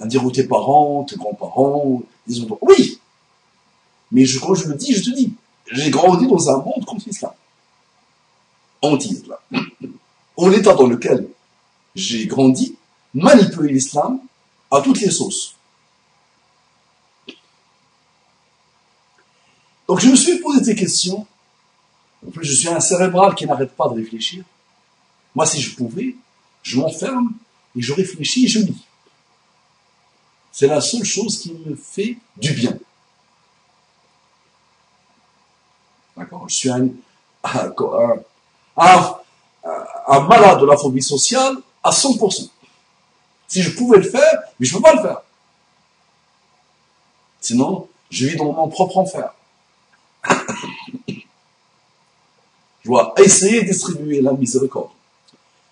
à 0.00 0.06
dire 0.06 0.24
où 0.24 0.30
tes 0.30 0.44
parents, 0.44 1.04
tes 1.04 1.16
grands-parents, 1.16 2.02
disons 2.26 2.58
oui. 2.60 3.00
Mais 4.12 4.24
je, 4.26 4.38
quand 4.40 4.54
je 4.54 4.68
le 4.68 4.74
dis, 4.74 4.92
je 4.92 5.10
te 5.10 5.14
dis, 5.14 5.32
j'ai 5.70 5.90
grandi 5.90 6.26
dans 6.26 6.50
un 6.50 6.58
monde 6.58 6.84
contre 6.84 7.04
l'islam 7.06 7.32
anti-islam. 8.84 9.38
En 10.36 10.48
l'état 10.48 10.74
dans 10.74 10.88
lequel 10.88 11.28
j'ai 11.94 12.26
grandi, 12.26 12.74
manipuler 13.14 13.72
l'islam 13.72 14.18
à 14.68 14.80
toutes 14.80 15.00
les 15.00 15.10
sauces. 15.12 15.54
Donc 19.88 20.00
je 20.00 20.08
me 20.08 20.16
suis 20.16 20.38
posé 20.38 20.60
des 20.60 20.74
questions. 20.74 21.26
En 22.26 22.30
plus, 22.30 22.46
je 22.46 22.54
suis 22.54 22.68
un 22.68 22.80
cérébral 22.80 23.34
qui 23.34 23.46
n'arrête 23.46 23.76
pas 23.76 23.88
de 23.88 23.94
réfléchir. 23.94 24.44
Moi, 25.34 25.44
si 25.46 25.60
je 25.60 25.76
pouvais, 25.76 26.16
je 26.62 26.78
m'enferme 26.78 27.32
et 27.76 27.82
je 27.82 27.92
réfléchis 27.92 28.44
et 28.44 28.48
je 28.48 28.60
lis. 28.60 28.84
C'est 30.52 30.68
la 30.68 30.80
seule 30.80 31.04
chose 31.04 31.38
qui 31.38 31.52
me 31.52 31.74
fait 31.74 32.16
du 32.36 32.52
bien. 32.52 32.78
D'accord 36.16 36.48
Je 36.48 36.54
suis 36.54 36.70
un, 36.70 36.88
un, 38.76 40.20
malade 40.20 40.60
de 40.60 40.66
la 40.66 40.76
phobie 40.76 41.02
sociale 41.02 41.56
à 41.82 41.90
100%. 41.90 42.48
Si 43.48 43.62
je 43.62 43.76
pouvais 43.76 43.98
le 43.98 44.08
faire, 44.08 44.42
mais 44.58 44.66
je 44.66 44.74
ne 44.74 44.78
peux 44.78 44.82
pas 44.82 44.94
le 44.94 45.02
faire. 45.02 45.22
Sinon, 47.40 47.88
je 48.10 48.26
vis 48.26 48.36
dans 48.36 48.52
mon 48.52 48.68
propre 48.68 48.98
enfer. 48.98 49.34
Je 51.08 52.88
dois 52.90 53.14
essayer 53.18 53.62
de 53.62 53.68
distribuer 53.68 54.20
la 54.20 54.32
miséricorde. 54.32 54.90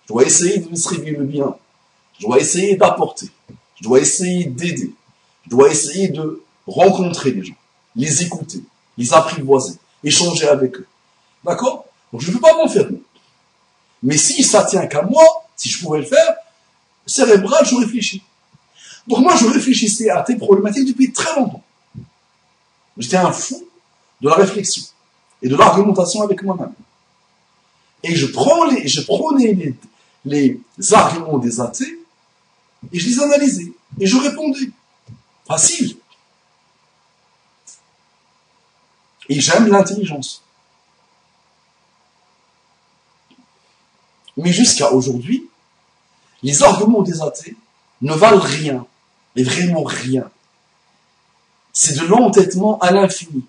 Je 0.05 0.09
dois 0.13 0.25
essayer 0.25 0.59
de 0.59 0.69
distribuer 0.69 1.13
le 1.13 1.25
bien. 1.25 1.55
Je 2.19 2.27
dois 2.27 2.39
essayer 2.39 2.77
d'apporter. 2.77 3.29
Je 3.77 3.85
dois 3.85 4.01
essayer 4.01 4.45
d'aider. 4.45 4.95
Je 5.45 5.51
dois 5.51 5.71
essayer 5.71 6.09
de 6.09 6.43
rencontrer 6.67 7.33
les 7.33 7.45
gens, 7.45 7.55
les 7.97 8.23
écouter, 8.23 8.63
les 8.97 9.13
apprivoiser, 9.13 9.75
échanger 10.05 10.49
avec 10.49 10.77
eux. 10.77 10.87
D'accord? 11.45 11.87
Donc 12.13 12.21
je 12.21 12.29
ne 12.29 12.35
peux 12.35 12.41
pas 12.41 12.55
m'enfermer. 12.55 13.03
Mais 14.03 14.17
si 14.17 14.43
ça 14.43 14.65
tient 14.65 14.87
qu'à 14.87 15.03
moi, 15.03 15.25
si 15.57 15.69
je 15.69 15.83
pouvais 15.83 16.01
le 16.01 16.07
faire, 16.07 16.35
cérébral, 17.07 17.65
je 17.65 17.75
réfléchis. 17.77 18.23
Donc 19.07 19.19
moi, 19.19 19.37
je 19.37 19.47
réfléchissais 19.47 20.11
à 20.11 20.23
tes 20.23 20.37
problématiques 20.37 20.89
depuis 20.89 21.13
très 21.13 21.35
longtemps. 21.35 21.63
J'étais 22.97 23.17
un 23.17 23.33
fou 23.33 23.67
de 24.23 24.29
la 24.29 24.37
réflexion 24.37 24.85
et 25.43 25.49
de 25.49 25.57
l'argumentation 25.57 26.23
avec 26.23 26.43
moi-même. 26.43 26.73
Et 28.03 28.15
je, 28.15 28.27
prends 28.27 28.65
les, 28.65 28.89
je 28.89 29.03
prenais 29.03 29.53
les, 29.53 29.77
les 30.25 30.95
arguments 30.95 31.39
des 31.39 31.61
athées 31.61 31.99
et 32.93 32.99
je 32.99 33.09
les 33.09 33.21
analysais. 33.21 33.73
Et 34.01 34.07
je 34.07 34.17
répondais. 34.17 34.71
Facile. 35.47 35.97
Et 39.29 39.41
j'aime 39.41 39.69
l'intelligence. 39.69 40.43
Mais 44.37 44.53
jusqu'à 44.53 44.93
aujourd'hui, 44.93 45.49
les 46.43 46.63
arguments 46.63 47.03
des 47.03 47.21
athées 47.21 47.57
ne 48.01 48.15
valent 48.15 48.41
rien, 48.41 48.87
mais 49.37 49.43
vraiment 49.43 49.85
rien. 49.85 50.31
C'est 51.73 51.99
de 51.99 52.07
l'entêtement 52.07 52.79
à 52.81 52.91
l'infini. 52.91 53.45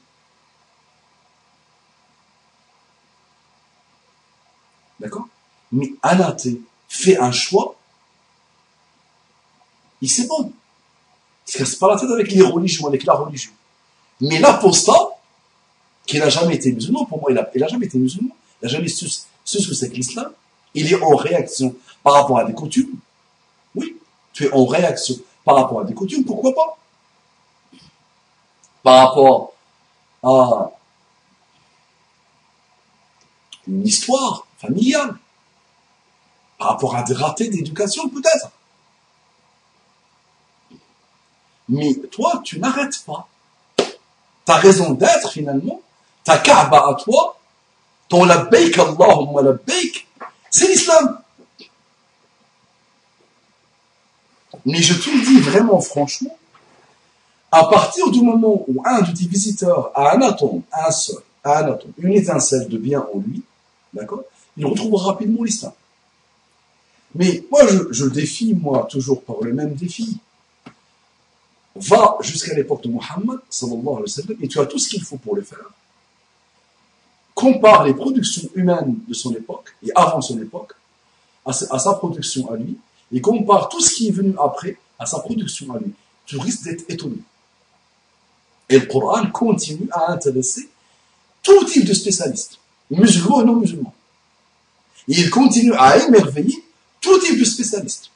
D'accord 4.99 5.27
Mais 5.73 5.91
un 6.03 6.19
athée 6.19 6.61
fait 6.87 7.17
un 7.17 7.31
choix, 7.31 7.75
il 10.01 10.09
sait 10.09 10.27
bon. 10.27 10.53
Il 11.47 11.51
se 11.51 11.57
casse 11.57 11.75
pas 11.75 11.89
la 11.89 11.99
tête 11.99 12.11
avec 12.11 12.31
les 12.31 12.41
religions, 12.43 12.87
avec 12.87 13.03
la 13.03 13.13
religion. 13.15 13.51
Mais 14.21 14.39
l'apostat, 14.39 15.17
qui 16.05 16.19
n'a 16.19 16.29
jamais 16.29 16.55
été 16.55 16.71
musulman, 16.71 17.05
pour 17.05 17.19
moi, 17.19 17.31
il 17.31 17.35
n'a 17.35 17.67
jamais 17.67 17.87
été 17.87 17.97
musulman, 17.97 18.35
il 18.61 18.65
n'a 18.65 18.71
jamais 18.71 18.87
su, 18.87 19.09
su 19.09 19.25
ce 19.43 19.67
que 19.67 19.73
c'est 19.73 19.89
que 19.89 19.95
l'islam, 19.95 20.31
il 20.75 20.91
est 20.91 21.01
en 21.01 21.15
réaction 21.15 21.75
par 22.03 22.13
rapport 22.13 22.37
à 22.37 22.45
des 22.45 22.53
coutumes. 22.53 22.95
Oui, 23.75 23.97
tu 24.31 24.45
es 24.45 24.51
en 24.51 24.65
réaction 24.65 25.15
par 25.43 25.55
rapport 25.55 25.81
à 25.81 25.83
des 25.85 25.93
coutumes, 25.93 26.23
pourquoi 26.23 26.53
pas? 26.53 26.77
Par 28.83 29.07
rapport 29.07 29.53
à 30.21 30.71
une 33.67 33.87
histoire 33.87 34.45
familiale, 34.59 35.15
par 36.63 36.71
rapport 36.71 36.95
à 36.95 37.03
des 37.03 37.13
ratés 37.13 37.49
d'éducation 37.49 38.07
peut-être. 38.07 38.49
Mais 41.67 41.93
toi, 42.09 42.41
tu 42.41 42.57
n'arrêtes 42.57 43.03
pas. 43.05 43.27
Ta 44.45 44.55
raison 44.55 44.91
d'être, 44.91 45.29
finalement, 45.29 45.81
ta 46.23 46.37
Kaaba 46.37 46.87
à 46.87 46.93
toi, 46.95 47.37
ton 48.07 48.23
labbaik 48.23 48.77
Allahumma 48.77 49.41
labbaik, 49.41 50.07
c'est 50.49 50.69
l'islam. 50.69 51.19
Mais 54.65 54.81
je 54.81 54.93
te 54.93 55.09
le 55.09 55.21
dis 55.25 55.41
vraiment 55.41 55.81
franchement, 55.81 56.37
à 57.51 57.65
partir 57.65 58.09
du 58.09 58.21
moment 58.21 58.63
où 58.69 58.81
un 58.85 59.01
de 59.01 59.11
tes 59.11 59.25
visiteurs 59.25 59.91
a 59.95 60.15
un 60.15 60.21
atome, 60.21 60.61
un 60.71 60.91
seul, 60.91 61.17
un 61.43 61.73
atome, 61.73 61.91
une 61.97 62.13
étincelle 62.13 62.69
de 62.69 62.77
bien 62.77 63.05
en 63.13 63.19
lui, 63.19 63.43
d'accord, 63.93 64.23
il 64.55 64.65
retrouvera 64.65 65.11
rapidement 65.11 65.43
l'islam. 65.43 65.73
Mais 67.15 67.43
moi, 67.51 67.67
je, 67.67 67.91
je 67.91 68.05
défie, 68.05 68.53
moi, 68.53 68.87
toujours 68.89 69.21
par 69.23 69.37
le 69.41 69.53
même 69.53 69.73
défi. 69.75 70.17
Va 71.75 72.17
jusqu'à 72.21 72.53
l'époque 72.53 72.83
de 72.83 72.89
Muhammad, 72.89 73.39
sallallahu 73.49 73.97
alayhi 73.97 74.27
wa 74.29 74.35
et 74.41 74.47
tu 74.47 74.59
as 74.59 74.65
tout 74.65 74.79
ce 74.79 74.89
qu'il 74.89 75.03
faut 75.03 75.17
pour 75.17 75.35
le 75.35 75.41
faire. 75.41 75.71
Compare 77.33 77.85
les 77.85 77.93
productions 77.93 78.47
humaines 78.55 78.99
de 79.07 79.13
son 79.13 79.33
époque, 79.33 79.75
et 79.85 79.91
avant 79.95 80.21
son 80.21 80.39
époque, 80.39 80.73
à 81.45 81.51
sa, 81.51 81.73
à 81.73 81.79
sa 81.79 81.93
production 81.93 82.49
à 82.51 82.57
lui, 82.57 82.77
et 83.11 83.21
compare 83.21 83.69
tout 83.69 83.81
ce 83.81 83.95
qui 83.95 84.07
est 84.07 84.11
venu 84.11 84.33
après 84.39 84.77
à 84.99 85.05
sa 85.05 85.19
production 85.19 85.73
à 85.73 85.79
lui. 85.79 85.93
Tu 86.25 86.37
risques 86.37 86.63
d'être 86.63 86.83
étonné. 86.89 87.17
Et 88.69 88.79
le 88.79 88.85
Coran 88.85 89.27
continue 89.31 89.87
à 89.91 90.11
intéresser 90.11 90.69
tout 91.41 91.65
type 91.65 91.85
de 91.85 91.93
spécialistes, 91.93 92.59
musulmans 92.89 93.41
et 93.41 93.45
non 93.45 93.55
musulmans. 93.55 93.93
Et 95.07 95.19
il 95.19 95.29
continue 95.29 95.73
à 95.73 95.97
émerveiller 96.05 96.63
tout 97.03 97.19
type 97.19 97.37
de 97.37 97.43
spécialistes. 97.43 98.09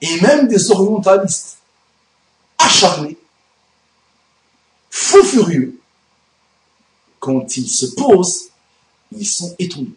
Et 0.00 0.20
même 0.20 0.48
des 0.48 0.70
orientalistes 0.70 1.58
acharnés, 2.58 3.18
fous 4.90 5.24
furieux, 5.24 5.78
quand 7.20 7.56
ils 7.56 7.68
se 7.68 7.86
posent, 7.94 8.48
ils 9.12 9.26
sont 9.26 9.54
étonnés. 9.58 9.94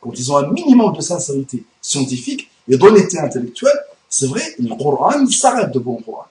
Quand 0.00 0.12
ils 0.14 0.32
ont 0.32 0.36
un 0.36 0.50
minimum 0.50 0.94
de 0.94 1.00
sincérité 1.00 1.64
scientifique 1.80 2.50
et 2.68 2.76
d'honnêteté 2.76 3.18
intellectuelle, 3.18 3.80
c'est 4.08 4.26
vrai, 4.26 4.42
le 4.58 4.76
Coran 4.76 5.26
s'arrête 5.28 5.72
de 5.72 5.78
bon 5.78 6.02
Coran. 6.02 6.26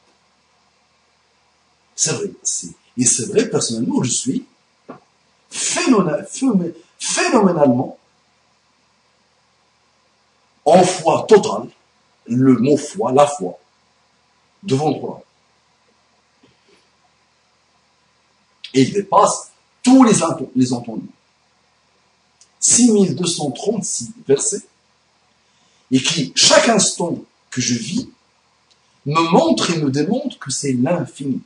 C'est 1.95 2.11
vrai. 2.11 2.31
Et 2.97 3.05
c'est 3.05 3.27
vrai, 3.27 3.49
personnellement, 3.49 4.03
je 4.03 4.11
suis 4.11 4.45
phénoménalement 5.49 7.98
en 10.71 10.83
foi 10.83 11.25
totale, 11.27 11.69
le 12.27 12.57
mot 12.57 12.77
foi, 12.77 13.11
la 13.11 13.27
foi, 13.27 13.57
devant 14.63 14.93
Coran. 14.93 15.23
Et 18.73 18.81
il 18.81 18.93
dépasse 18.93 19.51
tous 19.83 20.03
les, 20.03 20.13
les 20.55 20.73
entendus. 20.73 21.09
6236 22.59 24.11
versets, 24.27 24.65
et 25.91 26.01
qui, 26.01 26.31
chaque 26.35 26.69
instant 26.69 27.17
que 27.49 27.61
je 27.61 27.73
vis, 27.73 28.09
me 29.05 29.31
montre 29.31 29.71
et 29.71 29.77
me 29.77 29.89
démontre 29.89 30.37
que 30.37 30.51
c'est 30.51 30.73
l'infini. 30.73 31.41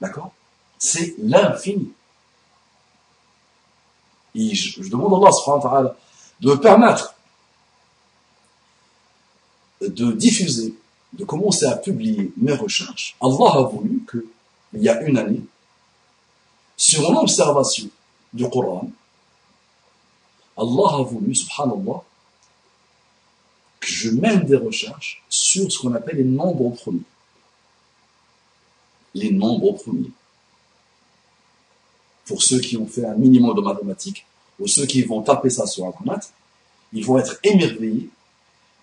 D'accord? 0.00 0.32
C'est 0.78 1.14
l'infini. 1.18 1.92
Et 4.34 4.54
je, 4.54 4.88
demande 4.88 5.24
à 5.24 5.28
Allah 5.78 5.96
de 6.40 6.50
me 6.50 6.60
permettre 6.60 7.14
de 9.80 10.12
diffuser, 10.12 10.74
de 11.12 11.24
commencer 11.24 11.66
à 11.66 11.76
publier 11.76 12.32
mes 12.36 12.54
recherches. 12.54 13.16
Allah 13.20 13.52
a 13.54 13.62
voulu 13.62 14.02
que, 14.06 14.26
il 14.72 14.82
y 14.82 14.88
a 14.88 15.02
une 15.02 15.18
année, 15.18 15.42
sur 16.76 17.10
une 17.10 17.16
observation 17.18 17.88
du 18.32 18.48
Coran, 18.48 18.90
Allah 20.56 20.96
a 20.98 21.02
voulu, 21.02 21.34
subhanallah, 21.34 22.02
que 23.80 23.88
je 23.88 24.10
mène 24.10 24.44
des 24.44 24.56
recherches 24.56 25.22
sur 25.28 25.70
ce 25.70 25.78
qu'on 25.80 25.94
appelle 25.94 26.16
les 26.16 26.24
nombres 26.24 26.70
premiers 26.70 27.02
les 29.14 29.30
nombres 29.30 29.72
premiers. 29.72 30.10
Pour 32.26 32.42
ceux 32.42 32.60
qui 32.60 32.76
ont 32.76 32.86
fait 32.86 33.04
un 33.04 33.14
minimum 33.14 33.54
de 33.56 33.60
mathématiques, 33.60 34.26
ou 34.58 34.66
ceux 34.66 34.86
qui 34.86 35.02
vont 35.02 35.22
taper 35.22 35.50
ça 35.50 35.66
sur 35.66 35.86
Internet, 35.86 36.32
ils 36.92 37.04
vont 37.04 37.18
être 37.18 37.38
émerveillés 37.42 38.10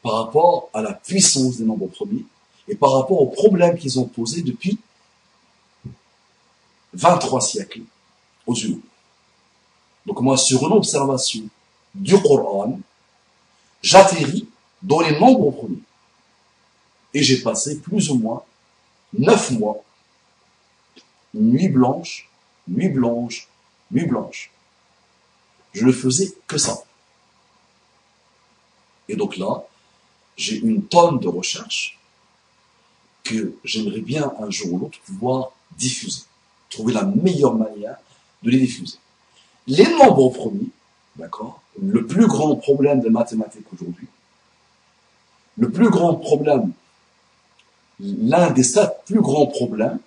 par 0.01 0.25
rapport 0.25 0.69
à 0.73 0.81
la 0.81 0.93
puissance 0.93 1.57
des 1.57 1.65
nombres 1.65 1.87
premiers 1.87 2.25
et 2.67 2.75
par 2.75 2.93
rapport 2.93 3.21
aux 3.21 3.27
problèmes 3.27 3.77
qu'ils 3.77 3.99
ont 3.99 4.05
posés 4.05 4.41
depuis 4.41 4.77
23 6.93 7.41
siècles 7.41 7.81
aux 8.45 8.55
humains. 8.55 8.81
Donc 10.05 10.21
moi, 10.21 10.37
sur 10.37 10.65
une 10.67 10.73
observation 10.73 11.43
du 11.93 12.19
Coran, 12.21 12.79
j'atterris 13.81 14.47
dans 14.81 15.01
les 15.01 15.19
nombres 15.19 15.51
premiers. 15.51 15.83
Et 17.13 17.23
j'ai 17.23 17.41
passé 17.41 17.79
plus 17.79 18.09
ou 18.09 18.15
moins 18.15 18.43
neuf 19.17 19.51
mois 19.51 19.83
nuit 21.33 21.69
blanche, 21.69 22.28
nuit 22.69 22.89
blanche, 22.89 23.47
nuit 23.91 24.05
blanche. 24.05 24.51
Je 25.73 25.85
ne 25.85 25.91
faisais 25.91 26.33
que 26.47 26.57
ça. 26.57 26.83
Et 29.07 29.15
donc 29.15 29.37
là, 29.37 29.63
j'ai 30.37 30.57
une 30.57 30.83
tonne 30.83 31.19
de 31.19 31.27
recherches 31.27 31.99
que 33.23 33.53
j'aimerais 33.63 34.01
bien 34.01 34.31
un 34.39 34.49
jour 34.49 34.73
ou 34.73 34.79
l'autre 34.79 34.99
pouvoir 35.01 35.51
diffuser, 35.77 36.23
trouver 36.69 36.93
la 36.93 37.03
meilleure 37.03 37.55
manière 37.55 37.97
de 38.43 38.49
les 38.49 38.59
diffuser. 38.59 38.97
Les 39.67 39.87
nombres 39.97 40.29
premiers, 40.29 40.69
d'accord, 41.15 41.61
le 41.81 42.05
plus 42.05 42.27
grand 42.27 42.55
problème 42.55 43.01
des 43.01 43.09
mathématiques 43.09 43.71
aujourd'hui, 43.73 44.07
le 45.57 45.69
plus 45.69 45.89
grand 45.89 46.15
problème, 46.15 46.71
l'un 47.99 48.49
des 48.51 48.63
sept 48.63 48.91
plus 49.05 49.21
grands 49.21 49.47
problèmes, 49.47 49.99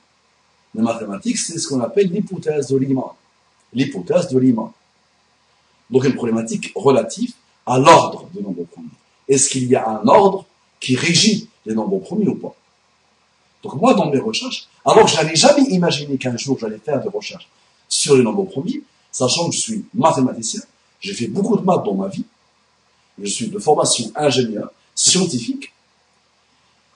les 0.75 0.83
mathématiques, 0.83 1.39
c'est 1.39 1.59
ce 1.59 1.69
qu'on 1.69 1.81
appelle 1.81 2.11
l'hypothèse 2.11 2.69
de 2.69 2.79
Riemann. 2.79 3.11
L'hypothèse 3.73 4.29
de 4.29 4.39
Riemann. 4.39 4.71
Donc 5.91 6.05
une 6.05 6.15
problématique 6.15 6.73
relative 6.75 7.33
à 7.67 7.79
l'ordre 7.79 8.29
des 8.35 8.41
nombres 8.41 8.65
premiers. 8.65 8.89
Est-ce 9.29 9.51
qu'il 9.51 9.67
y 9.69 9.77
a 9.77 9.89
un 9.89 10.07
ordre 10.07 10.47
qui 10.81 10.97
régit 10.97 11.49
les 11.67 11.75
nombres 11.75 11.99
premiers 11.99 12.29
ou 12.29 12.37
pas? 12.37 12.55
Donc 13.63 13.75
moi, 13.75 13.95
dans 13.95 14.11
mes 14.11 14.19
recherches, 14.19 14.69
alors 14.85 15.07
je 15.07 15.17
n'avais 15.17 15.37
jamais 15.37 15.63
imaginé 15.69 16.17
qu'un 16.19 16.37
jour 16.37 16.59
j'allais 16.59 16.79
faire 16.79 17.01
des 17.01 17.09
recherches 17.09 17.49
sur 17.89 18.17
les 18.17 18.23
nombres 18.23 18.45
premiers, 18.45 18.83
sachant 19.13 19.49
que 19.49 19.55
je 19.55 19.61
suis 19.61 19.85
mathématicien, 19.95 20.63
j'ai 21.01 21.15
fait 21.15 21.29
beaucoup 21.29 21.57
de 21.57 21.63
maths 21.63 21.85
dans 21.85 21.95
ma 21.95 22.09
vie, 22.09 22.25
je 23.19 23.27
suis 23.27 23.49
de 23.49 23.59
formation 23.59 24.11
ingénieur, 24.17 24.73
scientifique, 24.95 25.73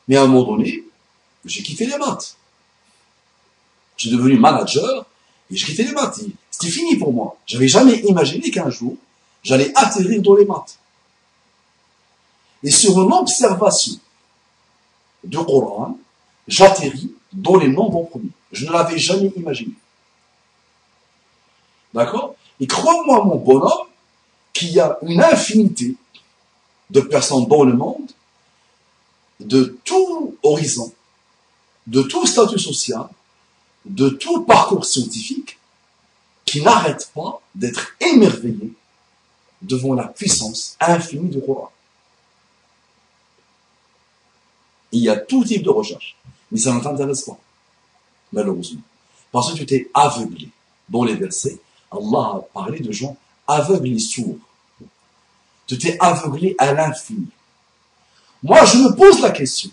mais 0.08 0.16
à 0.16 0.22
un 0.22 0.26
moment 0.26 0.56
donné, 0.56 0.84
j'ai 1.44 1.62
quitté 1.62 1.86
les 1.86 1.98
maths. 1.98 2.36
Je 3.96 4.08
suis 4.08 4.16
devenu 4.16 4.38
manager 4.38 5.06
et 5.50 5.56
je 5.56 5.66
quittais 5.66 5.84
les 5.84 5.92
maths. 5.92 6.20
C'était 6.50 6.72
fini 6.72 6.96
pour 6.96 7.12
moi. 7.12 7.36
J'avais 7.46 7.68
jamais 7.68 7.98
imaginé 8.00 8.50
qu'un 8.50 8.70
jour, 8.70 8.96
j'allais 9.42 9.72
atterrir 9.74 10.22
dans 10.22 10.34
les 10.34 10.44
maths. 10.44 10.78
Et 12.62 12.70
sur 12.70 13.02
une 13.02 13.12
observation 13.12 13.98
du 15.22 15.36
Coran, 15.38 15.98
j'atterris 16.48 17.12
dans 17.32 17.56
les 17.56 17.68
nombres 17.68 18.04
premiers. 18.04 18.30
Je 18.52 18.66
ne 18.66 18.72
l'avais 18.72 18.98
jamais 18.98 19.32
imaginé. 19.36 19.72
D'accord? 21.92 22.34
Et 22.60 22.66
crois-moi, 22.66 23.24
mon 23.24 23.36
bonhomme, 23.36 23.86
qu'il 24.52 24.72
y 24.72 24.80
a 24.80 24.98
une 25.02 25.22
infinité 25.22 25.94
de 26.90 27.00
personnes 27.00 27.46
dans 27.46 27.64
le 27.64 27.74
monde, 27.74 28.10
de 29.40 29.78
tout 29.84 30.36
horizon, 30.42 30.92
de 31.86 32.02
tout 32.02 32.26
statut 32.26 32.58
social, 32.58 33.08
de 33.86 34.08
tout 34.08 34.42
parcours 34.42 34.84
scientifique 34.84 35.58
qui 36.44 36.62
n'arrête 36.62 37.10
pas 37.14 37.40
d'être 37.54 37.94
émerveillé 38.00 38.72
devant 39.62 39.94
la 39.94 40.08
puissance 40.08 40.76
infinie 40.80 41.30
du 41.30 41.40
Coran. 41.40 41.70
Il 44.92 45.02
y 45.02 45.08
a 45.08 45.16
tout 45.16 45.44
type 45.44 45.62
de 45.62 45.70
recherche, 45.70 46.16
mais 46.50 46.58
ça 46.58 46.72
ne 46.72 46.80
t'intéresse 46.80 47.22
pas, 47.22 47.38
malheureusement. 48.32 48.80
Parce 49.32 49.52
que 49.52 49.58
tu 49.58 49.66
t'es 49.66 49.90
aveuglé. 49.94 50.50
Dans 50.88 51.02
les 51.02 51.16
versets, 51.16 51.58
Allah 51.90 52.36
a 52.36 52.40
parlé 52.54 52.78
de 52.78 52.92
gens 52.92 53.16
aveugles 53.48 53.88
et 53.88 53.98
sourds. 53.98 54.36
Tu 55.66 55.78
t'es 55.78 55.96
aveuglé 55.98 56.54
à 56.58 56.72
l'infini. 56.72 57.26
Moi, 58.42 58.64
je 58.64 58.78
me 58.78 58.94
pose 58.94 59.20
la 59.20 59.30
question. 59.30 59.70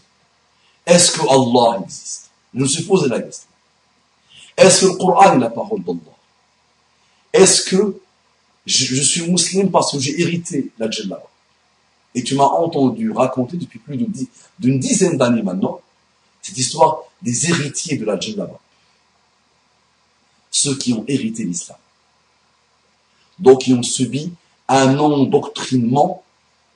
Est-ce 0.85 1.11
que 1.11 1.21
Allah 1.21 1.81
existe? 1.83 2.31
Je 2.53 2.59
me 2.59 2.65
suis 2.65 2.83
posé 2.83 3.07
la 3.07 3.21
question. 3.21 3.47
Est-ce 4.57 4.81
que 4.81 4.85
le 4.91 4.97
Coran 4.97 5.33
est 5.33 5.39
la 5.39 5.49
parole 5.49 5.83
d'Allah? 5.83 5.99
Est-ce 7.33 7.63
que 7.63 7.99
je, 8.65 9.01
suis 9.01 9.29
musulman 9.29 9.69
parce 9.69 9.91
que 9.91 9.99
j'ai 9.99 10.19
hérité 10.21 10.71
la 10.79 10.89
djellaba. 10.89 11.23
Et 12.15 12.23
tu 12.23 12.35
m'as 12.35 12.45
entendu 12.45 13.11
raconter 13.11 13.57
depuis 13.57 13.79
plus 13.79 13.97
d'une 14.59 14.79
dizaine 14.79 15.17
d'années 15.17 15.41
maintenant 15.41 15.81
cette 16.41 16.57
histoire 16.57 17.03
des 17.21 17.49
héritiers 17.49 17.97
de 17.97 18.05
la 18.05 18.19
djellaba. 18.19 18.59
Ceux 20.51 20.77
qui 20.77 20.93
ont 20.93 21.03
hérité 21.07 21.43
l'islam. 21.43 21.77
Donc, 23.39 23.61
qui 23.61 23.73
ont 23.73 23.83
subi 23.83 24.31
un 24.67 24.97
endoctrinement 24.99 26.23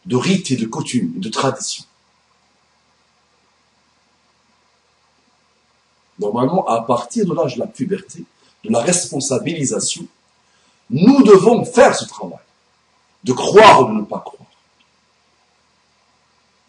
de 0.05 0.15
rites 0.15 0.51
et 0.51 0.55
de 0.55 0.65
coutumes 0.65 1.13
et 1.17 1.19
de 1.19 1.29
traditions. 1.29 1.83
Normalement, 6.19 6.65
à 6.67 6.81
partir 6.81 7.25
de 7.25 7.33
l'âge 7.33 7.55
de 7.55 7.59
la 7.59 7.67
puberté, 7.67 8.23
de 8.63 8.71
la 8.71 8.79
responsabilisation, 8.79 10.05
nous 10.89 11.21
devons 11.23 11.63
faire 11.65 11.95
ce 11.95 12.05
travail, 12.05 12.39
de 13.23 13.33
croire 13.33 13.81
ou 13.81 13.89
de 13.89 13.99
ne 13.99 14.03
pas 14.03 14.19
croire. 14.19 14.49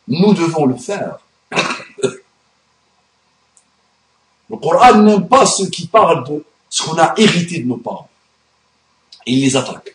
Nous 0.09 0.35
devons 0.35 0.67
le 0.67 0.77
faire. 0.77 1.19
Le 4.51 4.57
Coran 4.57 5.03
n'aime 5.03 5.29
pas 5.29 5.45
ceux 5.45 5.69
qui 5.69 5.87
parlent 5.87 6.27
de 6.27 6.45
ce 6.71 6.83
qu'on 6.83 6.99
a 6.99 7.15
hérité 7.19 7.61
de 7.61 7.67
nos 7.67 7.77
parents. 7.77 8.09
Il 9.27 9.41
les 9.41 9.57
attaque. 9.57 9.95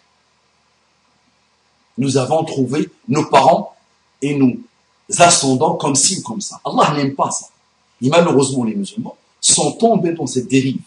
Nous 1.97 2.18
avons 2.18 2.43
trouvé 2.43 2.89
nos 3.08 3.26
parents 3.26 3.76
et 4.22 4.36
nos 4.36 4.54
ascendants 5.20 5.76
comme 5.76 5.95
ci 5.95 6.20
ou 6.20 6.22
comme 6.22 6.41
ça. 6.41 6.62
Allah 6.64 6.93
n'aime 6.95 7.16
pas 7.16 7.32
ça. 7.32 7.47
Et 8.01 8.10
malheureusement, 8.10 8.64
les 8.64 8.76
musulmans 8.76 9.18
sont 9.54 9.74
tombés 9.74 10.14
dans 10.14 10.28
cette 10.28 10.47
dérive. 10.47 10.82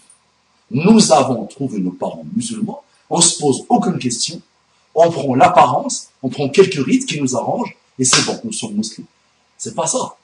Nous 0.70 1.12
avons 1.12 1.46
trouvé 1.46 1.78
nos 1.78 1.92
parents 1.92 2.24
musulmans 2.34 2.82
on 3.08 3.20
se 3.20 3.38
pose 3.38 3.64
aucune 3.68 3.98
question, 3.98 4.40
on 4.94 5.10
prend 5.10 5.34
l'apparence, 5.34 6.08
on 6.22 6.28
prend 6.28 6.48
quelques 6.48 6.84
rites 6.84 7.06
qui 7.06 7.20
nous 7.20 7.36
arrangent, 7.36 7.76
et 7.98 8.04
c'est 8.04 8.24
bon, 8.24 8.40
nous 8.44 8.52
sommes 8.52 8.74
musulmans. 8.74 9.08
C'est 9.56 9.74
pas 9.74 9.86
ça. 9.86 10.16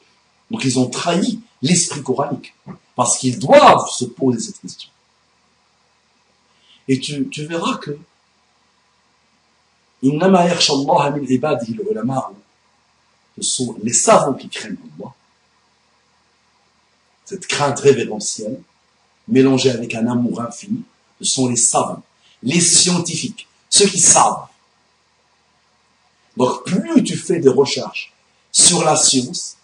Donc 0.51 0.65
ils 0.65 0.79
ont 0.79 0.89
trahi 0.89 1.41
l'esprit 1.63 2.03
coranique, 2.03 2.55
parce 2.95 3.19
qu'ils 3.19 3.39
doivent 3.39 3.89
se 3.89 4.05
poser 4.07 4.41
cette 4.41 4.61
question. 4.61 4.91
Et 6.89 6.99
tu, 6.99 7.47
verras 7.47 7.77
que 7.77 7.97
ce 10.03 10.11
sont 13.43 13.77
les 13.83 13.93
savants 13.93 14.35
qui 14.35 14.49
craignent 14.49 14.77
Allah. 14.99 15.15
Cette 17.25 17.47
crainte 17.47 17.81
révérentielle, 17.81 18.61
mélangée 19.29 19.71
avec 19.71 19.95
un 19.95 20.07
amour 20.07 20.41
infini, 20.41 20.83
ce 21.21 21.25
sont 21.25 21.49
les 21.49 21.57
savants 21.57 22.03
les 22.43 22.61
scientifiques, 22.61 23.47
ceux 23.71 23.87
qui 23.87 24.01
savent. 24.01 24.47
Donc 26.37 26.65
plus 26.65 27.05
tu 27.05 27.17
fais 27.17 27.39
des 27.39 27.49
recherches 27.49 28.13
sur 28.51 28.85
la 28.85 28.97
science, 28.97 29.57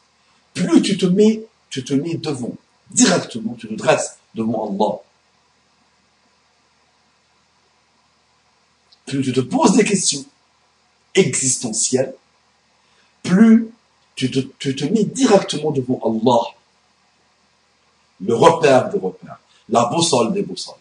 plus 0.55 0.83
tu 0.83 0.97
te 0.97 1.07
mets, 1.07 1.45
tu 1.71 1.85
te 1.85 1.95
mets 1.95 2.15
devant, 2.15 2.55
directement, 2.91 3.55
tu 3.55 3.69
te 3.69 3.75
dresses 3.75 4.19
devant 4.35 4.69
Allah. 4.69 5.01
Plus 9.07 9.23
tu 9.23 9.33
te 9.33 9.41
poses 9.41 9.73
des 9.73 9.85
questions 9.85 10.25
existentielles, 11.15 12.15
plus 13.23 13.71
tu 14.15 14.31
te, 14.31 14.41
tu 14.59 14.77
te 14.77 14.85
mets 14.85 15.05
directement 15.05 15.71
devant 15.71 16.01
Allah, 16.05 16.58
le 18.21 18.35
repère 18.35 18.89
des 18.91 18.99
repères, 18.99 19.39
la 19.69 19.87
boussole 19.87 20.33
des 20.33 20.43
boussoles. 20.43 20.75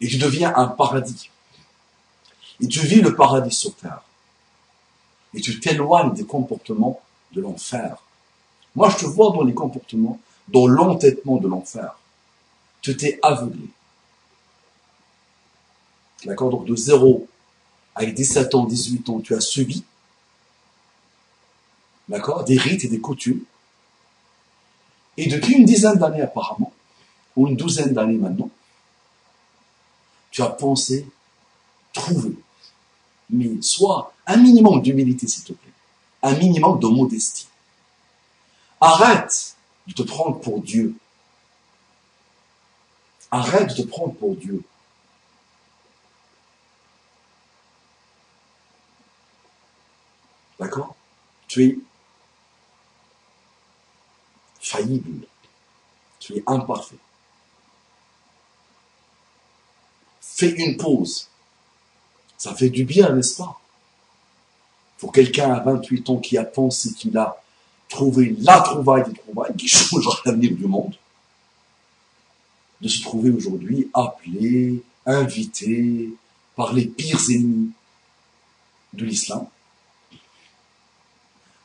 et 0.00 0.08
tu 0.08 0.18
deviens 0.18 0.54
un 0.56 0.68
paradis. 0.68 1.30
Et 2.60 2.68
tu 2.68 2.80
vis 2.80 3.00
le 3.00 3.14
paradis 3.14 3.54
sur 3.54 3.74
terre. 3.74 4.02
Et 5.34 5.40
tu 5.40 5.60
t'éloignes 5.60 6.14
des 6.14 6.24
comportements 6.24 7.00
de 7.32 7.40
l'enfer. 7.40 8.02
Moi, 8.74 8.90
je 8.90 8.98
te 8.98 9.06
vois 9.06 9.32
dans 9.32 9.42
les 9.42 9.54
comportements, 9.54 10.20
dans 10.48 10.66
l'entêtement 10.66 11.36
de 11.36 11.48
l'enfer. 11.48 11.98
Tu 12.80 12.96
t'es 12.96 13.18
aveuglé. 13.22 13.68
D'accord? 16.24 16.50
Donc 16.50 16.66
de 16.66 16.76
zéro 16.76 17.28
à 17.94 18.04
17 18.04 18.54
ans, 18.54 18.64
18 18.64 19.08
ans, 19.08 19.20
tu 19.20 19.34
as 19.34 19.40
subi, 19.40 19.82
d'accord, 22.08 22.44
des 22.44 22.58
rites 22.58 22.84
et 22.84 22.88
des 22.88 23.00
coutumes. 23.00 23.42
Et 25.16 25.26
depuis 25.26 25.54
une 25.54 25.64
dizaine 25.64 25.98
d'années 25.98 26.22
apparemment, 26.22 26.72
ou 27.36 27.48
une 27.48 27.56
douzaine 27.56 27.92
d'années 27.92 28.18
maintenant, 28.18 28.50
tu 30.30 30.42
as 30.42 30.48
pensé 30.48 31.08
trouver. 31.92 32.36
Mais 33.30 33.60
soit 33.62 34.12
un 34.26 34.36
minimum 34.36 34.82
d'humilité, 34.82 35.26
s'il 35.26 35.44
te 35.44 35.52
plaît. 35.52 35.72
Un 36.22 36.34
minimum 36.34 36.78
de 36.78 36.86
modestie. 36.86 37.48
Arrête 38.80 39.56
de 39.86 39.92
te 39.92 40.02
prendre 40.02 40.38
pour 40.40 40.60
Dieu. 40.60 40.94
Arrête 43.30 43.68
de 43.70 43.82
te 43.82 43.86
prendre 43.86 44.14
pour 44.14 44.36
Dieu. 44.36 44.62
D'accord? 50.58 50.94
Tu 51.48 51.64
es 51.64 51.78
faillible. 54.66 55.26
Tu 56.18 56.34
es 56.34 56.42
imparfait. 56.46 56.96
fais 60.20 60.50
une 60.50 60.76
pause. 60.76 61.28
Ça 62.36 62.54
fait 62.54 62.68
du 62.68 62.84
bien, 62.84 63.10
n'est-ce 63.14 63.36
pas? 63.36 63.58
Pour 64.98 65.12
quelqu'un 65.12 65.52
à 65.52 65.60
28 65.60 66.10
ans 66.10 66.18
qui 66.18 66.36
a 66.36 66.44
pensé 66.44 66.92
qu'il 66.92 67.16
a 67.16 67.42
trouvé 67.88 68.36
la 68.40 68.60
trouvaille 68.60 69.04
des 69.04 69.14
trouvailles 69.18 69.56
qui 69.56 69.68
changera 69.68 70.18
l'avenir 70.26 70.54
du 70.54 70.66
monde, 70.66 70.94
de 72.82 72.88
se 72.88 73.02
trouver 73.02 73.30
aujourd'hui 73.30 73.90
appelé, 73.94 74.82
invité 75.06 76.10
par 76.54 76.74
les 76.74 76.86
pires 76.86 77.30
ennemis 77.30 77.70
de 78.92 79.04
l'islam, 79.06 79.46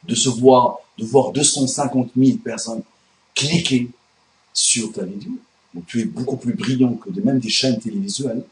de 0.03 0.15
se 0.15 0.29
voir, 0.29 0.77
de 0.97 1.05
voir 1.05 1.31
250 1.31 2.11
000 2.15 2.37
personnes 2.37 2.83
cliquer 3.41 3.89
sur 4.53 4.91
ta 4.91 5.03
vidéo. 5.03 5.31
Donc 5.73 5.85
tu 5.87 6.01
es 6.01 6.05
beaucoup 6.05 6.37
plus 6.37 6.53
brillant 6.53 6.95
que 6.95 7.09
même 7.21 7.39
des 7.39 7.49
chaînes 7.49 7.79
télévisuelles. 7.79 8.45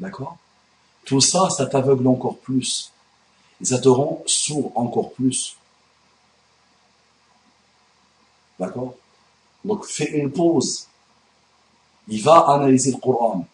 D'accord? 0.00 0.38
Tout 1.04 1.20
ça, 1.20 1.50
ça 1.50 1.66
t'aveugle 1.66 2.06
encore 2.06 2.38
plus. 2.38 2.92
Et 3.60 3.64
ça 3.64 3.78
te 3.78 3.88
rend 3.88 4.22
sourd 4.26 4.72
encore 4.76 5.12
plus. 5.12 5.56
D'accord? 8.58 8.94
Donc 9.64 9.84
fais 9.84 10.10
une 10.18 10.30
pause. 10.30 10.86
Il 12.06 12.22
va 12.22 12.38
analyser 12.48 12.92
le 12.92 12.98
Coran. 12.98 13.46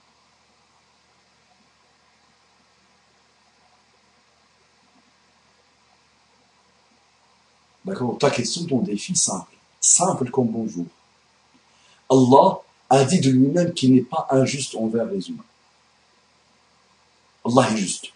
D'accord? 7.85 8.18
Ta 8.18 8.31
question, 8.31 8.66
ton 8.66 8.79
défi, 8.79 9.16
simple. 9.16 9.55
Simple 9.87 10.30
comme 10.30 10.49
bonjour. 10.49 10.87
Allah 12.11 12.59
a 12.89 13.05
dit 13.05 13.20
de 13.20 13.28
lui-même 13.28 13.74
qu'il 13.74 13.95
n'est 13.95 14.01
pas 14.01 14.26
injuste 14.30 14.76
envers 14.76 15.05
les 15.05 15.28
humains. 15.28 15.45
Allah 17.45 17.70
est 17.70 17.76
juste. 17.76 18.07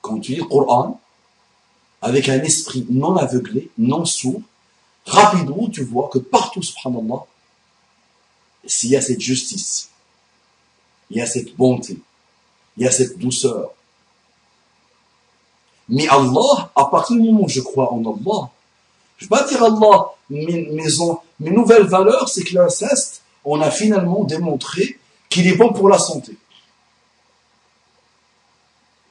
Quand 0.00 0.20
tu 0.20 0.32
lis 0.32 0.38
le 0.38 0.44
Coran, 0.44 1.00
avec 2.00 2.28
un 2.28 2.40
esprit 2.42 2.86
non 2.90 3.16
aveuglé, 3.16 3.72
non 3.76 4.04
sourd, 4.04 4.40
rapidement 5.04 5.68
tu 5.68 5.82
vois 5.82 6.08
que 6.10 6.20
partout, 6.20 6.62
subhanallah, 6.62 7.24
s'il 8.64 8.90
y 8.90 8.96
a 8.96 9.02
cette 9.02 9.20
justice, 9.20 9.90
il 11.10 11.16
y 11.16 11.20
a 11.20 11.26
cette 11.26 11.56
bonté, 11.56 11.98
il 12.76 12.84
y 12.84 12.86
a 12.86 12.92
cette 12.92 13.18
douceur. 13.18 13.72
Mais 15.88 16.06
Allah, 16.06 16.70
à 16.76 16.84
partir 16.84 17.16
du 17.16 17.22
moment 17.22 17.46
où 17.46 17.48
je 17.48 17.60
crois 17.60 17.92
en 17.92 17.98
Allah, 17.98 18.52
je 19.22 19.48
dire 19.48 19.62
Allah, 19.62 20.10
mes, 20.30 20.68
mes 21.40 21.50
nouvelles 21.50 21.86
valeurs, 21.86 22.28
c'est 22.28 22.44
que 22.44 22.54
l'inceste, 22.54 23.22
on 23.44 23.60
a 23.60 23.70
finalement 23.70 24.24
démontré 24.24 24.98
qu'il 25.28 25.46
est 25.46 25.56
bon 25.56 25.72
pour 25.72 25.88
la 25.88 25.98
santé. 25.98 26.36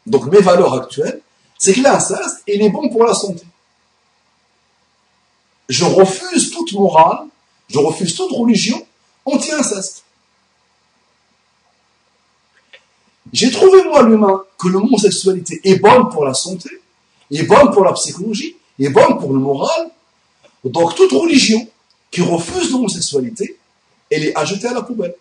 Donc 0.05 0.26
mes 0.26 0.41
valeurs 0.41 0.74
actuelles, 0.74 1.22
c'est 1.57 1.74
que 1.74 1.82
l'inceste, 1.82 2.43
il 2.47 2.62
est 2.62 2.70
bon 2.70 2.89
pour 2.89 3.05
la 3.05 3.14
santé. 3.14 3.43
Je 5.70 5.86
refuse 5.86 6.51
toute 6.51 6.74
morale, 6.74 7.28
je 7.70 7.78
refuse 7.78 8.16
toute 8.16 8.32
religion 8.32 8.86
anti-inceste. 9.26 10.03
J'ai 13.32 13.51
trouvé, 13.51 13.84
moi, 13.84 14.03
l'humain, 14.03 14.43
que 14.57 14.68
l'homosexualité 14.68 15.62
est 15.64 15.76
bonne 15.76 16.09
pour 16.09 16.26
la 16.26 16.34
santé, 16.34 16.70
est 17.32 17.43
bonne 17.43 17.72
pour 17.72 17.86
la 17.86 17.93
psychologie, 17.93 18.57
est 18.80 18.89
bonne 18.89 19.18
pour 19.20 19.32
le 19.32 19.39
moral. 19.39 19.91
Donc 20.64 20.95
toute 20.95 21.12
religion 21.12 21.68
qui 22.12 22.22
refuse 22.22 22.72
l'homosexualité, 22.72 23.57
elle 24.09 24.26
est 24.26 24.38
ajoutée 24.38 24.68
à 24.68 24.74
la 24.74 24.82
poubelle. 24.82 25.16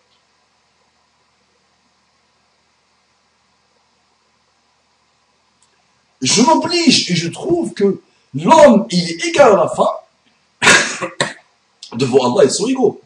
Je 6.21 6.41
m'oblige 6.43 7.09
et 7.09 7.15
je 7.15 7.29
trouve 7.29 7.73
que 7.73 8.01
l'homme, 8.35 8.85
il 8.91 9.09
est 9.09 9.25
égal 9.25 9.53
à 9.53 9.55
la 9.55 9.69
femme 9.69 11.09
devant 11.93 12.35
Allah, 12.35 12.45
ils 12.45 12.51
sont 12.51 12.67
égaux. 12.67 13.01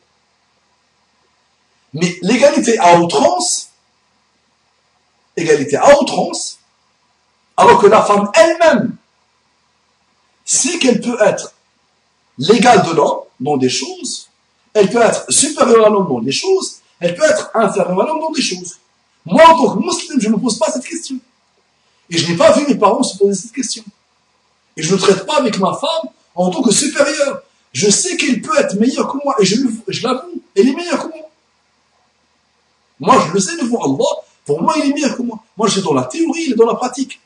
Mais 1.93 2.17
l'égalité 2.21 2.77
à 2.77 2.99
outrance, 2.99 3.69
égalité 5.37 5.77
à 5.77 5.97
outrance, 5.97 6.59
alors 7.55 7.79
que 7.79 7.87
la 7.87 8.03
femme 8.03 8.29
elle-même, 8.33 8.97
si 10.43 10.77
qu'elle 10.77 10.99
peut 10.99 11.17
être 11.21 11.54
l'égale 12.37 12.85
de 12.85 12.91
l'homme 12.91 13.19
dans 13.39 13.57
des 13.57 13.69
choses, 13.69 14.27
elle 14.73 14.89
peut 14.89 15.01
être 15.01 15.31
supérieure 15.31 15.85
à 15.85 15.89
l'homme 15.89 16.07
dans 16.07 16.21
des 16.21 16.31
choses, 16.31 16.77
elle 16.99 17.15
peut 17.15 17.23
être 17.23 17.49
inférieure 17.53 18.01
à 18.01 18.05
l'homme 18.05 18.19
dans 18.19 18.31
des 18.31 18.41
choses. 18.41 18.75
Moi, 19.25 19.43
en 19.47 19.55
tant 19.55 19.75
que 19.75 19.79
musulman, 19.79 20.19
je 20.19 20.27
ne 20.27 20.33
me 20.33 20.39
pose 20.39 20.57
pas 20.59 20.71
cette 20.71 20.85
question. 20.85 21.17
Et 22.09 22.17
je 22.17 22.31
n'ai 22.31 22.37
pas 22.37 22.51
vu 22.51 22.65
mes 22.67 22.75
parents 22.75 23.01
se 23.01 23.17
poser 23.17 23.33
cette 23.33 23.51
question. 23.51 23.83
Et 24.77 24.83
je 24.83 24.93
ne 24.93 24.99
traite 24.99 25.25
pas 25.25 25.37
avec 25.37 25.57
ma 25.57 25.73
femme 25.73 26.11
en 26.35 26.49
tant 26.51 26.61
que 26.61 26.71
supérieure. 26.71 27.41
Je 27.73 27.89
sais 27.89 28.15
qu'elle 28.17 28.41
peut 28.41 28.57
être 28.57 28.75
meilleure 28.75 29.11
que 29.11 29.17
moi, 29.23 29.35
et 29.39 29.45
je, 29.45 29.55
je 29.87 30.03
l'avoue, 30.03 30.41
elle 30.55 30.69
est 30.69 30.75
meilleure 30.75 31.03
que 31.03 31.17
moi. 31.17 31.29
Moi, 32.99 33.25
je 33.27 33.33
le 33.33 33.39
sais 33.39 33.57
devant 33.57 33.83
Allah, 33.83 34.21
pour 34.45 34.61
moi, 34.61 34.75
il 34.77 34.91
est 34.91 34.93
meilleur 34.93 35.17
que 35.17 35.23
moi. 35.23 35.39
Moi, 35.57 35.67
je 35.67 35.73
suis 35.73 35.81
dans 35.81 35.93
la 35.93 36.03
théorie, 36.03 36.43
il 36.47 36.51
est 36.53 36.55
dans 36.55 36.67
la 36.67 36.75
pratique. 36.75 37.19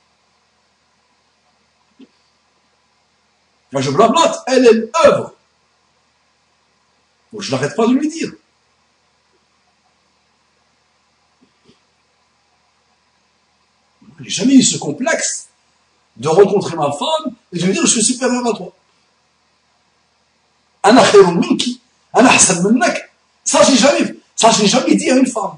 Moi, 3.72 3.82
je 3.82 3.92
blablate, 3.92 4.44
elle 4.48 4.66
est 4.66 4.74
l'œuvre. 4.74 5.34
je 7.38 7.52
n'arrête 7.52 7.76
pas 7.76 7.88
de 7.88 7.94
lui 7.94 8.10
dire. 8.10 8.32
J'ai 14.22 14.30
jamais 14.30 14.56
eu 14.56 14.64
ce 14.64 14.78
complexe 14.78 15.48
de 16.18 16.28
rencontrer 16.28 16.76
ma 16.76 16.92
femme 16.92 17.34
et 17.54 17.60
de 17.60 17.66
lui 17.66 17.74
dire 17.74 17.86
je 17.86 17.92
suis 18.00 18.04
supérieur 18.04 18.46
à 18.48 18.54
toi. 18.54 18.74
Ça, 23.44 23.64
j'ai 23.64 23.78
jamais, 23.78 24.16
ça, 24.36 24.52
j'ai 24.52 24.68
jamais 24.68 24.96
dit 24.96 25.10
à 25.10 25.16
une 25.16 25.28
femme. 25.28 25.58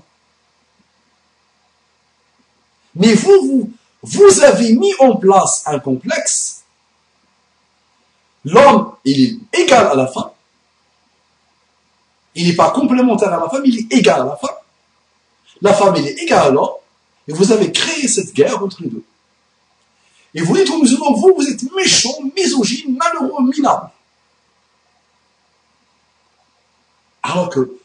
Mais 2.95 3.13
vous, 3.13 3.71
vous 4.01 4.43
avez 4.43 4.73
mis 4.73 4.93
en 4.99 5.15
place 5.15 5.63
un 5.65 5.79
complexe. 5.79 6.50
L'homme, 8.45 8.93
il 9.05 9.23
est 9.53 9.61
égal 9.61 9.87
à 9.87 9.95
la 9.95 10.07
femme. 10.07 10.31
Il 12.35 12.47
n'est 12.47 12.55
pas 12.55 12.71
complémentaire 12.71 13.33
à 13.33 13.39
la 13.39 13.49
femme, 13.49 13.63
il 13.65 13.79
est 13.79 13.93
égal 13.93 14.21
à 14.21 14.25
la 14.25 14.35
femme. 14.35 14.55
La 15.61 15.73
femme, 15.73 15.95
il 15.97 16.07
est 16.07 16.21
égale 16.23 16.47
à 16.47 16.49
l'homme. 16.49 16.75
Et 17.27 17.33
vous 17.33 17.51
avez 17.51 17.71
créé 17.71 18.07
cette 18.07 18.33
guerre 18.33 18.63
entre 18.63 18.81
les 18.81 18.89
deux. 18.89 19.03
Et 20.33 20.41
vous 20.41 20.55
dites 20.55 20.69
aux 20.69 20.79
musulmans, 20.79 21.13
vous, 21.13 21.33
vous 21.37 21.47
êtes 21.47 21.61
méchants, 21.73 22.17
misogynes, 22.35 22.97
malheureux, 22.97 23.43
minables. 23.43 23.89
Alors 27.21 27.49
que 27.49 27.77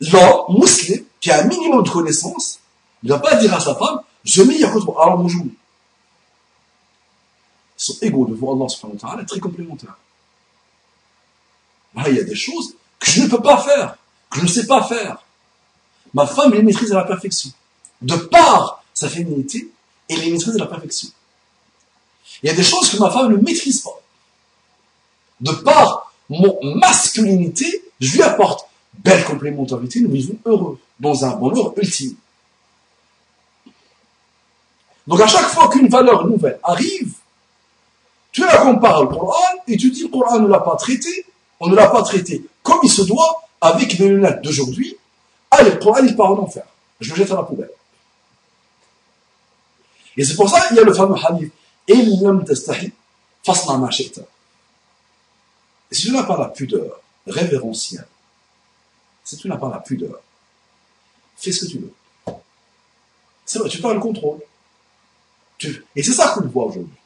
l'homme 0.00 0.44
musulman, 0.48 1.06
qui 1.20 1.30
a 1.30 1.42
un 1.42 1.44
minimum 1.44 1.82
de 1.82 1.88
connaissance, 1.88 2.60
il 3.02 3.08
ne 3.08 3.14
va 3.14 3.20
pas 3.20 3.36
dire 3.36 3.54
à 3.54 3.60
sa 3.60 3.74
femme, 3.74 4.00
je 4.24 4.42
mets 4.42 4.62
à 4.62 4.68
alors. 4.68 5.50
Sont 7.88 7.96
égaux 8.02 8.26
devant 8.26 8.54
Allah 8.54 8.68
subhanahu 8.68 8.98
wa 9.02 9.08
ta'ala, 9.08 9.24
très 9.24 9.40
complémentaires. 9.40 9.96
il 12.06 12.16
y 12.16 12.20
a 12.20 12.22
des 12.22 12.34
choses 12.34 12.74
que 12.98 13.10
je 13.10 13.22
ne 13.22 13.28
peux 13.28 13.40
pas 13.40 13.56
faire, 13.62 13.96
que 14.28 14.40
je 14.40 14.44
ne 14.44 14.48
sais 14.48 14.66
pas 14.66 14.82
faire. 14.82 15.24
Ma 16.12 16.26
femme 16.26 16.52
les 16.52 16.62
maîtrise 16.62 16.92
à 16.92 16.96
la 16.96 17.04
perfection. 17.04 17.50
De 18.02 18.14
par 18.14 18.84
sa 18.92 19.08
féminité, 19.08 19.70
elle 20.06 20.20
les 20.20 20.30
maîtrise 20.30 20.54
à 20.56 20.58
la 20.58 20.66
perfection. 20.66 21.08
Il 22.42 22.48
y 22.48 22.50
a 22.50 22.54
des 22.54 22.62
choses 22.62 22.90
que 22.90 22.98
ma 22.98 23.10
femme 23.10 23.32
ne 23.32 23.38
maîtrise 23.38 23.80
pas. 23.80 23.98
De 25.40 25.52
par 25.52 26.12
mon 26.28 26.58
masculinité, 26.76 27.84
je 28.00 28.12
lui 28.12 28.22
apporte 28.22 28.68
belle 28.92 29.24
complémentarité, 29.24 30.00
nous 30.02 30.10
vivons 30.10 30.36
heureux, 30.44 30.78
dans 31.00 31.24
un 31.24 31.36
bonheur 31.36 31.72
ultime. 31.78 32.16
Donc 35.06 35.22
à 35.22 35.26
chaque 35.26 35.48
fois 35.48 35.68
qu'une 35.68 35.88
valeur 35.88 36.26
nouvelle 36.26 36.60
arrive, 36.62 37.14
tu 38.38 38.46
la 38.46 38.58
compares 38.58 39.02
au 39.02 39.08
Coran 39.08 39.34
et 39.66 39.76
tu 39.76 39.90
dis 39.90 40.02
le 40.02 40.08
Coran 40.08 40.38
ne 40.38 40.46
l'a 40.46 40.60
pas 40.60 40.76
traité, 40.76 41.26
on 41.58 41.68
ne 41.68 41.74
l'a 41.74 41.88
pas 41.88 42.02
traité 42.02 42.44
comme 42.62 42.78
il 42.84 42.90
se 42.90 43.02
doit 43.02 43.42
avec 43.60 43.98
les 43.98 44.08
lunettes 44.08 44.42
d'aujourd'hui. 44.42 44.96
Allez, 45.50 45.72
le 45.72 45.78
Coran 45.78 46.04
il 46.04 46.14
part 46.14 46.30
en 46.30 46.38
enfer. 46.38 46.64
Je 47.00 47.10
le 47.10 47.16
jette 47.16 47.32
à 47.32 47.34
la 47.34 47.42
poubelle. 47.42 47.70
Et 50.16 50.24
c'est 50.24 50.36
pour 50.36 50.48
ça 50.48 50.68
qu'il 50.68 50.76
y 50.76 50.80
a 50.80 50.84
le 50.84 50.94
fameux 50.94 51.16
hadith 51.16 51.52
et 51.90 51.94
si 55.94 56.06
tu 56.06 56.12
n'as 56.12 56.22
pas 56.24 56.36
la 56.36 56.48
pudeur 56.48 57.00
révérentielle, 57.26 58.06
si 59.24 59.36
tu 59.36 59.48
n'as 59.48 59.56
pas 59.56 59.70
la 59.70 59.78
pudeur, 59.78 60.20
fais 61.36 61.50
ce 61.50 61.64
que 61.64 61.70
tu 61.70 61.78
veux. 61.78 61.92
Tu 63.68 63.80
perds 63.80 63.94
le 63.94 64.00
contrôle. 64.00 64.40
Et 65.96 66.02
c'est 66.02 66.12
ça 66.12 66.28
qu'on 66.28 66.46
voit 66.46 66.66
aujourd'hui. 66.66 66.98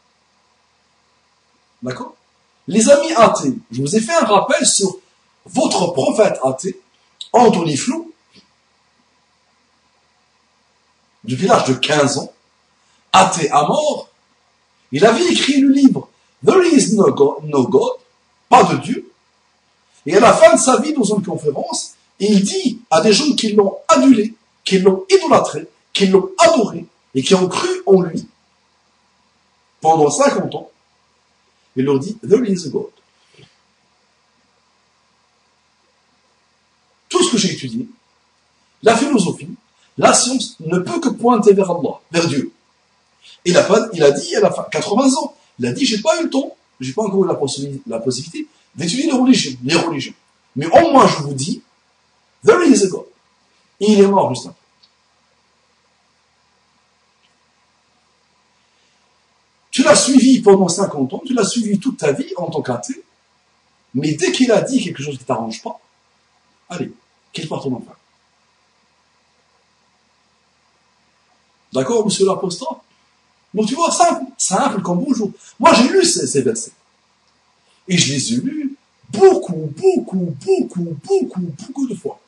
D'accord? 1.83 2.15
Les 2.69 2.89
amis 2.89 3.13
athées, 3.15 3.55
je 3.71 3.81
vous 3.81 3.97
ai 3.97 4.01
fait 4.01 4.15
un 4.15 4.25
rappel 4.25 4.65
sur 4.65 4.97
votre 5.47 5.93
prophète 5.93 6.39
athée, 6.45 6.81
Anthony 7.33 7.77
Flou, 7.77 8.13
depuis 11.25 11.47
l'âge 11.47 11.65
de 11.65 11.75
15 11.75 12.19
ans, 12.19 12.33
athée 13.13 13.51
à 13.51 13.63
mort, 13.63 14.09
il 14.91 15.05
avait 15.05 15.27
écrit 15.27 15.61
le 15.61 15.71
livre 15.71 16.09
There 16.45 16.65
is 16.67 16.95
no 16.95 17.13
God, 17.13 17.45
no 17.45 17.67
God, 17.67 17.93
pas 18.49 18.65
de 18.65 18.77
Dieu. 18.79 19.11
Et 20.07 20.17
à 20.17 20.21
la 20.21 20.33
fin 20.33 20.55
de 20.55 20.61
sa 20.61 20.81
vie, 20.81 20.93
dans 20.93 21.05
une 21.05 21.23
conférence, 21.23 21.95
il 22.19 22.43
dit 22.43 22.81
à 22.91 23.01
des 23.01 23.13
gens 23.13 23.33
qui 23.35 23.53
l'ont 23.53 23.79
adulé, 23.89 24.35
qui 24.65 24.79
l'ont 24.79 25.05
idolâtré, 25.09 25.69
qui 25.93 26.07
l'ont 26.07 26.31
adoré 26.39 26.87
et 27.15 27.23
qui 27.23 27.35
ont 27.35 27.49
cru 27.49 27.69
en 27.87 28.01
lui. 28.01 28.27
Pendant 29.81 30.11
50 30.11 30.55
ans, 30.55 30.71
il 31.77 31.85
leur 31.85 31.99
dit 31.99 32.17
There 32.19 32.45
is 32.47 32.67
a 32.67 32.71
God. 32.71 32.91
Tout 37.09 37.23
ce 37.23 37.33
que 37.33 37.39
j'ai 37.39 37.53
étudié, 37.53 37.87
la 38.83 38.97
philosophie, 38.97 39.49
la 39.99 40.15
science 40.15 40.57
ne 40.61 40.79
peut 40.79 41.01
que 41.01 41.11
pointer 41.11 41.53
vers 41.53 41.71
Allah, 41.71 42.01
vers 42.11 42.27
Dieu. 42.27 42.53
Il 43.45 43.57
a, 43.57 43.63
pas, 43.65 43.89
il 43.93 44.03
a 44.03 44.11
dit 44.11 44.35
à 44.37 44.41
la 44.41 44.51
fin, 44.51 44.65
80 44.71 45.15
ans, 45.17 45.35
il 45.59 45.67
a 45.67 45.73
dit, 45.73 45.85
j'ai 45.85 46.01
pas 46.01 46.19
eu 46.21 46.25
le 46.25 46.31
temps, 46.31 46.57
j'ai 46.81 46.93
pas 46.93 47.03
encore 47.03 47.25
eu 47.25 47.29
la 47.87 47.99
possibilité, 48.01 48.47
d'étudier 48.75 49.07
les 49.07 49.13
religions, 49.13 49.57
les 49.63 49.77
religions. 49.77 50.15
Mais 50.57 50.67
au 50.67 50.91
moins, 50.91 51.07
je 51.07 51.23
vous 51.23 51.35
dis, 51.35 51.63
there 52.45 52.63
is 52.67 52.85
a 52.85 52.89
God. 52.89 53.05
Et 53.81 53.93
il 53.93 54.01
est 54.01 54.07
mort 54.07 54.35
juste. 54.35 54.49
Tu 59.71 59.83
l'as 59.83 59.91
suivi 60.03 60.41
pendant 60.41 60.69
50 60.69 61.15
ans, 61.15 61.23
tu 61.25 61.35
l'as 61.35 61.45
suivi 61.45 61.79
toute 61.79 61.99
ta 61.99 62.13
vie 62.13 62.33
en 62.37 62.51
tant 62.51 62.63
qu'athée, 62.63 63.03
mais 63.95 64.13
dès 64.13 64.33
qu'il 64.33 64.51
a 64.51 64.61
dit 64.61 64.83
quelque 64.83 65.03
chose 65.03 65.19
qui 65.19 65.25
t'arrange 65.25 65.63
pas, 65.63 65.81
allez, 66.69 66.93
qu'il 67.33 67.49
parte 67.49 67.67
en 67.67 67.73
enfer. 67.73 67.95
D'accord, 71.73 72.05
monsieur 72.05 72.27
l'apostat? 72.27 72.83
Donc 73.55 73.67
tu 73.67 73.75
vois, 73.75 73.91
simple, 73.91 74.25
simple 74.37 74.83
comme 74.83 75.05
bonjour. 75.05 75.31
Moi 75.59 75.73
j'ai 75.75 75.89
lu 75.89 76.05
ces, 76.05 76.43
versets. 76.43 76.73
Et 77.89 77.97
je 77.97 78.13
les 78.13 78.35
ai 78.35 78.37
lus 78.37 78.77
beaucoup, 79.11 79.73
beaucoup, 79.77 80.35
beaucoup, 80.47 80.97
beaucoup, 81.05 81.41
beaucoup 81.41 81.87
de 81.87 81.95
fois. 81.95 82.19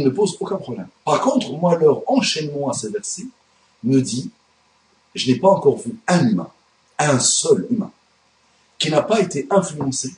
Ils 0.00 0.04
ne 0.06 0.10
posent 0.10 0.38
aucun 0.40 0.56
problème. 0.56 0.88
Par 1.04 1.20
contre, 1.20 1.52
moi, 1.52 1.76
leur 1.76 2.10
enchaînement 2.10 2.70
à 2.70 2.72
ces 2.72 2.88
versets 2.88 3.26
me 3.84 4.00
dit, 4.00 4.30
je 5.14 5.30
n'ai 5.30 5.38
pas 5.38 5.50
encore 5.50 5.76
vu 5.76 5.94
un 6.08 6.26
humain, 6.26 6.50
un 6.98 7.18
seul 7.18 7.66
humain, 7.70 7.90
qui 8.78 8.90
n'a 8.90 9.02
pas 9.02 9.20
été 9.20 9.46
influencé 9.50 10.14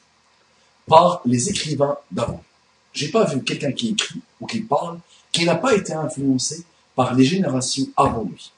par 0.86 1.20
les 1.24 1.48
écrivains 1.48 1.98
d'avant. 2.12 2.44
J'ai 2.92 3.08
pas 3.08 3.24
vu 3.24 3.42
quelqu'un 3.42 3.72
qui 3.72 3.88
écrit 3.90 4.20
ou 4.40 4.46
qui 4.46 4.60
parle 4.60 5.00
qui 5.32 5.44
n'a 5.44 5.56
pas 5.56 5.74
été 5.74 5.94
influencé 5.94 6.64
par 6.94 7.14
les 7.14 7.24
générations 7.24 7.88
avant 7.96 8.22
lui. 8.22 8.52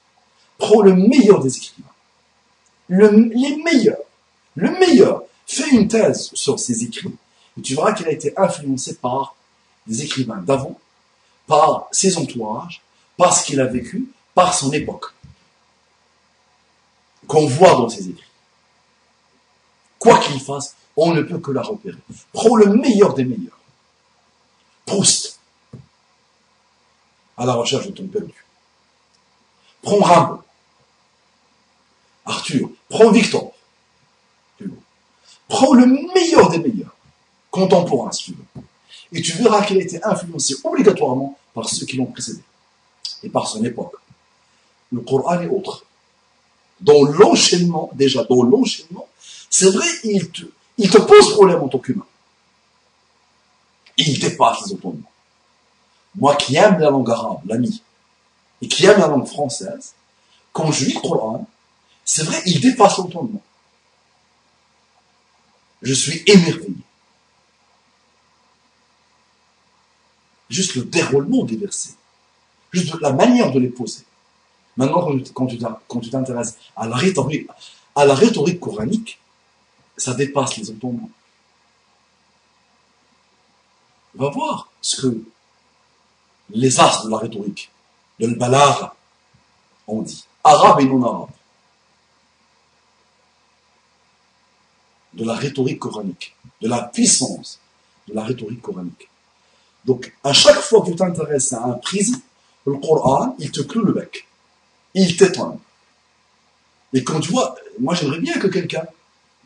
Prends 0.59 0.83
le 0.83 0.95
meilleur 0.95 1.41
des 1.41 1.57
écrivains. 1.57 1.89
les 2.91 3.57
meilleurs. 3.65 3.97
Le 4.57 4.71
meilleur. 4.73 5.23
Fais 5.47 5.71
une 5.71 5.89
thèse 5.89 6.31
sur 6.35 6.59
ses 6.59 6.85
écrits. 6.85 7.15
Et 7.57 7.63
tu 7.63 7.77
verras 7.77 7.95
qu'il 7.95 8.09
a 8.09 8.11
été 8.11 8.35
influencé 8.37 8.97
par 8.97 9.37
des 9.87 10.03
écrivains 10.03 10.43
d'avant, 10.43 10.79
par 11.47 11.89
ses 11.93 12.17
entourages, 12.17 12.83
par 13.17 13.37
ce 13.37 13.45
qu'il 13.45 13.61
a 13.61 13.67
vécu, 13.67 14.09
par 14.35 14.55
son 14.55 14.73
époque. 14.73 15.07
Qu'on 17.27 17.47
voit 17.47 17.75
dans 17.75 17.89
ses 17.89 18.09
écrits. 18.09 18.29
Quoi 19.99 20.19
qu'il 20.19 20.41
fasse, 20.41 20.77
on 20.97 21.13
ne 21.13 21.23
peut 21.23 21.39
que 21.39 21.51
la 21.51 21.63
repérer. 21.63 21.99
Prends 22.33 22.57
le 22.57 22.67
meilleur 22.67 23.15
des 23.15 23.25
meilleurs. 23.25 23.59
Proust. 24.85 25.41
à 27.37 27.47
la 27.47 27.55
recherche 27.55 27.87
de 27.87 27.93
ton 27.93 28.07
perdu. 28.07 28.45
Prends 29.83 30.01
Rimbaud, 30.01 30.43
Arthur, 32.25 32.71
prends 32.89 33.11
Victor, 33.11 33.53
prends 35.49 35.75
le 35.75 35.87
meilleur 35.87 36.49
des 36.49 36.59
meilleurs, 36.59 36.95
contemporains 37.51 38.13
si 38.13 38.25
tu 38.25 38.33
veux, 38.33 38.63
et 39.15 39.23
tu 39.23 39.33
verras 39.33 39.65
qu'il 39.65 39.79
a 39.79 39.83
été 39.83 40.05
influencé 40.05 40.55
obligatoirement 40.65 41.39
par 41.55 41.69
ceux 41.69 41.87
qui 41.87 41.97
l'ont 41.97 42.07
précédé 42.07 42.41
et 43.23 43.29
par 43.29 43.47
son 43.47 43.65
époque. 43.65 43.95
Le 44.93 45.01
Coran 45.01 45.41
est 45.41 45.49
autre. 45.49 45.85
Dans 46.81 47.05
l'enchaînement, 47.05 47.91
déjà, 47.95 48.25
dans 48.25 48.43
l'enchaînement, 48.43 49.07
c'est 49.49 49.71
vrai, 49.71 49.87
il 50.03 50.31
te, 50.31 50.43
il 50.77 50.91
te 50.91 50.99
pose 50.99 51.33
problème 51.33 51.63
en 51.63 51.69
tant 51.69 51.79
qu'humain. 51.79 52.07
Il 53.97 54.19
dépasse 54.19 54.67
les 54.67 54.75
entendements. 54.75 55.11
Moi 56.17 56.35
qui 56.35 56.57
aime 56.57 56.79
la 56.81 56.91
langue 56.91 57.11
arabe, 57.11 57.41
l'ami, 57.47 57.83
et 58.61 58.69
qui 58.69 58.85
aime 58.87 58.99
la 58.99 59.07
langue 59.07 59.27
française, 59.27 59.95
quand 60.53 60.71
je 60.73 60.87
lis 60.87 60.95
le 60.95 61.01
Coran, 61.01 61.47
c'est 62.05 62.25
vrai, 62.25 62.43
il 62.47 62.61
dépasse 62.61 62.99
l'entendement. 62.99 63.43
Je 65.83 65.95
suis 65.95 66.23
émerveillé. 66.27 66.84
Juste 70.55 70.77
le 70.77 70.85
déroulement 70.85 71.45
des 71.45 71.57
versets. 71.57 71.97
Juste 72.71 72.95
la 73.01 73.13
manière 73.13 73.51
de 73.51 73.59
les 73.59 73.71
poser. 73.71 74.05
Maintenant, 74.77 75.11
quand 75.35 76.01
tu 76.01 76.11
t'intéresses 76.11 76.57
à 76.77 76.87
la 76.87 76.95
rhétorique, 76.95 77.49
à 77.97 78.05
la 78.05 78.15
rhétorique 78.15 78.61
coranique, 78.61 79.19
ça 79.97 80.15
dépasse 80.15 80.57
les 80.57 80.71
entendements. 80.71 81.11
Va 84.15 84.31
voir 84.31 84.71
ce 84.81 85.03
que 85.03 85.25
les 86.51 86.79
as 86.79 87.03
de 87.05 87.11
la 87.11 87.19
rhétorique, 87.19 87.73
de 88.21 88.29
l'balara, 88.29 88.95
ont 89.89 90.03
dit. 90.03 90.25
Arabe 90.45 90.81
et 90.83 90.85
non 90.85 91.03
arabe. 91.03 91.31
De 95.15 95.25
la 95.25 95.35
rhétorique 95.35 95.81
coranique, 95.81 96.37
de 96.61 96.69
la 96.69 96.83
puissance 96.83 97.59
de 98.07 98.15
la 98.15 98.23
rhétorique 98.23 98.63
coranique. 98.63 99.09
Donc, 99.85 100.13
à 100.23 100.33
chaque 100.33 100.61
fois 100.61 100.81
que 100.83 100.91
tu 100.91 100.97
t'intéresses 100.97 101.53
à 101.53 101.63
un 101.63 101.75
prisme, 101.75 102.21
le 102.67 102.75
Coran, 102.79 103.35
il 103.39 103.51
te 103.51 103.61
cloue 103.61 103.85
le 103.85 103.93
bec. 103.93 104.27
Il 104.95 105.17
t'étonne. 105.17 105.59
Et 106.93 107.03
quand 107.03 107.21
tu 107.21 107.31
vois, 107.33 107.55
moi 107.79 107.95
j'aimerais 107.95 108.21
bien 108.21 108.39
que 108.39 108.47
quelqu'un, 108.47 108.85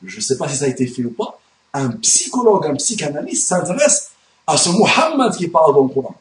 je 0.05 0.17
ne 0.17 0.21
sais 0.21 0.37
pas 0.37 0.49
si 0.49 0.57
ça 0.57 0.67
a 0.67 0.69
été 0.69 0.87
fait 0.87 1.05
ou 1.05 1.11
pas, 1.11 1.41
un 1.73 1.91
psychologue, 1.93 2.67
un 2.67 2.77
psychanalyste 2.77 3.49
s'intéresse 3.49 4.11
à 4.47 4.57
ce 4.57 4.69
Muhammad 4.71 5.35
qui 5.37 5.49
parle 5.49 5.75
dans 5.75 5.83
le 5.83 5.89
Coran. 5.89 6.15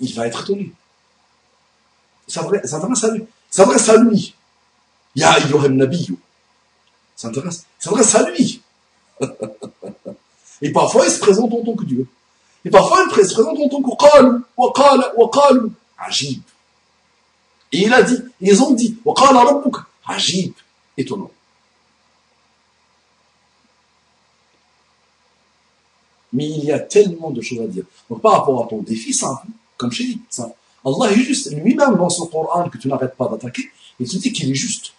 Il 0.00 0.14
va 0.14 0.26
être 0.26 0.42
étonné. 0.42 0.72
Ça 2.26 2.42
s'intéresse 2.64 3.04
à 3.04 3.10
lui. 3.10 3.26
Ça 3.50 3.64
s'intéresse 3.64 3.88
à 3.88 3.96
lui. 3.98 4.34
Ya 5.14 5.32
ayyuham 5.32 5.76
nabiyyu. 5.76 6.16
S'intéresse 7.16 7.66
à 8.14 8.30
lui. 8.30 8.62
Et 10.62 10.72
parfois, 10.72 11.04
il 11.06 11.10
se 11.10 11.18
présente 11.18 11.52
en 11.52 11.62
tant 11.62 11.74
que 11.74 11.84
Dieu. 11.84 12.06
Et 12.64 12.70
parfois, 12.70 13.04
il 13.06 13.24
se 13.24 13.34
présente 13.34 13.58
en 13.58 13.68
tant 13.68 13.82
que 13.82 13.96
Qal, 13.96 15.12
wa. 15.16 15.30
Ajib. 15.98 16.42
Et 17.72 17.82
il 17.82 17.92
a 17.92 18.02
dit, 18.02 18.18
ils 18.40 18.62
ont 18.62 18.72
dit, 18.72 18.96
wa 19.04 19.14
qala. 19.14 19.62
Ajib. 20.06 20.52
Étonnant. 20.96 21.30
Mais 26.32 26.48
il 26.48 26.64
y 26.64 26.72
a 26.72 26.80
tellement 26.80 27.30
de 27.30 27.40
choses 27.40 27.60
à 27.60 27.66
dire. 27.66 27.84
Donc, 28.10 28.20
par 28.20 28.32
rapport 28.32 28.64
à 28.64 28.68
ton 28.68 28.82
défi 28.82 29.12
simple, 29.12 29.46
comme 29.76 29.92
je 29.92 30.02
dit, 30.02 30.20
Allah 30.84 31.12
est 31.12 31.16
juste. 31.16 31.52
Lui-même, 31.52 31.96
dans 31.96 32.10
son 32.10 32.26
Coran, 32.26 32.68
que 32.68 32.78
tu 32.78 32.88
n'arrêtes 32.88 33.16
pas 33.16 33.28
d'attaquer, 33.28 33.70
il 34.00 34.08
te 34.08 34.16
dit 34.16 34.32
qu'il 34.32 34.50
est 34.50 34.54
juste. 34.54 34.92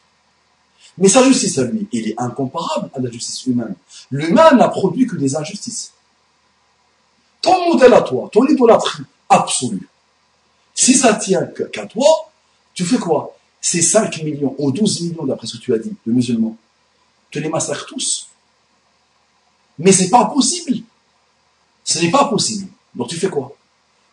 Mais 0.97 1.09
sa 1.09 1.23
justice 1.23 1.57
à 1.57 1.63
lui, 1.63 1.87
il 1.91 2.09
est 2.09 2.15
incomparable 2.17 2.89
à 2.93 2.99
la 2.99 3.11
justice 3.11 3.45
humaine. 3.45 3.75
L'humain 4.11 4.51
n'a 4.53 4.69
produit 4.69 5.05
que 5.05 5.15
des 5.15 5.35
injustices. 5.35 5.91
Ton 7.41 7.73
modèle 7.73 7.93
à 7.93 8.01
toi, 8.01 8.29
ton 8.31 8.45
idolâtrie 8.47 9.03
absolue, 9.29 9.87
si 10.73 10.93
ça 10.93 11.13
tient 11.13 11.45
qu'à 11.45 11.85
toi, 11.85 12.31
tu 12.73 12.83
fais 12.85 12.97
quoi? 12.97 13.37
Ces 13.61 13.81
5 13.81 14.23
millions 14.23 14.55
ou 14.57 14.71
12 14.71 15.01
millions, 15.01 15.25
d'après 15.25 15.47
ce 15.47 15.57
que 15.57 15.61
tu 15.61 15.73
as 15.73 15.77
dit, 15.77 15.95
de 16.05 16.11
musulmans, 16.11 16.57
tu 17.31 17.39
les 17.39 17.49
massacres 17.49 17.85
tous. 17.85 18.27
Mais 19.79 19.91
c'est 19.91 20.09
pas 20.09 20.25
possible. 20.25 20.83
Ce 21.83 21.99
n'est 21.99 22.11
pas 22.11 22.25
possible. 22.25 22.69
Donc 22.93 23.07
tu 23.07 23.15
fais 23.15 23.29
quoi? 23.29 23.55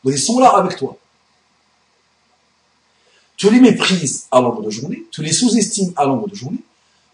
Ils 0.04 0.18
sont 0.18 0.38
là 0.40 0.50
avec 0.50 0.76
toi. 0.76 0.96
Tu 3.36 3.50
les 3.50 3.60
méprises 3.60 4.26
à 4.30 4.40
l'ordre 4.40 4.62
de 4.62 4.70
journée, 4.70 5.04
tu 5.10 5.22
les 5.22 5.32
sous-estimes 5.32 5.92
à 5.96 6.04
l'ordre 6.04 6.28
de 6.28 6.34
journée, 6.34 6.62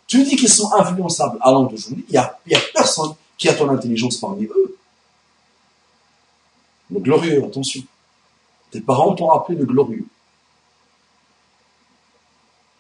tu 0.09 0.25
dis 0.25 0.35
qu'ils 0.35 0.49
sont 0.49 0.73
influençables 0.73 1.39
à 1.41 1.53
de 1.53 1.77
journée, 1.77 2.05
il 2.09 2.13
n'y 2.13 2.17
a, 2.17 2.37
a, 2.55 2.61
personne 2.75 3.15
qui 3.37 3.49
a 3.49 3.55
ton 3.55 3.69
intelligence 3.69 4.17
parmi 4.17 4.47
eux. 4.47 4.77
Le 6.91 6.99
glorieux, 6.99 7.45
attention. 7.45 7.83
Tes 8.73 8.81
parents 8.81 9.15
t'ont 9.15 9.31
appelé 9.31 9.57
le 9.57 9.67
glorieux. 9.67 10.07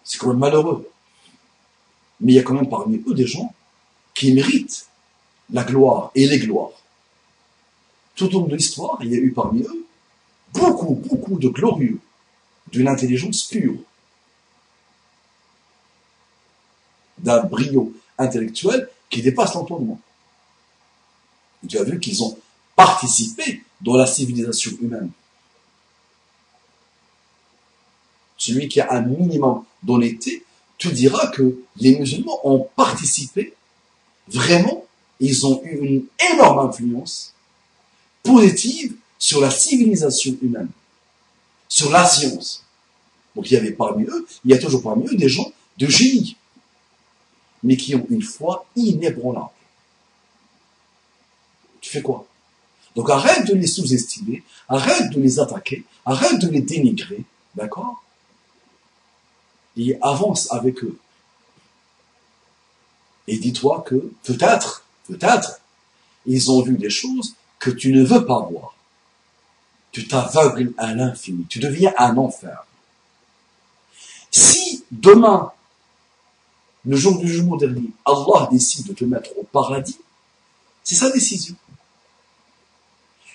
C'est 0.03 0.19
quand 0.19 0.29
même 0.29 0.39
malheureux. 0.39 0.91
Mais 2.21 2.33
il 2.33 2.35
y 2.37 2.39
a 2.39 2.43
quand 2.43 2.55
même 2.55 2.69
parmi 2.69 3.01
eux 3.07 3.15
des 3.15 3.27
gens 3.27 3.55
qui 4.15 4.33
méritent 4.33 4.89
la 5.53 5.63
gloire 5.63 6.11
et 6.15 6.27
les 6.27 6.39
gloires. 6.39 6.71
Tout 8.17 8.35
au 8.35 8.41
long 8.41 8.47
de 8.47 8.57
l'histoire, 8.57 8.99
il 9.03 9.13
y 9.13 9.15
a 9.15 9.19
eu 9.19 9.33
parmi 9.33 9.63
eux 9.63 9.87
beaucoup, 10.53 10.95
beaucoup 10.95 11.39
de 11.39 11.49
glorieux, 11.49 12.01
d'une 12.71 12.89
intelligence 12.89 13.45
pure, 13.45 13.77
d'un 17.21 17.43
brio 17.43 17.93
intellectuel 18.19 18.89
qui 19.11 19.23
dépasse 19.23 19.55
l'entendement. 19.55 20.01
Tu 21.69 21.79
as 21.79 21.85
vu 21.85 21.99
qu'ils 21.99 22.23
ont 22.23 22.39
participé 22.77 23.63
dans 23.81 23.97
la 23.97 24.07
civilisation 24.07 24.73
humaine. 24.81 25.11
Celui 28.37 28.69
qui 28.69 28.81
a 28.81 28.93
un 28.93 29.03
minimum 29.03 29.65
d'honnêteté, 29.83 30.45
tu 30.79 30.93
diras 30.93 31.27
que 31.29 31.61
les 31.77 31.99
musulmans 31.99 32.41
ont 32.45 32.69
participé 32.77 33.55
vraiment, 34.29 34.85
ils 35.19 35.45
ont 35.47 35.61
eu 35.65 35.77
une 35.79 36.05
énorme 36.33 36.69
influence 36.69 37.35
positive 38.23 38.95
sur 39.19 39.41
la 39.41 39.51
civilisation 39.51 40.37
humaine, 40.41 40.69
sur 41.69 41.91
la 41.91 42.07
science. 42.07 42.65
Donc 43.35 43.51
il 43.51 43.55
y 43.55 43.57
avait 43.57 43.73
parmi 43.73 44.05
eux, 44.05 44.27
il 44.45 44.53
y 44.53 44.55
a 44.55 44.59
toujours 44.59 44.83
parmi 44.83 45.07
eux 45.09 45.17
des 45.17 45.29
gens 45.29 45.51
de 45.79 45.87
génie 45.87 46.37
mais 47.63 47.77
qui 47.77 47.95
ont 47.95 48.07
une 48.11 48.23
foi 48.23 48.67
inébranlable. 48.77 49.51
Tu 51.81 51.91
fais 51.91 52.03
quoi? 52.03 52.27
Donc 52.97 53.11
arrête 53.11 53.47
de 53.47 53.55
les 53.55 53.67
sous-estimer, 53.67 54.43
arrête 54.69 55.11
de 55.11 55.21
les 55.21 55.39
attaquer, 55.39 55.85
arrête 56.05 56.41
de 56.41 56.49
les 56.49 56.63
dénigrer, 56.63 57.25
d'accord? 57.55 58.03
Et 59.77 59.97
avance 60.03 60.51
avec 60.51 60.83
eux. 60.83 60.99
Et 63.29 63.39
dis-toi 63.39 63.85
que 63.87 64.13
peut-être, 64.25 64.85
peut-être, 65.07 65.61
ils 66.27 66.51
ont 66.51 66.63
vu 66.63 66.77
des 66.77 66.91
choses 66.91 67.35
que 67.59 67.71
tu 67.71 67.93
ne 67.93 68.05
veux 68.05 68.25
pas 68.25 68.41
voir. 68.41 68.75
Tu 69.93 70.09
t'aveugles 70.09 70.73
à 70.79 70.95
l'infini, 70.95 71.47
tu 71.49 71.59
deviens 71.59 71.93
un 71.99 72.17
enfer. 72.17 72.67
Si 74.31 74.85
demain 74.91 75.53
le 76.85 76.97
jour 76.97 77.19
du 77.19 77.29
jugement 77.29 77.57
dernier, 77.57 77.91
Allah 78.05 78.49
décide 78.51 78.87
de 78.87 78.93
te 78.93 79.05
mettre 79.05 79.31
au 79.39 79.43
paradis, 79.43 79.99
c'est 80.83 80.95
sa 80.95 81.11
décision. 81.11 81.55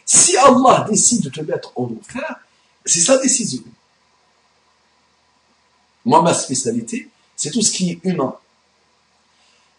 Si 0.06 0.36
Allah 0.38 0.86
décide 0.90 1.22
de 1.24 1.30
te 1.30 1.42
mettre 1.42 1.72
en 1.76 1.84
enfer, 1.86 2.40
c'est 2.86 3.00
sa 3.00 3.18
décision. 3.18 3.64
Moi, 6.06 6.22
ma 6.22 6.34
spécialité, 6.34 7.10
c'est 7.36 7.52
tout 7.52 7.62
ce 7.62 7.72
qui 7.72 7.92
est 7.92 8.00
humain. 8.04 8.36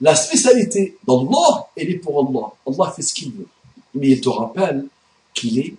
La 0.00 0.14
spécialité 0.14 0.96
d'Allah, 1.06 1.68
elle 1.76 1.90
est 1.90 1.98
pour 1.98 2.26
Allah. 2.26 2.52
Allah 2.66 2.92
fait 2.92 3.02
ce 3.02 3.14
qu'il 3.14 3.32
veut. 3.32 3.48
Mais 3.94 4.10
il 4.10 4.20
te 4.20 4.28
rappelle 4.28 4.86
qu'il 5.34 5.58
est 5.58 5.74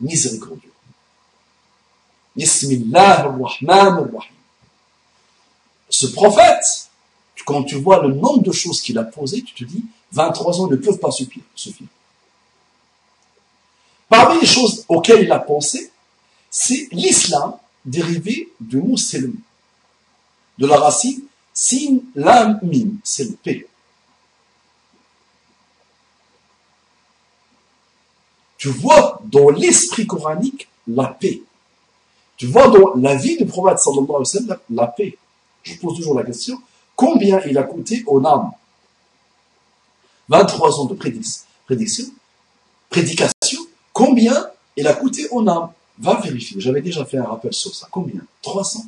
miséricordieux. 0.00 0.72
Bismillah 2.36 3.20
ar-Rahman 3.20 4.04
ar-Rahim 4.04 4.39
ce 5.90 6.06
prophète, 6.06 6.88
quand 7.44 7.64
tu 7.64 7.76
vois 7.76 8.02
le 8.02 8.14
nombre 8.14 8.42
de 8.42 8.52
choses 8.52 8.80
qu'il 8.80 8.96
a 8.98 9.04
posées, 9.04 9.42
tu 9.42 9.54
te 9.54 9.64
dis, 9.64 9.84
23 10.12 10.60
ans 10.60 10.66
ne 10.68 10.76
peuvent 10.76 10.98
pas 10.98 11.10
suffire. 11.10 11.42
Parmi 14.08 14.40
les 14.40 14.46
choses 14.46 14.84
auxquelles 14.88 15.24
il 15.24 15.32
a 15.32 15.38
pensé, 15.38 15.90
c'est 16.50 16.88
l'islam 16.92 17.56
dérivé 17.84 18.50
du 18.60 18.78
mot 18.78 18.96
de 20.58 20.66
la 20.66 20.76
racine 20.76 21.22
sin 21.52 21.98
lam 22.14 22.58
mim, 22.62 22.98
c'est 23.04 23.24
le 23.24 23.32
P. 23.32 23.66
tu 28.60 28.68
vois 28.68 29.22
dans 29.24 29.48
l'esprit 29.48 30.06
coranique 30.06 30.68
la 30.86 31.06
paix. 31.06 31.40
Tu 32.36 32.46
vois 32.46 32.68
dans 32.68 32.94
la 32.96 33.14
vie 33.16 33.38
du 33.38 33.46
prophète 33.46 33.78
sallallahu 33.78 34.22
alayhi 34.22 34.48
wa 34.50 34.60
la 34.68 34.86
paix. 34.86 35.16
Je 35.62 35.76
pose 35.76 35.96
toujours 35.96 36.14
la 36.14 36.24
question, 36.24 36.60
combien 36.96 37.40
il 37.46 37.56
a 37.58 37.62
coûté 37.62 38.02
aux 38.06 38.24
âmes 38.24 38.50
23 40.28 40.80
ans 40.80 40.84
de 40.84 40.94
prédiction, 40.94 42.12
prédication, 42.88 43.60
combien 43.92 44.48
il 44.76 44.86
a 44.86 44.94
coûté 44.94 45.26
aux 45.30 45.46
âmes 45.48 45.70
Va 45.98 46.18
vérifier, 46.20 46.58
j'avais 46.60 46.80
déjà 46.80 47.04
fait 47.04 47.18
un 47.18 47.24
rappel 47.24 47.52
sur 47.52 47.74
ça. 47.74 47.86
Combien? 47.90 48.22
300 48.40 48.84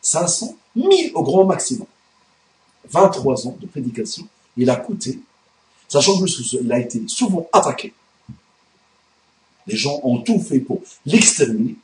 500 0.00 0.56
1000 0.74 1.12
au 1.14 1.22
grand 1.22 1.44
maximum. 1.44 1.86
23 2.90 3.46
ans 3.46 3.56
de 3.60 3.66
prédication, 3.66 4.26
il 4.56 4.70
a 4.70 4.76
coûté, 4.76 5.20
sachant 5.88 6.20
qu'il 6.20 6.72
a 6.72 6.78
été 6.78 7.02
souvent 7.06 7.46
attaqué. 7.52 7.92
Les 9.66 9.76
gens 9.76 10.00
ont 10.02 10.18
tout 10.18 10.40
fait 10.40 10.60
pour 10.60 10.80
l'exterminer. 11.04 11.76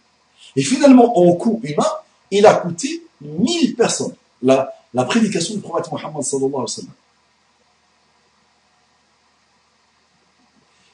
Et 0.56 0.62
finalement, 0.62 1.18
en 1.18 1.34
coût 1.34 1.60
humain, 1.62 1.90
il 2.30 2.46
a 2.46 2.54
coûté 2.54 3.02
1000 3.20 3.76
personnes. 3.76 4.14
La, 4.42 4.72
prédication 5.06 5.54
du 5.54 5.60
prophète 5.60 5.90
Mohammed. 5.90 6.86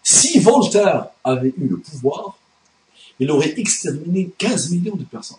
Si 0.03 0.39
Voltaire 0.39 1.09
avait 1.23 1.53
eu 1.57 1.69
le 1.69 1.79
pouvoir, 1.79 2.37
il 3.19 3.31
aurait 3.31 3.59
exterminé 3.59 4.31
15 4.39 4.71
millions 4.71 4.97
de 4.97 5.05
personnes. 5.05 5.39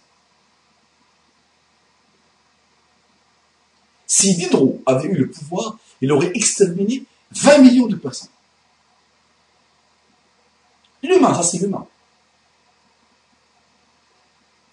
Si 4.05 4.35
Diderot 4.35 4.81
avait 4.85 5.07
eu 5.07 5.15
le 5.15 5.31
pouvoir, 5.31 5.77
il 6.01 6.11
aurait 6.11 6.31
exterminé 6.35 7.03
20 7.31 7.57
millions 7.59 7.87
de 7.87 7.95
personnes. 7.95 8.29
L'humain, 11.01 11.33
ça 11.33 11.43
c'est 11.43 11.57
l'humain. 11.57 11.87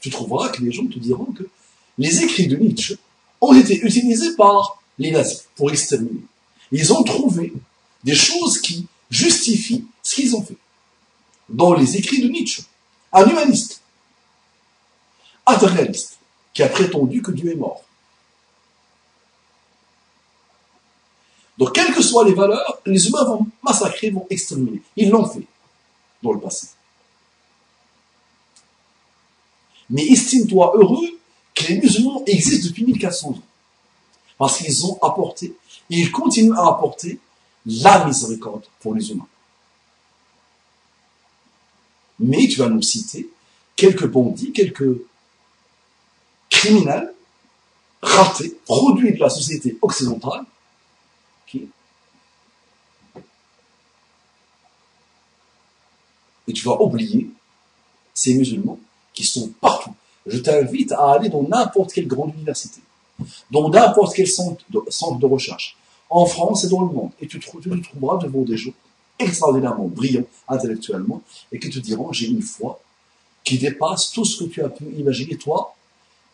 Tu 0.01 0.11
trouveras 0.11 0.51
que 0.51 0.63
les 0.63 0.73
gens 0.73 0.87
te 0.87 0.99
diront 0.99 1.33
que 1.33 1.45
les 1.97 2.23
écrits 2.23 2.47
de 2.47 2.57
Nietzsche 2.57 2.99
ont 3.41 3.55
été 3.55 3.79
utilisés 3.81 4.35
par 4.37 4.83
les 4.99 5.11
nazis 5.11 5.47
pour 5.57 5.71
exterminer. 5.71 6.23
Ils 6.73 6.93
ont 6.93 7.03
trouvé 7.03 7.53
des 8.05 8.15
choses 8.15 8.61
qui 8.61 8.87
justifient 9.11 9.87
ce 10.03 10.17
qu'ils 10.17 10.37
ont 10.37 10.43
fait. 10.43 10.57
Dans 11.49 11.75
les 11.75 11.97
écrits 11.97 12.21
de 12.21 12.29
Nietzsche, 12.29 12.63
un 13.13 13.27
humaniste, 13.27 13.81
réaliste, 15.47 16.19
qui 16.53 16.63
a 16.63 16.69
prétendu 16.69 17.23
que 17.23 17.31
Dieu 17.31 17.53
est 17.53 17.57
mort. 17.57 17.83
Donc, 21.57 21.73
quelles 21.73 21.93
que 21.93 22.03
soient 22.03 22.25
les 22.25 22.35
valeurs, 22.35 22.81
les 22.87 23.09
humains 23.09 23.25
vont 23.25 23.47
massacrer, 23.63 24.11
vont 24.11 24.27
exterminer. 24.31 24.81
Ils 24.97 25.11
l'ont 25.11 25.29
fait 25.29 25.47
dans 26.23 26.33
le 26.33 26.41
passé. 26.41 26.69
Mais 29.91 30.05
estime-toi 30.07 30.73
heureux 30.77 31.18
les 31.67 31.81
musulmans 31.81 32.23
existent 32.27 32.69
depuis 32.69 32.85
1400 32.85 33.31
ans. 33.31 33.43
Parce 34.37 34.59
qu'ils 34.59 34.87
ont 34.87 34.99
apporté, 35.03 35.57
et 35.91 35.97
ils 35.97 36.13
continuent 36.13 36.57
à 36.57 36.69
apporter 36.69 37.19
la 37.67 38.05
miséricorde 38.05 38.65
pour 38.81 38.95
les 38.95 39.11
humains. 39.11 39.27
Mais 42.21 42.47
tu 42.47 42.59
vas 42.59 42.69
nous 42.69 42.83
citer 42.83 43.29
quelques 43.75 44.07
bandits, 44.07 44.53
quelques 44.53 45.01
criminels 46.51 47.13
ratés, 48.01 48.57
produits 48.65 49.15
de 49.15 49.19
la 49.19 49.29
société 49.29 49.77
occidentale, 49.83 50.45
et 56.49 56.53
tu 56.53 56.65
vas 56.65 56.81
oublier 56.81 57.31
ces 58.15 58.35
musulmans 58.35 58.81
qui 59.13 59.25
sont 59.25 59.49
partout. 59.61 59.95
Je 60.29 60.39
t'invite 60.39 60.93
à 60.93 61.13
aller 61.13 61.29
dans 61.29 61.43
n'importe 61.43 61.93
quelle 61.93 62.07
grande 62.07 62.35
université, 62.35 62.81
dans 63.51 63.69
n'importe 63.69 64.15
quel 64.15 64.29
centre 64.29 64.65
de, 64.71 65.27
recherche, 65.27 65.77
en 66.11 66.27
France 66.27 66.65
et 66.65 66.69
dans 66.69 66.83
le 66.83 66.89
monde, 66.89 67.11
et 67.21 67.27
tu 67.27 67.41
te, 67.41 67.45
tu 67.45 67.83
trouveras 67.83 68.19
devant 68.19 68.43
des 68.43 68.57
gens 68.57 68.73
extraordinairement 69.19 69.89
brillants 69.89 70.27
intellectuellement 70.49 71.23
et 71.51 71.59
qui 71.59 71.71
te 71.71 71.79
diront 71.79 72.13
j'ai 72.13 72.29
une 72.29 72.43
foi 72.43 72.81
qui 73.45 73.59
dépasse 73.59 74.11
tout 74.11 74.25
ce 74.25 74.45
que 74.45 74.49
tu 74.49 74.63
as 74.63 74.69
pu 74.69 74.85
imaginer 74.97 75.37
toi 75.37 75.75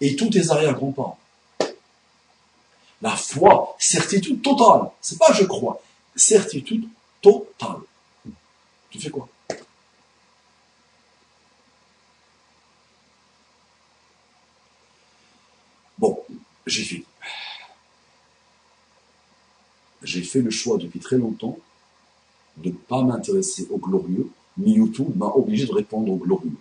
et 0.01 0.17
tous 0.17 0.29
tes 0.29 0.51
arrière-grands-parents. 0.51 1.19
La 3.01 3.17
foi, 3.17 3.77
certitude 3.79 4.43
totale. 4.43 4.91
C'est 5.01 5.19
pas 5.19 5.33
je 5.33 5.45
crois. 5.45 5.81
Certitude 6.17 6.89
totale. 7.21 7.81
Tu 8.91 9.01
fais 9.01 9.11
quoi 9.11 9.29
Bon, 15.99 16.19
j'ai 16.67 16.85
fait. 16.85 17.05
J'ai 20.03 20.23
fait 20.23 20.41
le 20.41 20.51
choix 20.51 20.77
depuis 20.77 21.01
très 21.01 21.17
longtemps 21.17 21.59
de 22.59 22.69
ne 22.69 22.75
pas 22.75 23.03
m'intéresser 23.03 23.67
au 23.71 23.79
glorieux, 23.79 24.31
mais 24.57 24.73
YouTube 24.73 25.17
m'a 25.17 25.27
obligé 25.27 25.67
de 25.67 25.73
répondre 25.73 26.13
au 26.13 26.17
glorieux. 26.17 26.57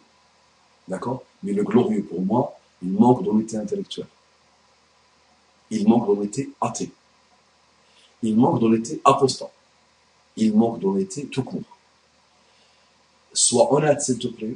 D'accord? 0.87 1.23
Mais 1.43 1.53
le 1.53 1.63
glorieux, 1.63 2.03
pour 2.03 2.21
moi, 2.21 2.57
il 2.81 2.91
manque 2.91 3.23
d'honnêteté 3.23 3.57
intellectuelle. 3.57 4.07
Il 5.69 5.87
manque 5.87 6.07
d'honnêteté 6.07 6.51
athée. 6.61 6.91
Il 8.21 8.35
manque 8.37 8.59
d'honnêteté 8.59 9.01
apostat. 9.05 9.51
Il 10.37 10.55
manque 10.55 10.79
d'honnêteté 10.79 11.27
tout 11.27 11.43
court. 11.43 11.61
Sois 13.33 13.73
honnête, 13.73 14.01
s'il 14.01 14.19
te 14.19 14.27
plaît. 14.27 14.55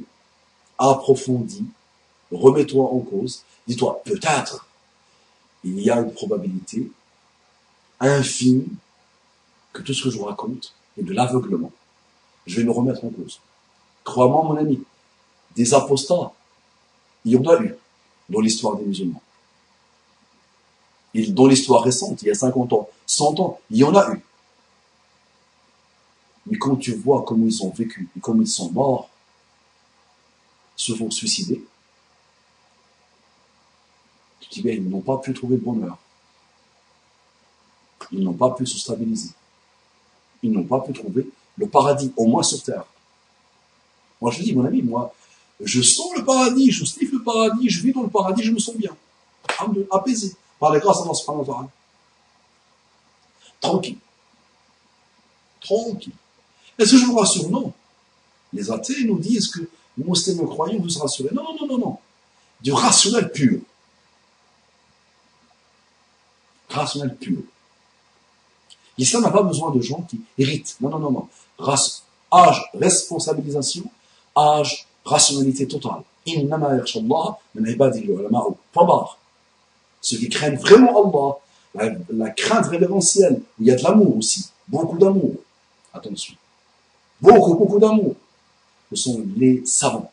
Approfondis. 0.78 1.66
Remets-toi 2.30 2.84
en 2.84 2.98
cause. 3.00 3.42
Dis-toi, 3.66 4.00
peut-être, 4.04 4.67
il 5.64 5.80
y 5.80 5.90
a 5.90 5.98
une 6.00 6.12
probabilité 6.12 6.90
infime 8.00 8.66
que 9.72 9.82
tout 9.82 9.92
ce 9.92 10.04
que 10.04 10.10
je 10.10 10.18
vous 10.18 10.24
raconte 10.24 10.74
est 10.98 11.02
de 11.02 11.12
l'aveuglement. 11.12 11.72
Je 12.46 12.56
vais 12.56 12.64
me 12.64 12.70
remettre 12.70 13.04
en 13.04 13.10
cause. 13.10 13.40
Crois-moi, 14.04 14.44
mon 14.44 14.56
ami, 14.56 14.82
des 15.54 15.74
apostats, 15.74 16.32
il 17.24 17.32
y 17.32 17.36
en 17.36 17.44
a 17.48 17.62
eu 17.62 17.74
dans 18.28 18.40
l'histoire 18.40 18.76
des 18.76 18.84
musulmans 18.84 19.22
dans 21.26 21.46
l'histoire 21.46 21.82
récente, 21.82 22.22
il 22.22 22.28
y 22.28 22.30
a 22.30 22.34
50 22.34 22.72
ans, 22.72 22.88
100 23.06 23.40
ans, 23.40 23.60
il 23.70 23.78
y 23.78 23.84
en 23.84 23.94
a 23.94 24.12
eu. 24.12 24.20
Mais 26.46 26.58
quand 26.58 26.76
tu 26.76 26.94
vois 26.94 27.24
comment 27.26 27.46
ils 27.46 27.62
ont 27.62 27.70
vécu 27.70 28.08
et 28.16 28.20
comment 28.20 28.42
ils 28.42 28.48
sont 28.48 28.70
morts, 28.72 29.10
se 30.76 30.94
font 30.94 31.10
suicider, 31.10 31.64
ils 34.56 34.88
n'ont 34.88 35.00
pas 35.00 35.18
pu 35.18 35.32
trouver 35.34 35.56
le 35.56 35.62
bonheur. 35.62 35.98
Ils 38.12 38.22
n'ont 38.22 38.32
pas 38.32 38.50
pu 38.50 38.66
se 38.66 38.78
stabiliser. 38.78 39.30
Ils 40.42 40.52
n'ont 40.52 40.64
pas 40.64 40.80
pu 40.80 40.92
trouver 40.92 41.28
le 41.56 41.68
paradis, 41.68 42.12
au 42.16 42.26
moins 42.26 42.42
sur 42.42 42.62
terre. 42.62 42.84
Moi, 44.20 44.30
je 44.30 44.42
dis, 44.42 44.54
mon 44.54 44.64
ami, 44.64 44.82
moi, 44.82 45.14
je 45.60 45.82
sens 45.82 46.14
le 46.16 46.24
paradis, 46.24 46.70
je 46.70 46.84
sniffe 46.84 47.12
le 47.12 47.22
paradis, 47.22 47.68
je 47.68 47.82
vis 47.82 47.92
dans 47.92 48.02
le 48.02 48.08
paradis, 48.08 48.42
je 48.42 48.52
me 48.52 48.58
sens 48.58 48.76
bien. 48.76 48.96
Apaisé 49.90 50.34
par 50.58 50.72
les 50.72 50.80
grâces 50.80 51.02
de 51.02 51.30
Allah 51.30 51.68
Tranquille. 53.60 53.98
Tranquille. 55.60 56.12
Est-ce 56.78 56.92
que 56.92 56.98
je 56.98 57.06
vous 57.06 57.16
rassure? 57.16 57.50
Non. 57.50 57.72
Les 58.52 58.70
athées 58.70 59.04
nous 59.04 59.18
disent 59.18 59.48
que 59.48 59.60
les 59.96 60.04
musulmans 60.04 60.46
croyants 60.46 60.80
vous 60.80 60.88
se 60.88 60.98
rassurer. 60.98 61.30
Non, 61.32 61.42
non, 61.60 61.66
non, 61.66 61.78
non. 61.78 61.98
Du 62.60 62.72
rationnel 62.72 63.32
pur. 63.32 63.60
Rationnel 66.78 67.16
pur. 67.16 67.38
L'islam 68.96 69.22
n'a 69.22 69.30
pas 69.30 69.42
besoin 69.42 69.70
de 69.70 69.80
gens 69.80 70.02
qui 70.02 70.20
héritent. 70.36 70.76
Non, 70.80 70.90
non, 70.90 70.98
non, 70.98 71.10
non. 71.10 71.28
âge, 72.32 72.70
responsabilisation, 72.74 73.84
âge, 74.36 74.86
rationalité 75.04 75.66
totale. 75.66 76.02
Point 78.72 78.84
barre 78.84 79.18
ceux 80.00 80.18
qui 80.18 80.28
craignent 80.28 80.56
vraiment 80.56 81.38
Allah, 81.74 81.98
la, 82.10 82.30
crainte 82.30 82.66
révérentielle, 82.66 83.42
il 83.58 83.66
y 83.66 83.70
a 83.70 83.76
de 83.76 83.82
l'amour 83.82 84.16
aussi, 84.16 84.48
beaucoup 84.66 84.96
d'amour. 84.98 85.34
Attention. 85.92 86.34
Beaucoup, 87.20 87.54
beaucoup 87.54 87.78
d'amour. 87.78 88.14
Ce 88.90 88.96
sont 88.96 89.24
les 89.36 89.64
savants, 89.66 90.10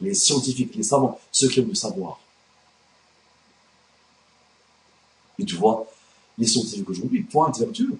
les 0.00 0.14
scientifiques, 0.14 0.74
les 0.74 0.82
savants, 0.82 1.18
ceux 1.30 1.48
qui 1.48 1.60
ont 1.60 1.66
le 1.66 1.74
savoir. 1.74 2.18
Et 5.38 5.44
tu 5.44 5.56
vois, 5.56 5.86
les 6.38 6.46
scientifiques 6.46 6.88
aujourd'hui 6.88 7.22
pointent 7.22 7.58
vers 7.58 7.70
Dieu. 7.70 7.96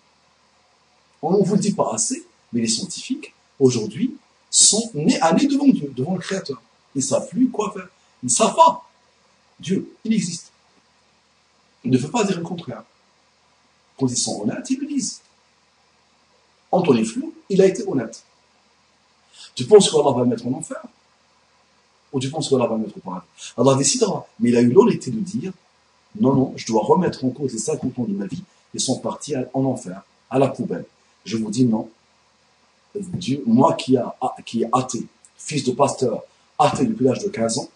On 1.21 1.39
ne 1.39 1.45
vous 1.45 1.55
le 1.55 1.61
dit 1.61 1.73
pas 1.73 1.93
assez, 1.95 2.27
mais 2.53 2.61
les 2.61 2.69
scientifiques, 2.69 3.35
aujourd'hui, 3.59 4.17
sont 4.51 4.91
nés 4.95 5.21
à 5.21 5.33
nez 5.33 5.47
devant 5.47 5.67
Dieu, 5.67 5.93
devant 5.97 6.15
le 6.15 6.21
Créateur. 6.21 6.61
Ils 6.95 7.03
savent 7.03 7.29
plus 7.29 7.49
quoi 7.49 7.73
faire. 7.73 7.89
Ils 8.23 8.27
ne 8.27 8.31
savent 8.31 8.55
pas. 8.55 8.89
Dieu, 9.59 9.95
il 10.05 10.13
existe. 10.13 10.51
Il 11.85 11.91
ne 11.91 11.99
veut 11.99 12.11
pas 12.11 12.25
dire 12.25 12.39
le 12.39 12.45
contraire. 12.45 12.85
Quand 13.99 14.07
ils 14.09 14.17
sont 14.17 14.43
honnêtes, 14.43 14.69
ils 14.71 14.79
le 14.79 14.87
disent. 14.87 15.21
Anthony 16.71 17.05
Flou, 17.05 17.35
il 17.49 17.61
a 17.61 17.67
été 17.67 17.87
honnête. 17.87 18.25
Tu 19.55 19.65
penses 19.65 19.91
qu'Allah 19.91 20.13
va 20.17 20.25
mettre 20.25 20.47
en 20.47 20.53
enfer? 20.53 20.83
Ou 22.13 22.21
tu 22.21 22.31
penses 22.31 22.49
qu'Allah 22.49 22.67
va 22.67 22.77
mettre 22.77 22.97
au 22.97 23.01
paradis? 23.01 23.27
Allah 23.57 23.75
décidera. 23.77 24.27
Mais 24.41 24.51
il 24.51 24.57
a 24.57 24.61
eu 24.61 24.71
l'honnêteté 24.71 25.11
de 25.11 25.21
dire, 25.21 25.53
non, 26.21 26.35
non, 26.35 26.53
je 26.57 26.67
dois 26.67 26.83
remettre 26.83 27.25
en 27.25 27.31
cause 27.31 27.53
les 27.53 27.59
50 27.59 27.99
ans 27.99 28.05
de 28.05 28.13
ma 28.13 28.27
vie 28.27 28.43
et 28.75 28.79
sont 28.79 28.99
partis 28.99 29.35
en 29.55 29.65
enfer, 29.65 30.03
à 30.31 30.39
la 30.39 30.49
poubelle. 30.49 30.85
Je 31.25 31.37
vous 31.37 31.51
dis 31.51 31.65
non. 31.65 31.89
Moi 33.47 33.75
qui, 33.75 33.97
a, 33.97 34.15
qui 34.45 34.65
athée, 34.73 35.07
fils 35.37 35.65
de 35.65 35.73
pasteur, 35.73 36.23
athée 36.59 36.85
depuis 36.85 37.05
l'âge 37.05 37.21
de 37.21 37.29
15 37.29 37.59
ans, 37.59 37.69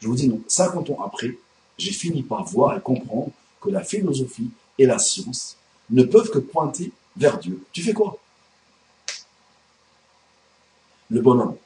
je 0.00 0.08
vous 0.08 0.14
dis 0.14 0.28
non. 0.28 0.40
50 0.48 0.90
ans 0.90 1.02
après, 1.04 1.36
j'ai 1.76 1.92
fini 1.92 2.22
par 2.22 2.44
voir 2.44 2.76
et 2.76 2.80
comprendre 2.80 3.30
que 3.60 3.70
la 3.70 3.82
philosophie 3.82 4.50
et 4.78 4.86
la 4.86 4.98
science 4.98 5.56
ne 5.90 6.02
peuvent 6.02 6.30
que 6.30 6.38
pointer 6.38 6.92
vers 7.16 7.38
Dieu. 7.38 7.62
Tu 7.72 7.82
fais 7.82 7.92
quoi? 7.92 8.16
Le 11.10 11.20
bonhomme. 11.20 11.56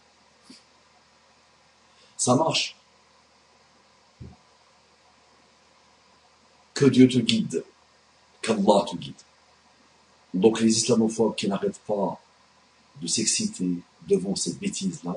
Ça 2.16 2.35
marche. 2.35 2.78
Que 6.79 6.85
Dieu 6.85 7.09
te 7.09 7.19
guide. 7.19 7.65
Qu'Allah 8.41 8.85
te 8.89 8.95
guide. 8.95 9.21
Donc 10.33 10.61
les 10.61 10.79
islamophobes 10.79 11.35
qui 11.35 11.49
n'arrêtent 11.49 11.81
pas 11.81 12.21
de 13.03 13.09
s'exciter 13.09 13.69
devant 14.07 14.37
cette 14.37 14.61
bêtise-là, 14.61 15.17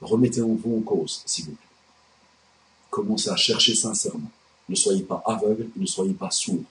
remettez-vous 0.00 0.78
en 0.78 0.82
cause, 0.82 1.24
s'il 1.26 1.46
vous 1.46 1.56
plaît. 1.56 1.66
Commencez 2.88 3.30
à 3.30 3.36
chercher 3.36 3.74
sincèrement. 3.74 4.30
Ne 4.68 4.76
soyez 4.76 5.02
pas 5.02 5.24
aveugle, 5.26 5.68
ne 5.74 5.86
soyez 5.86 6.14
pas 6.14 6.30
sourd. 6.30 6.62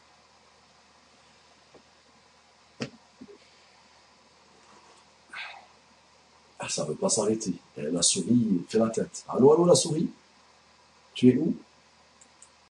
Ah, 6.58 6.70
ça 6.70 6.86
ne 6.86 6.88
veut 6.88 6.96
pas 6.96 7.10
s'arrêter. 7.10 7.54
La 7.76 8.02
souris 8.02 8.64
fait 8.70 8.80
la 8.80 8.90
tête. 8.90 9.26
Allô, 9.28 9.52
allô, 9.52 9.66
la 9.66 9.76
souris? 9.76 10.10
Tu 11.14 11.28
es 11.32 11.38
où? 11.38 11.54